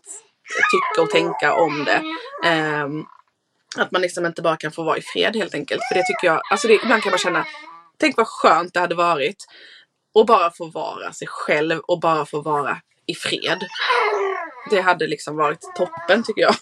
tycka 0.72 1.02
och 1.02 1.10
tänka 1.10 1.54
om 1.54 1.84
det. 1.84 2.02
Um, 2.48 3.06
att 3.76 3.90
man 3.90 4.02
liksom 4.02 4.26
inte 4.26 4.42
bara 4.42 4.56
kan 4.56 4.72
få 4.72 4.82
vara 4.82 4.98
i 4.98 5.02
fred 5.02 5.36
helt 5.36 5.54
enkelt. 5.54 5.82
För 5.88 5.94
det 5.94 6.06
tycker 6.06 6.26
jag, 6.26 6.40
alltså 6.50 6.68
det, 6.68 6.74
ibland 6.74 7.02
kan 7.02 7.10
man 7.10 7.18
känna, 7.18 7.46
tänk 7.98 8.16
vad 8.16 8.26
skönt 8.26 8.74
det 8.74 8.80
hade 8.80 8.94
varit. 8.94 9.44
Och 10.14 10.26
bara 10.26 10.50
få 10.50 10.66
vara 10.66 11.12
sig 11.12 11.28
själv 11.28 11.78
och 11.78 12.00
bara 12.00 12.26
få 12.26 12.40
vara 12.40 12.78
i 13.06 13.14
fred. 13.14 13.66
Det 14.70 14.80
hade 14.80 15.06
liksom 15.06 15.36
varit 15.36 15.60
toppen 15.76 16.22
tycker 16.22 16.42
jag. 16.42 16.54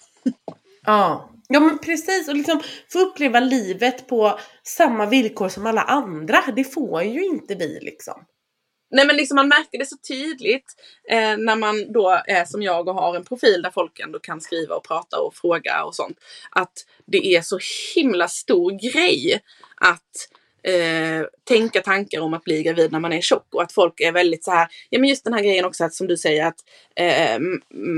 Ja. 0.84 1.30
Ja 1.53 1.61
men 1.61 1.78
precis 1.78 2.28
och 2.28 2.36
liksom 2.36 2.62
få 2.93 2.99
uppleva 2.99 3.41
livet 3.41 4.09
på 4.09 4.38
samma 4.62 5.07
villkor 5.07 5.49
som 5.49 5.66
alla 5.66 5.82
andra. 5.82 6.43
Det 6.57 6.64
får 6.64 7.03
ju 7.03 7.24
inte 7.24 7.55
vi 7.55 7.78
liksom. 7.82 8.24
Nej 8.91 9.07
men 9.07 9.16
liksom 9.16 9.34
man 9.34 9.49
märker 9.49 9.78
det 9.78 9.86
så 9.86 9.97
tydligt 9.97 10.74
eh, 11.11 11.36
när 11.36 11.57
man 11.57 11.93
då 11.93 12.22
är 12.26 12.45
som 12.45 12.62
jag 12.62 12.88
och 12.88 12.95
har 12.95 13.16
en 13.16 13.24
profil 13.24 13.62
där 13.62 13.70
folk 13.70 14.01
ändå 14.01 14.18
kan 14.18 14.41
skriva 14.41 14.74
och 14.74 14.84
prata 14.84 15.20
och 15.20 15.34
fråga 15.34 15.84
och 15.84 15.95
sånt. 15.95 16.18
Att 16.51 16.72
det 17.07 17.36
är 17.36 17.43
så 17.43 17.59
himla 17.95 18.28
stor 18.28 18.93
grej 18.93 19.41
att 19.76 20.28
eh, 20.62 21.26
tänka 21.45 21.80
tankar 21.80 22.20
om 22.20 22.34
att 22.34 22.45
bli 22.45 22.62
gravid 22.62 22.93
när 22.93 23.01
man 23.01 23.12
är 23.12 23.20
tjock 23.20 23.55
och 23.55 23.62
att 23.62 23.72
folk 23.72 24.01
är 24.01 24.12
väldigt 24.12 24.45
så 24.45 24.51
här. 24.51 24.68
Ja 24.91 24.99
men 24.99 25.09
just 25.09 25.24
den 25.24 25.32
här 25.32 25.43
grejen 25.43 25.64
också 25.64 25.84
att 25.84 25.95
som 25.95 26.07
du 26.07 26.16
säger 26.16 26.47
att 26.47 26.59
eh, 26.97 27.38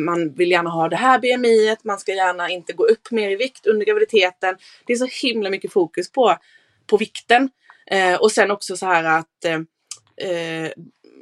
man 0.06 0.32
vill 0.34 0.50
gärna 0.50 0.70
ha 0.70 0.88
det 0.88 0.96
här 0.96 1.18
BMI, 1.18 1.76
man 1.84 1.98
ska 1.98 2.14
gärna 2.14 2.50
inte 2.50 2.72
gå 2.72 2.84
upp 2.84 3.10
mer 3.10 3.30
i 3.30 3.36
vikt 3.36 3.66
under 3.66 3.86
graviditeten. 3.86 4.56
Det 4.86 4.92
är 4.92 4.96
så 4.96 5.26
himla 5.26 5.50
mycket 5.50 5.72
fokus 5.72 6.12
på, 6.12 6.36
på 6.86 6.96
vikten. 6.96 7.50
Eh, 7.86 8.14
och 8.14 8.32
sen 8.32 8.50
också 8.50 8.76
så 8.76 8.86
här 8.86 9.04
att 9.04 9.44
eh, 9.44 9.58
eh, 10.16 10.70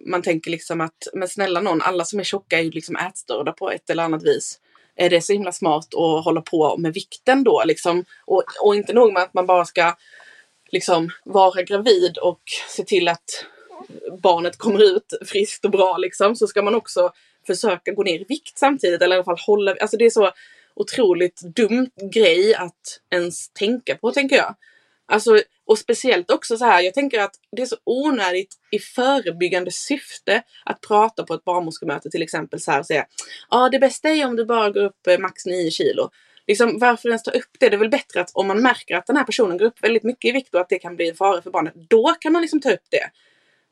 man 0.06 0.22
tänker 0.22 0.50
liksom 0.50 0.80
att, 0.80 1.08
men 1.14 1.28
snälla 1.28 1.60
någon, 1.60 1.82
alla 1.82 2.04
som 2.04 2.20
är 2.20 2.24
tjocka 2.24 2.58
är 2.58 2.62
ju 2.62 2.70
liksom 2.70 2.96
ätstörda 2.96 3.52
på 3.52 3.70
ett 3.70 3.90
eller 3.90 4.02
annat 4.02 4.22
vis. 4.22 4.60
Är 4.96 5.10
det 5.10 5.20
så 5.20 5.32
himla 5.32 5.52
smart 5.52 5.94
att 5.94 6.24
hålla 6.24 6.40
på 6.40 6.76
med 6.76 6.94
vikten 6.94 7.44
då 7.44 7.62
liksom? 7.66 8.04
Och, 8.24 8.44
och 8.62 8.74
inte 8.74 8.92
nog 8.92 9.12
med 9.12 9.22
att 9.22 9.34
man 9.34 9.46
bara 9.46 9.64
ska 9.64 9.96
liksom 10.72 11.10
vara 11.24 11.62
gravid 11.62 12.18
och 12.18 12.40
se 12.68 12.84
till 12.84 13.08
att 13.08 13.44
barnet 14.22 14.56
kommer 14.56 14.82
ut 14.82 15.18
friskt 15.26 15.64
och 15.64 15.70
bra 15.70 15.96
liksom, 15.96 16.36
så 16.36 16.46
ska 16.46 16.62
man 16.62 16.74
också 16.74 17.12
försöka 17.46 17.92
gå 17.92 18.02
ner 18.02 18.20
i 18.20 18.24
vikt 18.28 18.58
samtidigt 18.58 19.02
eller 19.02 19.16
i 19.16 19.18
alla 19.18 19.24
fall 19.24 19.38
hålla, 19.46 19.76
alltså 19.80 19.96
det 19.96 20.04
är 20.04 20.10
så 20.10 20.30
otroligt 20.74 21.40
dumt 21.40 21.90
grej 22.12 22.54
att 22.54 23.00
ens 23.10 23.48
tänka 23.48 23.96
på 23.96 24.10
tänker 24.12 24.36
jag. 24.36 24.54
Alltså, 25.10 25.40
och 25.66 25.78
speciellt 25.78 26.30
också 26.30 26.56
så 26.56 26.64
här, 26.64 26.82
jag 26.82 26.94
tänker 26.94 27.20
att 27.20 27.34
det 27.56 27.62
är 27.62 27.66
så 27.66 27.76
onödigt 27.84 28.54
i 28.70 28.78
förebyggande 28.78 29.70
syfte 29.70 30.42
att 30.64 30.80
prata 30.80 31.24
på 31.24 31.34
ett 31.34 31.44
barnmorskemöte 31.44 32.10
till 32.10 32.22
exempel 32.22 32.60
så 32.60 32.70
här 32.70 32.80
och 32.80 32.86
säga 32.86 33.06
ja 33.50 33.68
det 33.68 33.78
bästa 33.78 34.08
är 34.08 34.26
om 34.26 34.36
du 34.36 34.44
bara 34.44 34.70
går 34.70 34.84
upp 34.84 35.06
eh, 35.06 35.18
max 35.18 35.46
9 35.46 35.70
kilo. 35.70 36.10
Liksom, 36.46 36.78
varför 36.78 37.08
ens 37.08 37.22
ta 37.22 37.30
upp 37.30 37.50
det? 37.58 37.68
Det 37.68 37.76
är 37.76 37.78
väl 37.78 37.90
bättre 37.90 38.20
att 38.20 38.30
om 38.34 38.46
man 38.46 38.62
märker 38.62 38.96
att 38.96 39.06
den 39.06 39.16
här 39.16 39.24
personen 39.24 39.58
går 39.58 39.66
upp 39.66 39.84
väldigt 39.84 40.02
mycket 40.02 40.28
i 40.28 40.32
vikt 40.32 40.54
och 40.54 40.60
att 40.60 40.68
det 40.68 40.78
kan 40.78 40.96
bli 40.96 41.08
en 41.08 41.16
fara 41.16 41.42
för 41.42 41.50
barnet, 41.50 41.74
då 41.88 42.14
kan 42.20 42.32
man 42.32 42.42
liksom 42.42 42.60
ta 42.60 42.70
upp 42.70 42.86
det. 42.90 43.10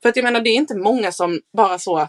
För 0.03 0.09
att 0.09 0.17
jag 0.17 0.23
menar 0.23 0.41
det 0.41 0.51
är 0.51 0.55
inte 0.55 0.77
många 0.77 1.13
som 1.13 1.41
bara 1.57 1.79
så 1.79 2.09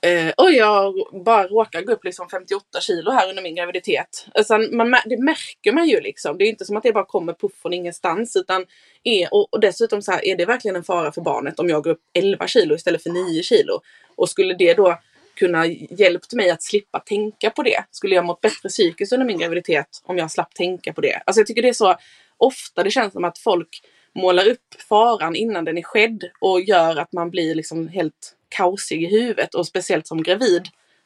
eh, 0.00 0.32
oj 0.36 0.54
jag 0.54 0.94
bara 1.24 1.46
råkar 1.46 1.82
gå 1.82 1.92
upp 1.92 2.04
liksom 2.04 2.28
58 2.28 2.80
kilo 2.80 3.10
här 3.10 3.28
under 3.28 3.42
min 3.42 3.54
graviditet. 3.54 4.26
Alltså, 4.34 4.58
man, 4.58 4.96
det 5.06 5.22
märker 5.22 5.72
man 5.72 5.88
ju 5.88 6.00
liksom. 6.00 6.38
Det 6.38 6.44
är 6.44 6.48
inte 6.48 6.64
som 6.64 6.76
att 6.76 6.82
det 6.82 6.92
bara 6.92 7.06
kommer 7.06 7.32
puff 7.32 7.52
från 7.62 7.72
ingenstans. 7.72 8.36
Utan 8.36 8.66
är, 9.04 9.34
och, 9.34 9.52
och 9.52 9.60
dessutom 9.60 10.02
så 10.02 10.12
här, 10.12 10.24
är 10.24 10.36
det 10.36 10.44
verkligen 10.44 10.76
en 10.76 10.84
fara 10.84 11.12
för 11.12 11.20
barnet 11.20 11.58
om 11.58 11.68
jag 11.68 11.82
går 11.84 11.90
upp 11.90 12.02
11 12.14 12.46
kilo 12.46 12.74
istället 12.74 13.02
för 13.02 13.10
9 13.10 13.42
kilo? 13.42 13.80
Och 14.16 14.28
skulle 14.28 14.54
det 14.54 14.74
då 14.74 14.98
kunna 15.34 15.66
hjälpt 15.66 16.32
mig 16.32 16.50
att 16.50 16.62
slippa 16.62 17.00
tänka 17.00 17.50
på 17.50 17.62
det? 17.62 17.84
Skulle 17.90 18.14
jag 18.14 18.24
mått 18.24 18.40
bättre 18.40 18.68
psykiskt 18.68 19.12
under 19.12 19.26
min 19.26 19.38
graviditet 19.38 20.02
om 20.04 20.18
jag 20.18 20.30
slapp 20.30 20.54
tänka 20.54 20.92
på 20.92 21.00
det? 21.00 21.22
Alltså 21.26 21.40
jag 21.40 21.46
tycker 21.46 21.62
det 21.62 21.68
är 21.68 21.72
så 21.72 21.96
ofta 22.36 22.82
det 22.82 22.90
känns 22.90 23.12
som 23.12 23.24
att 23.24 23.38
folk 23.38 23.82
målar 24.14 24.48
upp 24.48 24.80
faran 24.88 25.36
innan 25.36 25.64
den 25.64 25.78
är 25.78 25.82
skedd 25.82 26.24
och 26.40 26.60
gör 26.60 26.96
att 26.96 27.12
man 27.12 27.30
blir 27.30 27.54
liksom 27.54 27.88
helt 27.88 28.36
kaosig 28.56 29.02
i 29.02 29.06
huvudet 29.06 29.54
och 29.54 29.66
speciellt 29.66 30.06
som 30.06 30.22
gravid 30.22 30.62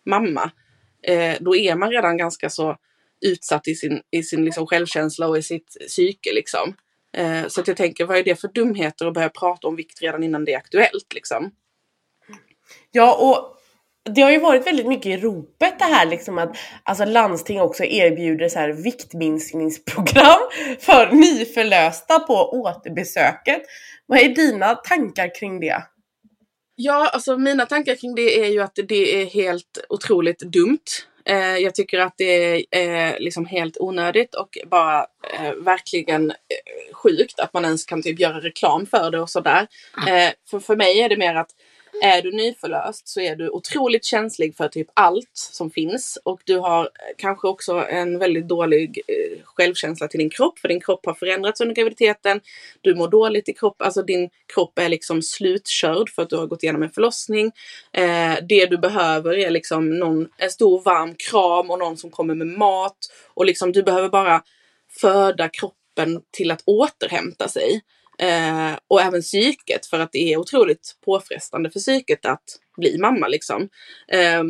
mamma. 0.07 0.51
Eh, 1.03 1.37
då 1.41 1.57
är 1.57 1.75
man 1.75 1.91
redan 1.91 2.17
ganska 2.17 2.51
så 2.51 2.77
utsatt 3.21 3.69
i 3.69 3.75
sin, 3.75 4.03
i 4.11 4.23
sin 4.23 4.45
liksom 4.45 4.67
självkänsla 4.67 5.29
och 5.29 5.39
i 5.39 5.43
sitt 5.43 5.77
psyke 5.89 6.33
liksom. 6.33 6.75
Eh, 7.17 7.47
så 7.49 7.61
att 7.61 7.69
jag 7.69 7.77
tänker, 7.77 8.05
vad 8.05 8.17
är 8.17 8.23
det 8.23 8.41
för 8.41 8.49
dumheter 8.49 9.07
att 9.07 9.15
börja 9.15 9.29
prata 9.29 9.69
om 9.69 9.77
vikt 9.77 10.03
redan 10.03 10.23
innan 10.23 10.45
det 10.45 10.53
är 10.53 10.59
aktuellt 10.59 11.15
liksom? 11.15 11.51
Ja 12.91 13.15
och 13.15 13.57
det 14.15 14.23
har 14.23 14.31
ju 14.31 14.39
varit 14.39 14.67
väldigt 14.67 14.87
mycket 14.87 15.07
i 15.07 15.17
ropet 15.17 15.79
det 15.79 15.85
här 15.85 16.07
liksom 16.07 16.39
att 16.39 16.57
alltså 16.83 17.05
landsting 17.05 17.61
också 17.61 17.85
erbjuder 17.85 18.49
så 18.49 18.59
här 18.59 18.73
viktminskningsprogram 18.73 20.39
för 20.79 21.13
nyförlösta 21.13 22.19
på 22.19 22.35
återbesöket. 22.35 23.63
Vad 24.07 24.19
är 24.19 24.29
dina 24.29 24.75
tankar 24.75 25.35
kring 25.35 25.61
det? 25.61 25.83
Ja, 26.83 27.11
alltså 27.13 27.39
mina 27.39 27.67
tankar 27.67 27.95
kring 27.95 28.15
det 28.15 28.41
är 28.45 28.51
ju 28.51 28.61
att 28.61 28.79
det 28.89 29.23
är 29.23 29.27
helt 29.27 29.85
otroligt 29.89 30.39
dumt. 30.39 30.85
Eh, 31.25 31.57
jag 31.57 31.75
tycker 31.75 31.99
att 31.99 32.15
det 32.17 32.67
är 32.71 33.11
eh, 33.11 33.19
liksom 33.19 33.47
helt 33.47 33.77
onödigt 33.81 34.35
och 34.35 34.59
bara 34.67 35.07
eh, 35.35 35.53
verkligen 35.55 36.31
eh, 36.31 36.95
sjukt 36.95 37.41
att 37.41 37.53
man 37.53 37.65
ens 37.65 37.85
kan 37.85 38.03
typ 38.03 38.21
göra 38.21 38.41
reklam 38.41 38.87
för 38.87 39.11
det 39.11 39.21
och 39.21 39.31
sådär. 39.31 39.67
Eh, 40.09 40.31
för, 40.51 40.61
för 40.61 40.77
mig 40.77 41.01
är 41.01 41.09
det 41.09 41.17
mer 41.17 41.35
att 41.35 41.51
är 42.03 42.23
du 42.23 42.33
nyförlöst 42.33 43.09
så 43.09 43.21
är 43.21 43.37
du 43.37 43.51
otroligt 43.51 44.05
känslig 44.05 44.57
för 44.57 44.69
typ 44.69 44.89
allt 44.95 45.31
som 45.35 45.71
finns 45.71 46.19
och 46.25 46.41
du 46.45 46.59
har 46.59 46.85
eh, 46.85 46.89
kanske 47.17 47.49
också 47.49 47.87
en 47.89 48.19
väldigt 48.19 48.49
dålig 48.49 49.01
eh, 49.09 49.43
självkänsla 49.45 50.09
till 50.09 50.19
din 50.19 50.31
kropp 50.31 50.59
för 50.59 50.69
din 50.69 50.81
kropp 50.81 51.07
har 51.07 51.15
förändrats 51.15 51.61
under 51.61 51.75
graviditeten. 51.75 52.41
Du 52.81 52.95
mår 52.95 53.09
dåligt 53.09 53.49
i 53.49 53.53
kropp, 53.53 53.83
alltså 53.83 54.03
din 54.03 54.31
kropp 54.55 54.79
är 54.79 54.89
liksom 54.89 55.23
slutkörd 55.23 56.11
för 56.11 56.23
att 56.23 56.31
du 56.31 56.37
har 56.37 56.47
gått 56.47 56.63
igenom 56.63 56.83
en 56.83 56.91
förlossning. 56.91 57.53
Eh, 57.93 58.35
det 58.49 58.67
du 58.67 58.79
behöver 58.79 59.39
är 59.39 59.51
liksom 59.51 59.99
någon, 59.99 60.29
en 60.37 60.51
stor 60.51 60.83
varm 60.83 61.15
kram 61.31 61.71
och 61.71 61.79
någon 61.79 61.97
som 61.97 62.11
kommer 62.11 62.35
med 62.35 62.47
mat 62.47 62.99
och 63.35 63.47
liksom 63.47 63.73
du 63.73 63.83
behöver 63.83 64.09
bara 64.09 64.43
föda 65.01 65.49
kroppen 65.49 66.21
till 66.31 66.51
att 66.51 66.63
återhämta 66.65 67.49
sig. 67.49 67.83
Eh, 68.21 68.79
och 68.89 69.01
även 69.03 69.23
psyket 69.23 69.87
för 69.87 70.01
att 70.01 70.13
det 70.13 70.33
är 70.33 70.37
otroligt 70.37 70.97
påfrestande 71.05 71.71
för 71.71 71.81
psyket 71.81 72.27
att 72.27 72.45
bli 72.77 72.99
mamma 72.99 73.29
liksom. 73.29 73.69
Eh, 74.09 74.43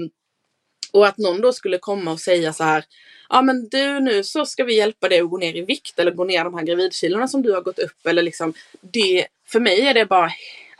och 0.92 1.06
att 1.06 1.18
någon 1.18 1.40
då 1.40 1.52
skulle 1.52 1.78
komma 1.78 2.12
och 2.12 2.20
säga 2.20 2.52
så 2.52 2.64
här. 2.64 2.84
Ja 3.28 3.42
men 3.42 3.68
du 3.68 4.00
nu 4.00 4.24
så 4.24 4.46
ska 4.46 4.64
vi 4.64 4.76
hjälpa 4.76 5.08
dig 5.08 5.20
att 5.20 5.30
gå 5.30 5.38
ner 5.38 5.56
i 5.56 5.60
vikt 5.60 5.98
eller 5.98 6.10
gå 6.10 6.24
ner 6.24 6.44
de 6.44 6.54
här 6.54 6.62
gravidkilorna 6.62 7.28
som 7.28 7.42
du 7.42 7.52
har 7.52 7.60
gått 7.60 7.78
upp 7.78 8.06
eller 8.06 8.22
liksom. 8.22 8.54
Det, 8.80 9.26
för 9.48 9.60
mig 9.60 9.80
är 9.80 9.94
det 9.94 10.06
bara 10.06 10.30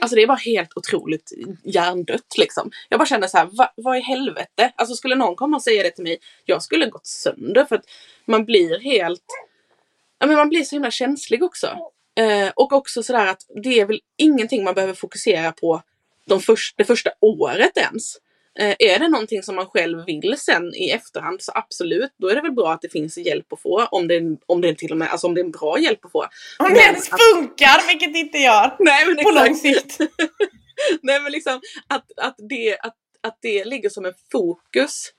Alltså 0.03 0.17
det 0.17 0.23
är 0.23 0.27
bara 0.27 0.39
helt 0.39 0.77
otroligt 0.77 1.33
hjärndött 1.65 2.39
liksom. 2.39 2.71
Jag 2.89 3.01
bara 3.01 3.07
känner 3.07 3.27
så 3.27 3.39
här, 3.39 3.49
va, 3.53 3.73
vad 3.77 3.97
i 3.97 4.01
helvete? 4.01 4.73
Alltså 4.77 4.95
skulle 4.95 5.15
någon 5.15 5.37
komma 5.37 5.57
och 5.57 5.63
säga 5.63 5.83
det 5.83 5.91
till 5.91 6.05
mig, 6.05 6.19
jag 6.45 6.63
skulle 6.63 6.87
gått 6.87 7.07
sönder 7.07 7.65
för 7.65 7.77
att 7.77 7.85
man 8.25 8.45
blir 8.45 8.81
helt, 8.81 9.25
ja 10.19 10.27
men 10.27 10.37
man 10.37 10.49
blir 10.49 10.65
så 10.65 10.77
himla 10.77 10.91
känslig 10.91 11.43
också. 11.43 11.79
Eh, 12.21 12.53
och 12.57 12.73
också 12.73 13.03
sådär 13.03 13.27
att 13.27 13.43
det 13.63 13.81
är 13.81 13.87
väl 13.87 14.01
ingenting 14.17 14.65
man 14.65 14.75
behöver 14.75 14.95
fokusera 14.95 15.53
på 15.53 15.83
de 16.27 16.41
först, 16.41 16.75
det 16.77 16.85
första 16.85 17.11
året 17.21 17.77
ens. 17.77 18.17
Eh, 18.59 18.77
är 18.79 18.99
det 18.99 19.09
någonting 19.09 19.43
som 19.43 19.55
man 19.55 19.67
själv 19.67 20.05
vill 20.07 20.37
sen 20.39 20.75
i 20.75 20.91
efterhand 20.91 21.43
så 21.43 21.53
absolut, 21.55 22.13
då 22.17 22.29
är 22.29 22.35
det 22.35 22.43
väl 22.43 22.53
bra 22.53 22.73
att 22.73 22.83
det 22.83 22.89
finns 22.89 23.19
hjälp 23.19 23.53
att 23.53 23.63
få. 23.63 23.85
Om 23.91 24.09
det, 24.09 24.37
om 24.47 24.61
det 24.61 24.75
till 24.75 24.93
och 24.93 24.99
med, 24.99 25.09
alltså 25.09 25.27
om 25.27 25.35
det 25.35 25.41
är 25.41 25.45
en 25.45 25.51
bra 25.51 25.79
hjälp 25.79 26.05
att 26.05 26.13
få. 26.13 26.27
Om 26.59 26.75
det 26.75 26.81
ens 26.81 27.09
funkar, 27.09 27.89
vilket 27.89 28.13
det 28.13 28.19
inte 28.19 28.39
gör. 28.39 28.77
Nej, 28.79 29.07
men 29.07 29.25
på 29.25 29.31
lång 29.31 29.57
sikt. 29.57 29.99
Nej 31.03 31.21
men 31.21 31.33
liksom 31.33 31.61
att, 31.87 32.05
att, 32.17 32.35
det, 32.39 32.79
att, 32.79 32.97
att 33.21 33.39
det 33.43 33.65
ligger 33.65 33.89
som 33.89 34.05
en 34.05 34.15
fokus 34.33 35.13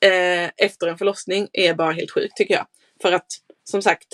eh, 0.00 0.50
efter 0.56 0.86
en 0.86 0.98
förlossning 0.98 1.48
är 1.52 1.74
bara 1.74 1.92
helt 1.92 2.10
sjukt 2.10 2.36
tycker 2.36 2.54
jag. 2.54 2.66
För 3.02 3.12
att 3.12 3.26
som 3.64 3.82
sagt, 3.82 4.06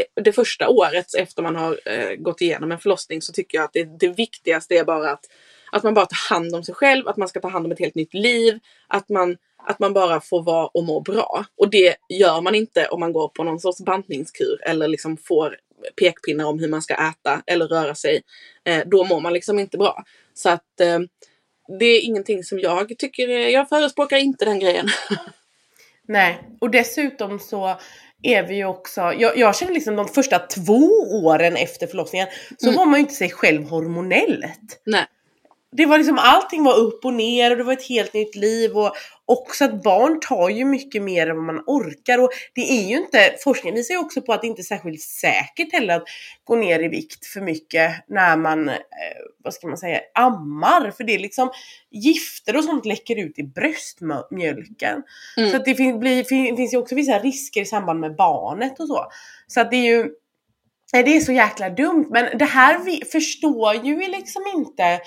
Eh, 0.00 0.22
det 0.22 0.32
första 0.32 0.68
året 0.68 1.14
efter 1.14 1.42
man 1.42 1.56
har 1.56 1.80
eh, 1.84 2.14
gått 2.14 2.40
igenom 2.40 2.72
en 2.72 2.78
förlossning 2.78 3.22
så 3.22 3.32
tycker 3.32 3.58
jag 3.58 3.64
att 3.64 3.72
det, 3.72 3.98
det 3.98 4.08
viktigaste 4.08 4.74
är 4.74 4.84
bara 4.84 5.10
att, 5.10 5.24
att 5.72 5.82
man 5.82 5.94
bara 5.94 6.06
tar 6.06 6.34
hand 6.34 6.54
om 6.54 6.64
sig 6.64 6.74
själv, 6.74 7.08
att 7.08 7.16
man 7.16 7.28
ska 7.28 7.40
ta 7.40 7.48
hand 7.48 7.66
om 7.66 7.72
ett 7.72 7.78
helt 7.78 7.94
nytt 7.94 8.14
liv, 8.14 8.58
att 8.88 9.08
man, 9.08 9.36
att 9.66 9.78
man 9.78 9.92
bara 9.92 10.20
får 10.20 10.42
vara 10.42 10.66
och 10.66 10.84
må 10.84 11.00
bra. 11.00 11.44
Och 11.56 11.70
det 11.70 11.96
gör 12.08 12.40
man 12.40 12.54
inte 12.54 12.86
om 12.86 13.00
man 13.00 13.12
går 13.12 13.28
på 13.28 13.44
någon 13.44 13.60
sorts 13.60 13.80
bantningskur 13.80 14.58
eller 14.66 14.88
liksom 14.88 15.16
får 15.16 15.56
pekpinnar 15.96 16.44
om 16.44 16.58
hur 16.58 16.68
man 16.68 16.82
ska 16.82 16.94
äta 16.94 17.42
eller 17.46 17.68
röra 17.68 17.94
sig. 17.94 18.22
Eh, 18.64 18.82
då 18.86 19.04
mår 19.04 19.20
man 19.20 19.32
liksom 19.32 19.58
inte 19.58 19.78
bra. 19.78 20.04
Så 20.34 20.48
att 20.48 20.80
eh, 20.80 20.98
det 21.78 21.84
är 21.84 22.04
ingenting 22.04 22.44
som 22.44 22.58
jag 22.58 22.98
tycker, 22.98 23.28
eh, 23.28 23.48
jag 23.48 23.68
förespråkar 23.68 24.16
inte 24.16 24.44
den 24.44 24.58
grejen. 24.58 24.88
Nej, 26.08 26.38
och 26.60 26.70
dessutom 26.70 27.38
så 27.38 27.76
är 28.22 28.42
vi 28.42 28.56
ju 28.56 28.64
också, 28.64 29.00
jag, 29.00 29.38
jag 29.38 29.56
känner 29.56 29.72
liksom 29.72 29.96
de 29.96 30.08
första 30.08 30.38
två 30.38 30.88
åren 31.24 31.56
efter 31.56 31.86
förlossningen 31.86 32.28
så 32.58 32.66
mm. 32.66 32.78
var 32.78 32.86
man 32.86 32.94
ju 32.94 33.00
inte 33.00 33.14
sig 33.14 33.30
själv 33.30 33.64
hormonellt. 33.64 34.82
Nej 34.86 35.06
det 35.76 35.86
var 35.86 35.98
liksom 35.98 36.18
allting 36.18 36.64
var 36.64 36.78
upp 36.78 37.04
och 37.04 37.14
ner 37.14 37.50
och 37.50 37.56
det 37.56 37.64
var 37.64 37.72
ett 37.72 37.88
helt 37.88 38.14
nytt 38.14 38.34
liv 38.34 38.76
och 38.76 38.92
också 39.24 39.64
att 39.64 39.82
barn 39.82 40.20
tar 40.20 40.48
ju 40.48 40.64
mycket 40.64 41.02
mer 41.02 41.26
än 41.26 41.36
vad 41.36 41.44
man 41.44 41.64
orkar 41.66 42.18
och 42.18 42.30
det 42.54 42.60
är 42.60 42.88
ju 42.88 42.96
inte, 42.96 43.34
forskningen 43.44 43.74
visar 43.74 43.94
ju 43.94 44.00
också 44.00 44.22
på 44.22 44.32
att 44.32 44.40
det 44.40 44.46
inte 44.46 44.62
är 44.62 44.64
särskilt 44.64 45.00
säkert 45.00 45.72
heller 45.72 45.96
att 45.96 46.04
gå 46.44 46.56
ner 46.56 46.80
i 46.80 46.88
vikt 46.88 47.26
för 47.26 47.40
mycket 47.40 47.92
när 48.08 48.36
man, 48.36 48.68
eh, 48.68 48.74
vad 49.44 49.54
ska 49.54 49.66
man 49.66 49.76
säga, 49.76 50.00
ammar 50.14 50.90
för 50.90 51.04
det 51.04 51.14
är 51.14 51.18
liksom 51.18 51.50
gifter 51.90 52.56
och 52.56 52.64
sånt 52.64 52.86
läcker 52.86 53.16
ut 53.16 53.38
i 53.38 53.42
bröstmjölken. 53.42 55.02
Mm. 55.36 55.50
Så 55.50 55.58
det 55.58 55.74
fin 55.74 56.00
blir, 56.00 56.24
fin 56.24 56.56
finns 56.56 56.74
ju 56.74 56.78
också 56.78 56.94
vissa 56.94 57.18
risker 57.18 57.60
i 57.60 57.66
samband 57.66 58.00
med 58.00 58.16
barnet 58.16 58.80
och 58.80 58.86
så. 58.86 59.06
Så 59.46 59.60
att 59.60 59.70
det 59.70 59.76
är 59.76 59.96
ju 59.96 60.10
det 60.92 61.16
är 61.16 61.20
så 61.20 61.32
jäkla 61.32 61.70
dumt 61.70 62.06
men 62.10 62.38
det 62.38 62.44
här 62.44 62.78
vi 62.84 63.02
förstår 63.12 63.74
ju 63.74 63.96
liksom 64.08 64.42
inte 64.56 65.00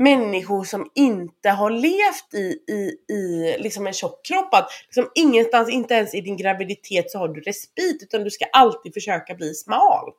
människor 0.00 0.64
som 0.64 0.90
inte 0.94 1.50
har 1.50 1.70
levt 1.70 2.34
i, 2.34 2.72
i, 2.72 3.12
i 3.14 3.56
liksom 3.58 3.86
en 3.86 3.92
tjock 3.92 4.26
kropp. 4.26 4.54
Att 4.54 4.70
liksom 4.86 5.10
ingenstans, 5.14 5.70
inte 5.70 5.94
ens 5.94 6.14
i 6.14 6.20
din 6.20 6.36
graviditet 6.36 7.10
så 7.10 7.18
har 7.18 7.28
du 7.28 7.40
respit 7.40 8.02
utan 8.02 8.24
du 8.24 8.30
ska 8.30 8.44
alltid 8.52 8.94
försöka 8.94 9.34
bli 9.34 9.54
smal. 9.54 10.10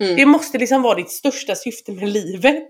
Mm. 0.00 0.16
Det 0.16 0.26
måste 0.26 0.58
liksom 0.58 0.82
vara 0.82 0.94
ditt 0.94 1.10
största 1.10 1.54
syfte 1.54 1.92
med 1.92 2.08
livet. 2.08 2.68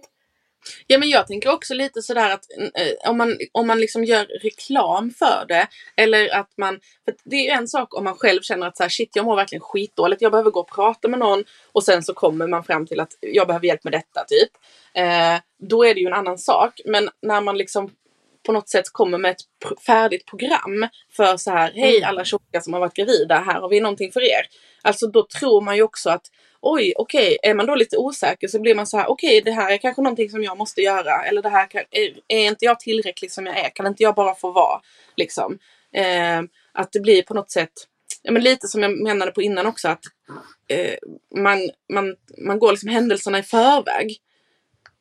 Ja 0.87 0.99
men 0.99 1.09
jag 1.09 1.27
tänker 1.27 1.53
också 1.53 1.75
lite 1.75 2.03
sådär 2.03 2.31
att 2.31 2.45
eh, 2.75 3.11
om 3.11 3.19
man, 3.19 3.39
om 3.53 3.67
man 3.67 3.81
liksom 3.81 4.05
gör 4.05 4.25
reklam 4.25 5.11
för 5.11 5.45
det 5.49 5.67
eller 5.97 6.35
att 6.35 6.51
man, 6.57 6.81
för 7.05 7.15
det 7.25 7.37
är 7.37 7.43
ju 7.43 7.51
en 7.51 7.69
sak 7.69 7.95
om 7.95 8.05
man 8.05 8.15
själv 8.15 8.41
känner 8.43 8.67
att 8.67 8.77
så 8.77 8.83
här, 8.83 8.91
shit 8.91 9.17
jag 9.17 9.25
mår 9.25 9.37
verkligen 9.37 9.63
skitdåligt, 9.63 10.23
jag 10.23 10.33
behöver 10.33 10.51
gå 10.51 10.61
och 10.61 10.71
prata 10.71 11.09
med 11.09 11.19
någon 11.19 11.45
och 11.73 11.85
sen 11.85 12.03
så 12.03 12.15
kommer 12.15 12.47
man 12.47 12.65
fram 12.65 12.87
till 12.87 13.01
att 13.01 13.13
jag 13.21 13.47
behöver 13.47 13.67
hjälp 13.67 13.85
med 13.85 13.93
detta 13.93 14.25
typ. 14.25 14.51
Eh, 14.95 15.41
då 15.69 15.85
är 15.85 15.95
det 15.95 16.01
ju 16.01 16.07
en 16.07 16.13
annan 16.13 16.39
sak. 16.39 16.81
Men 16.85 17.11
när 17.23 17.41
man 17.41 17.59
liksom 17.59 17.91
på 18.47 18.53
något 18.53 18.69
sätt 18.69 18.85
kommer 18.93 19.19
med 19.19 19.31
ett 19.31 19.81
färdigt 19.87 20.27
program 20.27 20.89
för 21.17 21.37
så 21.37 21.51
här, 21.51 21.73
hej 21.75 21.97
mm. 21.97 22.09
alla 22.09 22.25
tjocka 22.25 22.61
som 22.61 22.73
har 22.73 22.81
varit 22.81 22.95
gravida, 22.95 23.39
här 23.39 23.61
har 23.61 23.69
vi 23.69 23.81
någonting 23.81 24.13
för 24.13 24.21
er. 24.21 24.47
Alltså 24.83 25.07
då 25.07 25.27
tror 25.41 25.61
man 25.61 25.77
ju 25.77 25.83
också 25.83 26.11
att 26.11 26.27
oj, 26.65 26.93
okej, 26.97 27.37
okay, 27.39 27.51
är 27.51 27.55
man 27.55 27.67
då 27.67 27.75
lite 27.75 27.97
osäker 27.97 28.49
så 28.49 28.61
blir 28.61 28.75
man 28.75 28.87
så 28.87 28.97
här, 28.99 29.07
okej, 29.11 29.41
okay, 29.41 29.53
det 29.53 29.61
här 29.61 29.73
är 29.73 29.77
kanske 29.77 30.03
någonting 30.03 30.31
som 30.31 30.43
jag 30.43 30.59
måste 30.59 30.81
göra. 30.81 31.25
Eller 31.25 31.43
det 31.43 31.49
här 31.49 31.67
kan, 31.67 31.83
är, 31.91 32.13
är, 32.29 32.49
inte 32.49 32.65
jag 32.65 32.81
tillräcklig 32.81 33.33
som 33.33 33.47
jag 33.47 33.59
är? 33.59 33.69
Kan 33.69 33.87
inte 33.87 34.03
jag 34.03 34.15
bara 34.15 34.35
få 34.35 34.53
vara? 34.53 34.81
Liksom. 35.17 35.59
Eh, 35.93 36.43
att 36.73 36.93
det 36.93 37.01
blir 37.01 37.23
på 37.23 37.35
något 37.35 37.51
sätt, 37.51 37.73
ja, 38.23 38.33
men 38.33 38.43
lite 38.43 38.69
som 38.69 38.83
jag 38.83 39.03
menade 39.03 39.31
på 39.31 39.43
innan 39.43 39.67
också, 39.67 39.89
att 39.89 40.05
eh, 40.69 40.95
man, 41.37 41.71
man, 41.93 42.17
man 42.47 42.59
går 42.59 42.71
liksom 42.71 42.89
händelserna 42.89 43.39
i 43.39 43.43
förväg. 43.43 44.17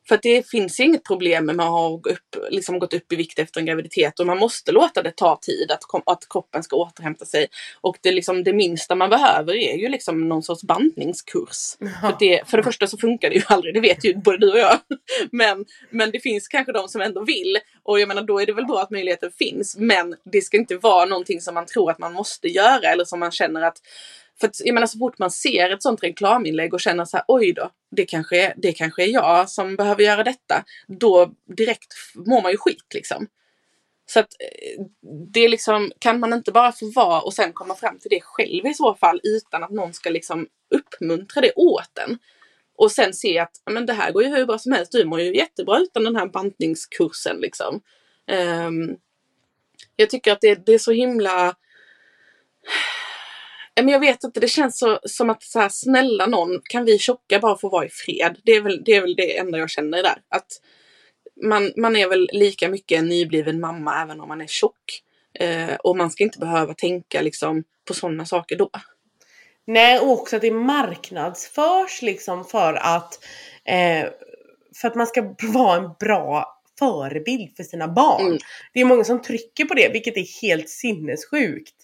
För 0.08 0.14
att 0.14 0.22
det 0.22 0.48
finns 0.48 0.80
inget 0.80 1.04
problem 1.04 1.46
med 1.46 1.60
att 1.60 1.66
ha 1.66 1.94
upp, 1.94 2.50
liksom 2.50 2.78
gått 2.78 2.94
upp 2.94 3.12
i 3.12 3.16
vikt 3.16 3.38
efter 3.38 3.60
en 3.60 3.66
graviditet 3.66 4.20
och 4.20 4.26
man 4.26 4.38
måste 4.38 4.72
låta 4.72 5.02
det 5.02 5.10
ta 5.10 5.38
tid 5.42 5.70
att, 5.70 5.82
att 6.06 6.28
kroppen 6.30 6.62
ska 6.62 6.76
återhämta 6.76 7.24
sig. 7.24 7.46
Och 7.80 7.96
det, 8.00 8.12
liksom, 8.12 8.44
det 8.44 8.52
minsta 8.52 8.94
man 8.94 9.10
behöver 9.10 9.54
är 9.54 9.76
ju 9.76 9.88
liksom 9.88 10.28
någon 10.28 10.42
sorts 10.42 10.62
bantningskurs. 10.62 11.76
Ja. 11.78 11.88
För, 12.00 12.16
det, 12.18 12.48
för 12.48 12.56
det 12.56 12.62
första 12.62 12.86
så 12.86 12.98
funkar 12.98 13.30
det 13.30 13.36
ju 13.36 13.42
aldrig, 13.46 13.74
det 13.74 13.80
vet 13.80 14.04
ju 14.04 14.14
både 14.14 14.38
du 14.38 14.52
och 14.52 14.58
jag. 14.58 14.78
Men, 15.30 15.64
men 15.90 16.10
det 16.10 16.20
finns 16.20 16.48
kanske 16.48 16.72
de 16.72 16.88
som 16.88 17.00
ändå 17.00 17.24
vill 17.24 17.58
och 17.82 18.00
jag 18.00 18.08
menar 18.08 18.22
då 18.22 18.40
är 18.40 18.46
det 18.46 18.52
väl 18.52 18.66
bra 18.66 18.80
att 18.80 18.90
möjligheten 18.90 19.30
finns. 19.38 19.76
Men 19.76 20.16
det 20.32 20.40
ska 20.40 20.56
inte 20.56 20.76
vara 20.76 21.04
någonting 21.04 21.40
som 21.40 21.54
man 21.54 21.66
tror 21.66 21.90
att 21.90 21.98
man 21.98 22.12
måste 22.12 22.48
göra 22.48 22.92
eller 22.92 23.04
som 23.04 23.20
man 23.20 23.30
känner 23.30 23.62
att 23.62 23.76
för 24.40 24.46
att, 24.46 24.60
jag 24.64 24.74
menar 24.74 24.86
så 24.86 24.98
fort 24.98 25.18
man 25.18 25.30
ser 25.30 25.70
ett 25.70 25.82
sånt 25.82 26.02
reklaminlägg 26.02 26.74
och 26.74 26.80
känner 26.80 27.04
så 27.04 27.16
här, 27.16 27.24
oj 27.28 27.52
då, 27.52 27.70
det 27.90 28.04
kanske, 28.04 28.46
är, 28.46 28.54
det 28.56 28.72
kanske 28.72 29.04
är 29.04 29.08
jag 29.08 29.50
som 29.50 29.76
behöver 29.76 30.02
göra 30.02 30.24
detta. 30.24 30.64
Då 30.86 31.34
direkt 31.56 31.94
mår 32.14 32.42
man 32.42 32.52
ju 32.52 32.58
skit 32.58 32.94
liksom. 32.94 33.26
Så 34.06 34.20
att 34.20 34.28
eh, 34.40 34.84
det 35.32 35.40
är 35.40 35.48
liksom, 35.48 35.92
kan 35.98 36.20
man 36.20 36.32
inte 36.32 36.52
bara 36.52 36.72
få 36.72 36.90
vara 36.90 37.20
och 37.20 37.34
sen 37.34 37.52
komma 37.52 37.74
fram 37.74 37.98
till 37.98 38.10
det 38.10 38.20
själv 38.22 38.66
i 38.66 38.74
så 38.74 38.94
fall 38.94 39.20
utan 39.22 39.64
att 39.64 39.70
någon 39.70 39.94
ska 39.94 40.10
liksom 40.10 40.46
uppmuntra 40.70 41.40
det 41.40 41.52
åt 41.56 41.98
en. 41.98 42.18
Och 42.76 42.92
sen 42.92 43.14
se 43.14 43.38
att 43.38 43.62
men 43.70 43.86
det 43.86 43.92
här 43.92 44.12
går 44.12 44.22
ju 44.22 44.28
hur 44.28 44.46
bra 44.46 44.58
som 44.58 44.72
helst, 44.72 44.92
du 44.92 45.04
mår 45.04 45.20
ju 45.20 45.36
jättebra 45.36 45.78
utan 45.78 46.04
den 46.04 46.16
här 46.16 46.26
bantningskursen 46.26 47.36
liksom. 47.36 47.80
Um, 48.66 48.96
jag 49.96 50.10
tycker 50.10 50.32
att 50.32 50.40
det, 50.40 50.66
det 50.66 50.74
är 50.74 50.78
så 50.78 50.92
himla 50.92 51.56
men 53.82 53.88
jag 53.88 54.00
vet 54.00 54.24
inte, 54.24 54.40
det 54.40 54.48
känns 54.48 54.78
så, 54.78 54.98
som 55.02 55.30
att 55.30 55.42
så 55.42 55.60
här, 55.60 55.68
snälla 55.68 56.26
någon, 56.26 56.60
kan 56.64 56.84
vi 56.84 56.98
tjocka 56.98 57.38
bara 57.38 57.58
få 57.58 57.68
vara 57.68 57.86
i 57.86 57.88
fred? 57.88 58.36
Det 58.44 58.52
är 58.52 58.60
väl 58.60 58.82
det, 58.84 58.92
är 58.92 59.00
väl 59.00 59.14
det 59.16 59.38
enda 59.38 59.58
jag 59.58 59.70
känner 59.70 60.02
där. 60.02 60.16
Att 60.28 60.46
man, 61.42 61.72
man 61.76 61.96
är 61.96 62.08
väl 62.08 62.28
lika 62.32 62.68
mycket 62.68 62.98
en 62.98 63.08
nybliven 63.08 63.60
mamma 63.60 64.02
även 64.02 64.20
om 64.20 64.28
man 64.28 64.40
är 64.40 64.46
tjock. 64.46 65.02
Eh, 65.38 65.74
och 65.74 65.96
man 65.96 66.10
ska 66.10 66.24
inte 66.24 66.38
behöva 66.38 66.74
tänka 66.74 67.22
liksom 67.22 67.64
på 67.88 67.94
sådana 67.94 68.26
saker 68.26 68.56
då. 68.56 68.70
Nej, 69.66 69.98
och 69.98 70.12
också 70.12 70.36
att 70.36 70.42
det 70.42 70.50
marknadsförs 70.50 72.02
liksom 72.02 72.44
för 72.44 72.74
att, 72.74 73.24
eh, 73.64 74.08
för 74.80 74.88
att 74.88 74.94
man 74.94 75.06
ska 75.06 75.34
vara 75.40 75.76
en 75.76 75.90
bra 76.00 76.60
förebild 76.78 77.56
för 77.56 77.62
sina 77.62 77.88
barn. 77.88 78.26
Mm. 78.26 78.38
Det 78.72 78.80
är 78.80 78.84
många 78.84 79.04
som 79.04 79.22
trycker 79.22 79.64
på 79.64 79.74
det, 79.74 79.88
vilket 79.88 80.16
är 80.16 80.42
helt 80.42 80.68
sinnessjukt. 80.68 81.74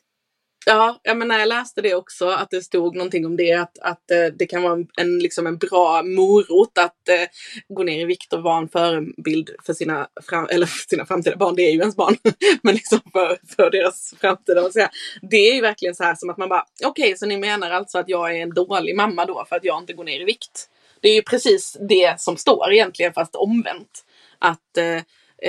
Ja, 0.67 1.01
jag 1.03 1.17
men 1.17 1.29
när 1.29 1.39
jag 1.39 1.49
läste 1.49 1.83
det 1.83 1.95
också, 1.95 2.29
att 2.29 2.51
det 2.51 2.63
stod 2.63 2.97
någonting 2.97 3.27
om 3.27 3.37
det, 3.37 3.53
att, 3.53 3.79
att 3.79 4.11
eh, 4.11 4.25
det 4.39 4.47
kan 4.47 4.63
vara 4.63 4.85
en, 4.97 5.19
liksom 5.19 5.47
en 5.47 5.59
bra 5.59 6.03
morot 6.03 6.79
att 6.79 7.09
eh, 7.09 7.29
gå 7.69 7.83
ner 7.83 8.01
i 8.01 8.05
vikt 8.05 8.33
och 8.33 8.43
vara 8.43 8.59
en 8.59 8.69
förebild 8.69 9.51
för 9.67 9.73
sina, 9.73 10.09
fram, 10.29 10.47
eller 10.51 10.67
för 10.67 10.89
sina 10.89 11.07
framtida 11.07 11.37
barn, 11.37 11.55
det 11.57 11.63
är 11.63 11.73
ju 11.73 11.79
ens 11.79 11.97
barn, 11.97 12.17
men 12.63 12.75
liksom 12.75 13.01
för, 13.13 13.39
för 13.57 13.71
deras 13.71 14.15
framtida. 14.21 14.71
Säga. 14.71 14.91
Det 15.31 15.37
är 15.37 15.55
ju 15.55 15.61
verkligen 15.61 15.95
så 15.95 16.05
här 16.05 16.15
som 16.15 16.31
att 16.31 16.37
man 16.37 16.49
bara, 16.49 16.65
okej, 16.85 17.05
okay, 17.05 17.17
så 17.17 17.27
ni 17.27 17.37
menar 17.37 17.71
alltså 17.71 17.99
att 17.99 18.09
jag 18.09 18.37
är 18.37 18.43
en 18.43 18.55
dålig 18.55 18.97
mamma 18.97 19.27
då 19.27 19.45
för 19.49 19.57
att 19.57 19.65
jag 19.65 19.79
inte 19.79 19.93
går 19.93 20.05
ner 20.05 20.21
i 20.21 20.25
vikt? 20.25 20.69
Det 21.01 21.09
är 21.09 21.15
ju 21.15 21.23
precis 21.23 21.77
det 21.89 22.21
som 22.21 22.37
står 22.37 22.73
egentligen, 22.73 23.13
fast 23.13 23.35
omvänt. 23.35 24.05
Att 24.39 24.77
eh, 24.77 24.97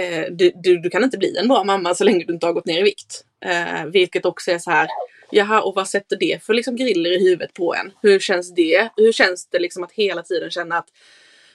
eh 0.04 0.26
du, 0.32 0.52
du, 0.56 0.78
du, 0.78 0.90
kan 0.90 1.04
inte 1.04 1.18
bli 1.18 1.38
en 1.38 1.48
bra 1.48 1.64
mamma 1.64 1.96
så 1.96 2.04
länge 2.04 2.26
du 2.26 2.34
inte 2.34 2.46
har 2.46 2.54
gått 2.54 2.66
ner 2.66 2.80
i 2.80 2.84
vikt. 2.84 3.26
Eh, 3.42 3.86
vilket 3.86 4.26
också 4.26 4.52
är 4.52 4.60
så 4.60 4.72
här, 4.72 4.88
jaha 5.32 5.62
och 5.62 5.76
vad 5.76 5.88
sätter 5.90 6.18
det 6.20 6.44
för 6.44 6.54
liksom 6.54 6.76
griller 6.76 7.12
i 7.12 7.24
huvudet 7.24 7.54
på 7.54 7.76
en? 7.76 7.92
Hur 8.02 8.20
känns 8.20 8.56
det? 8.56 8.90
Hur 8.98 9.12
känns 9.12 9.48
det 9.48 9.60
liksom 9.60 9.84
att 9.84 9.92
hela 9.92 10.24
tiden 10.24 10.52
känna 10.52 10.78
att 10.78 10.90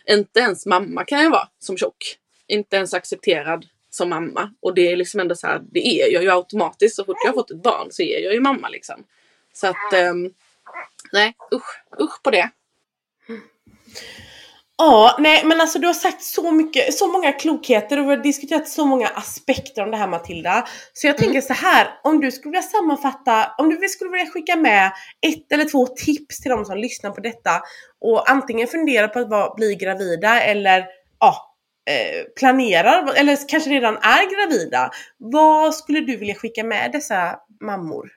inte 0.07 0.41
ens 0.41 0.67
mamma 0.67 1.05
kan 1.05 1.23
jag 1.23 1.31
vara 1.31 1.49
som 1.59 1.77
tjock. 1.77 2.19
Inte 2.47 2.77
ens 2.77 2.95
accepterad 2.95 3.67
som 3.91 4.09
mamma. 4.09 4.51
Och 4.61 4.75
det 4.75 4.93
är 4.93 4.97
liksom 4.97 5.21
ändå 5.21 5.35
så 5.35 5.47
här, 5.47 5.63
det 5.73 5.87
är 5.87 6.13
jag 6.13 6.23
ju 6.23 6.31
automatiskt. 6.31 6.97
Så 6.97 7.05
fort 7.05 7.17
jag 7.25 7.33
har 7.33 7.35
fått 7.35 7.51
ett 7.51 7.63
barn 7.63 7.89
så 7.91 8.03
är 8.03 8.25
jag 8.25 8.35
ju 8.35 8.41
mamma 8.41 8.69
liksom. 8.69 9.05
Så 9.53 9.67
att, 9.67 9.93
eh, 9.93 10.15
nej 11.13 11.35
usch, 11.55 12.01
usch 12.01 12.23
på 12.23 12.31
det. 12.31 12.51
Ja, 14.79 15.17
nej 15.19 15.45
men 15.45 15.61
alltså 15.61 15.79
du 15.79 15.87
har 15.87 15.95
sagt 15.95 16.23
så 16.23 16.53
mycket, 16.53 16.95
så 16.95 17.13
många 17.13 17.33
klokheter 17.33 17.99
och 17.99 18.05
vi 18.05 18.09
har 18.09 18.23
diskuterat 18.23 18.69
så 18.69 18.87
många 18.87 19.09
aspekter 19.09 19.83
om 19.83 19.91
det 19.91 19.97
här 19.97 20.09
Matilda. 20.09 20.67
Så 20.93 21.07
jag 21.07 21.15
mm. 21.15 21.25
tänker 21.25 21.41
så 21.41 21.53
här, 21.53 21.89
om 22.05 22.21
du 22.21 22.33
skulle 22.33 22.51
vilja 22.51 22.63
sammanfatta, 22.63 23.55
om 23.59 23.71
du 23.71 23.89
skulle 23.89 24.11
vilja 24.11 24.27
skicka 24.27 24.57
med 24.57 24.93
ett 25.27 25.53
eller 25.53 25.65
två 25.65 25.87
tips 25.87 26.41
till 26.41 26.51
de 26.51 26.65
som 26.65 26.79
lyssnar 26.79 27.11
på 27.11 27.21
detta 27.21 27.63
och 28.01 28.31
antingen 28.31 28.69
funderar 28.69 29.09
på 29.09 29.35
att 29.35 29.57
bli 29.57 29.75
gravida 29.75 30.41
eller 30.41 30.87
ja, 31.21 31.57
eh, 31.91 32.25
planerar 32.39 33.15
eller 33.15 33.49
kanske 33.49 33.71
redan 33.71 33.97
är 33.97 34.35
gravida. 34.35 34.91
Vad 35.19 35.75
skulle 35.75 36.01
du 36.01 36.17
vilja 36.17 36.35
skicka 36.35 36.65
med 36.65 36.93
dessa 36.93 37.39
mammor? 37.61 38.11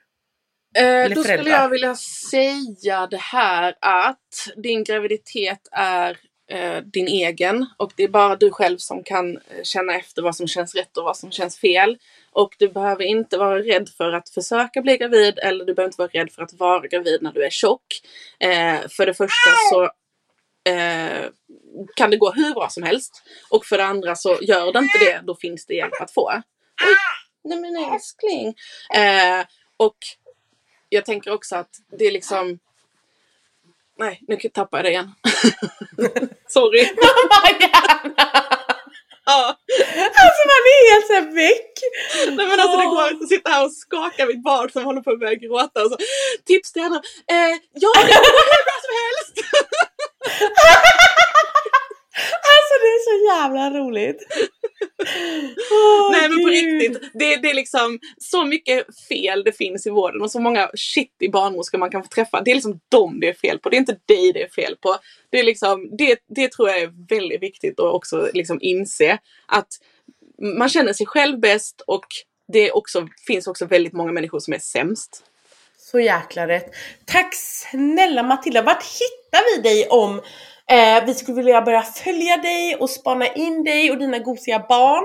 Eh, 0.78 1.14
då 1.14 1.22
skulle 1.24 1.50
jag 1.50 1.68
vilja 1.68 1.96
säga 2.30 3.06
det 3.06 3.20
här 3.20 3.74
att 3.80 4.18
din 4.62 4.84
graviditet 4.84 5.68
är 5.72 6.16
eh, 6.50 6.82
din 6.82 7.08
egen 7.08 7.66
och 7.76 7.92
det 7.96 8.04
är 8.04 8.08
bara 8.08 8.36
du 8.36 8.50
själv 8.50 8.78
som 8.78 9.02
kan 9.02 9.36
eh, 9.36 9.62
känna 9.62 9.94
efter 9.94 10.22
vad 10.22 10.36
som 10.36 10.48
känns 10.48 10.74
rätt 10.74 10.96
och 10.96 11.04
vad 11.04 11.16
som 11.16 11.30
känns 11.30 11.58
fel. 11.58 11.98
Och 12.32 12.54
du 12.58 12.68
behöver 12.68 13.04
inte 13.04 13.38
vara 13.38 13.58
rädd 13.58 13.88
för 13.88 14.12
att 14.12 14.28
försöka 14.28 14.82
bli 14.82 14.96
gravid 14.96 15.38
eller 15.38 15.64
du 15.64 15.74
behöver 15.74 15.88
inte 15.88 16.00
vara 16.02 16.10
rädd 16.12 16.32
för 16.32 16.42
att 16.42 16.52
vara 16.52 16.86
gravid 16.86 17.22
när 17.22 17.32
du 17.32 17.44
är 17.44 17.50
tjock. 17.50 17.86
Eh, 18.38 18.88
för 18.88 19.06
det 19.06 19.14
första 19.14 19.50
så 19.70 19.82
eh, 20.70 21.24
kan 21.96 22.10
det 22.10 22.16
gå 22.16 22.30
hur 22.30 22.54
bra 22.54 22.68
som 22.68 22.82
helst. 22.82 23.22
Och 23.50 23.66
för 23.66 23.78
det 23.78 23.84
andra 23.84 24.14
så 24.14 24.38
gör 24.40 24.72
det 24.72 24.78
inte 24.78 24.98
det, 24.98 25.20
då 25.26 25.34
finns 25.34 25.66
det 25.66 25.74
hjälp 25.74 26.00
att 26.00 26.14
få. 26.14 26.30
Oj, 26.86 26.96
nej 27.44 27.60
men 27.60 27.92
älskling. 27.92 28.54
Eh, 28.94 29.46
och 29.76 29.96
jag 30.88 31.04
tänker 31.04 31.30
också 31.30 31.56
att 31.56 31.70
det 31.98 32.04
är 32.04 32.12
liksom 32.12 32.58
Nej, 34.00 34.20
nu 34.28 34.36
tappar 34.36 34.78
jag 34.78 34.84
det 34.84 34.90
igen. 34.90 35.10
Sorry. 36.48 36.82
Mamma 37.32 37.50
gärna! 37.60 38.26
Ja. 39.26 39.56
Alltså 40.22 40.42
man 40.52 40.62
är 40.72 40.92
helt 40.92 41.06
såhär 41.06 41.34
väck. 41.34 41.74
Nej 42.36 42.46
men 42.46 42.60
alltså 42.60 42.76
det 42.76 42.86
går 42.86 43.10
inte 43.10 43.24
att 43.24 43.28
sitta 43.28 43.50
här 43.50 43.64
och 43.64 43.72
skaka 43.72 44.26
mitt 44.26 44.42
barn 44.42 44.70
som 44.70 44.84
håller 44.84 45.00
på 45.00 45.10
att 45.10 45.20
börja 45.20 45.34
gråta 45.34 45.84
och 45.84 45.90
så. 45.90 45.96
Tips 46.46 46.72
till 46.72 46.82
henne. 46.82 47.00
Eh, 47.30 47.54
ja, 47.84 47.92
det 48.06 48.20
går 48.36 48.46
hur 48.54 48.64
bra 48.68 48.76
som 48.86 48.94
helst. 49.02 49.34
Alltså 52.70 52.80
det 52.82 52.88
är 52.88 53.02
så 53.04 53.40
jävla 53.40 53.78
roligt. 53.78 54.26
Oh, 55.70 56.12
Nej 56.12 56.28
men 56.28 56.42
på 56.42 56.48
riktigt, 56.48 57.10
det, 57.14 57.36
det 57.36 57.50
är 57.50 57.54
liksom 57.54 57.98
så 58.18 58.44
mycket 58.44 58.86
fel 59.08 59.44
det 59.44 59.52
finns 59.52 59.86
i 59.86 59.90
vården 59.90 60.22
och 60.22 60.30
så 60.30 60.40
många 60.40 60.70
shitty 60.74 61.28
barnmorskor 61.28 61.78
man 61.78 61.90
kan 61.90 62.02
få 62.02 62.08
träffa. 62.08 62.40
Det 62.40 62.50
är 62.50 62.54
liksom 62.54 62.80
dem 62.88 63.20
det 63.20 63.28
är 63.28 63.34
fel 63.34 63.58
på, 63.58 63.68
det 63.68 63.76
är 63.76 63.78
inte 63.78 63.98
dig 64.06 64.32
det 64.32 64.42
är 64.42 64.48
fel 64.48 64.76
på. 64.80 64.96
Det, 65.30 65.38
är 65.38 65.44
liksom, 65.44 65.96
det, 65.98 66.18
det 66.28 66.52
tror 66.52 66.68
jag 66.68 66.78
är 66.78 66.92
väldigt 67.08 67.42
viktigt 67.42 67.80
att 67.80 67.94
också 67.94 68.30
liksom 68.34 68.58
inse 68.60 69.18
att 69.46 69.68
man 70.58 70.68
känner 70.68 70.92
sig 70.92 71.06
själv 71.06 71.40
bäst 71.40 71.80
och 71.86 72.06
det 72.52 72.72
också, 72.72 73.08
finns 73.26 73.46
också 73.46 73.66
väldigt 73.66 73.92
många 73.92 74.12
människor 74.12 74.38
som 74.40 74.54
är 74.54 74.58
sämst. 74.58 75.24
Så 75.78 76.00
jäkla 76.00 76.48
rätt. 76.48 76.74
Tack 77.04 77.34
snälla 77.34 78.22
Matilda, 78.22 78.62
vart 78.62 78.82
hittar 78.82 79.56
vi 79.56 79.62
dig 79.62 79.88
om 79.88 80.20
Eh, 80.70 81.04
vi 81.06 81.14
skulle 81.14 81.36
vilja 81.36 81.62
börja 81.62 81.82
följa 81.82 82.36
dig 82.36 82.76
och 82.76 82.90
spana 82.90 83.26
in 83.26 83.64
dig 83.64 83.90
och 83.90 83.98
dina 83.98 84.18
gosiga 84.18 84.64
barn. 84.68 85.04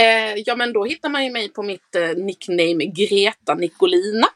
Eh, 0.00 0.42
ja 0.46 0.56
men 0.56 0.72
då 0.72 0.84
hittar 0.84 1.08
man 1.08 1.24
ju 1.24 1.30
mig 1.30 1.48
på 1.48 1.62
mitt 1.62 1.94
eh, 1.94 2.24
nickname 2.24 2.84
Greta 2.84 3.54
Nicolina. 3.54 4.26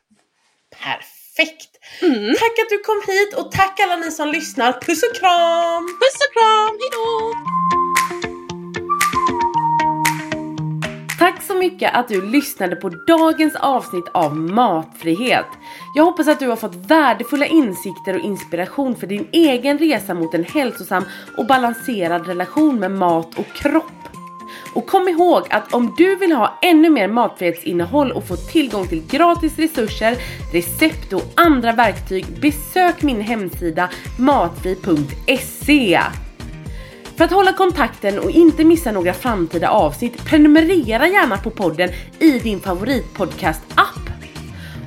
Perfekt! 0.83 1.71
Mm. 2.03 2.35
Tack 2.35 2.59
att 2.59 2.69
du 2.69 2.79
kom 2.79 3.03
hit 3.07 3.35
och 3.35 3.53
tack 3.53 3.81
alla 3.81 3.97
ni 3.97 4.11
som 4.11 4.29
lyssnar. 4.29 4.73
Puss 4.73 5.03
och 5.03 5.17
kram! 5.17 5.87
Puss 5.87 6.19
och 6.27 6.33
kram, 6.35 6.79
hejdå! 6.81 8.18
Tack 11.29 11.43
så 11.43 11.55
mycket 11.55 11.95
att 11.95 12.09
du 12.09 12.23
lyssnade 12.23 12.77
på 12.77 12.89
dagens 12.89 13.57
avsnitt 13.57 14.09
av 14.13 14.37
Matfrihet. 14.37 15.47
Jag 15.95 16.05
hoppas 16.05 16.29
att 16.29 16.41
du 16.41 16.49
har 16.49 16.57
fått 16.57 16.75
värdefulla 16.75 17.47
insikter 17.47 18.15
och 18.15 18.21
inspiration 18.21 18.97
för 18.97 19.07
din 19.07 19.29
egen 19.33 19.79
resa 19.79 20.15
mot 20.15 20.35
en 20.35 20.45
hälsosam 20.45 21.05
och 21.37 21.47
balanserad 21.47 22.27
relation 22.27 22.81
med 22.81 22.91
mat 22.91 23.39
och 23.39 23.47
kropp. 23.47 23.93
Och 24.75 24.87
kom 24.87 25.09
ihåg 25.09 25.47
att 25.51 25.75
om 25.75 25.95
du 25.97 26.17
vill 26.17 26.33
ha 26.33 26.59
ännu 26.63 26.91
mer 26.91 27.09
matfrihetsinnehåll 27.09 28.13
och 28.13 28.29
få 28.29 28.37
tillgång 28.37 28.89
till 28.89 29.07
gratis 29.11 29.59
resurser, 29.59 30.17
recept 30.53 31.13
och 31.13 31.25
andra 31.35 31.73
verktyg, 31.73 32.27
besök 32.41 33.03
min 33.03 33.21
hemsida 33.21 33.91
matfri.se. 34.19 36.01
För 37.19 37.25
att 37.25 37.33
hålla 37.33 37.53
kontakten 37.53 38.19
och 38.19 38.31
inte 38.31 38.65
missa 38.65 38.93
några 38.93 39.15
framtida 39.15 39.69
avsnitt, 39.69 40.25
prenumerera 40.25 41.09
gärna 41.09 41.37
på 41.37 41.51
podden 41.51 41.91
i 42.19 42.39
din 42.39 42.61
favoritpodcast-app. 42.61 44.11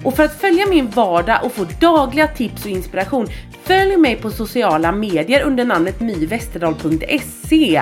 Och 0.04 0.16
för 0.16 0.24
att 0.24 0.42
följa 0.42 0.68
min 0.68 0.90
vardag 0.90 1.40
och 1.44 1.52
få 1.52 1.66
dagliga 1.80 2.28
tips 2.28 2.66
och 2.66 2.72
inspiration, 2.72 3.28
följ 3.64 3.98
mig 3.98 4.16
på 4.16 4.32
sociala 4.32 4.92
medier 4.92 5.42
under 5.42 5.66
namnet 5.66 6.00
myvesterdal.se. 6.00 7.82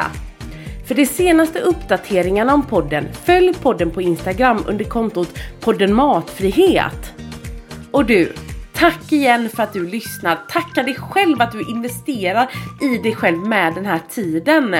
För 0.87 0.95
de 0.95 1.05
senaste 1.05 1.59
uppdateringarna 1.59 2.53
om 2.53 2.63
podden, 2.65 3.07
följ 3.25 3.53
podden 3.53 3.91
på 3.91 4.01
Instagram 4.01 4.63
under 4.67 4.85
kontot 4.85 5.39
podden 5.59 5.93
Matfrihet. 5.93 7.13
Och 7.91 8.05
du, 8.05 8.33
Tack 8.79 9.11
igen 9.11 9.49
för 9.49 9.63
att 9.63 9.73
du 9.73 9.87
lyssnar. 9.87 10.35
Tacka 10.35 10.83
dig 10.83 10.95
själv 10.95 11.41
att 11.41 11.51
du 11.51 11.61
investerar 11.61 12.49
i 12.81 12.97
dig 12.97 13.15
själv 13.15 13.37
med 13.37 13.73
den 13.73 13.85
här 13.85 13.99
tiden. 14.09 14.75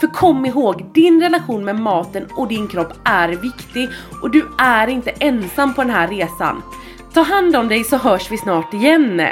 För 0.00 0.06
kom 0.06 0.46
ihåg, 0.46 0.90
din 0.94 1.20
relation 1.20 1.64
med 1.64 1.76
maten 1.76 2.26
och 2.36 2.48
din 2.48 2.68
kropp 2.68 2.92
är 3.04 3.28
viktig 3.28 3.88
och 4.22 4.30
du 4.30 4.48
är 4.58 4.86
inte 4.86 5.10
ensam 5.10 5.74
på 5.74 5.82
den 5.82 5.90
här 5.90 6.08
resan. 6.08 6.62
Ta 7.14 7.20
hand 7.20 7.56
om 7.56 7.68
dig 7.68 7.84
så 7.84 7.96
hörs 7.96 8.30
vi 8.30 8.38
snart 8.38 8.74
igen. 8.74 9.22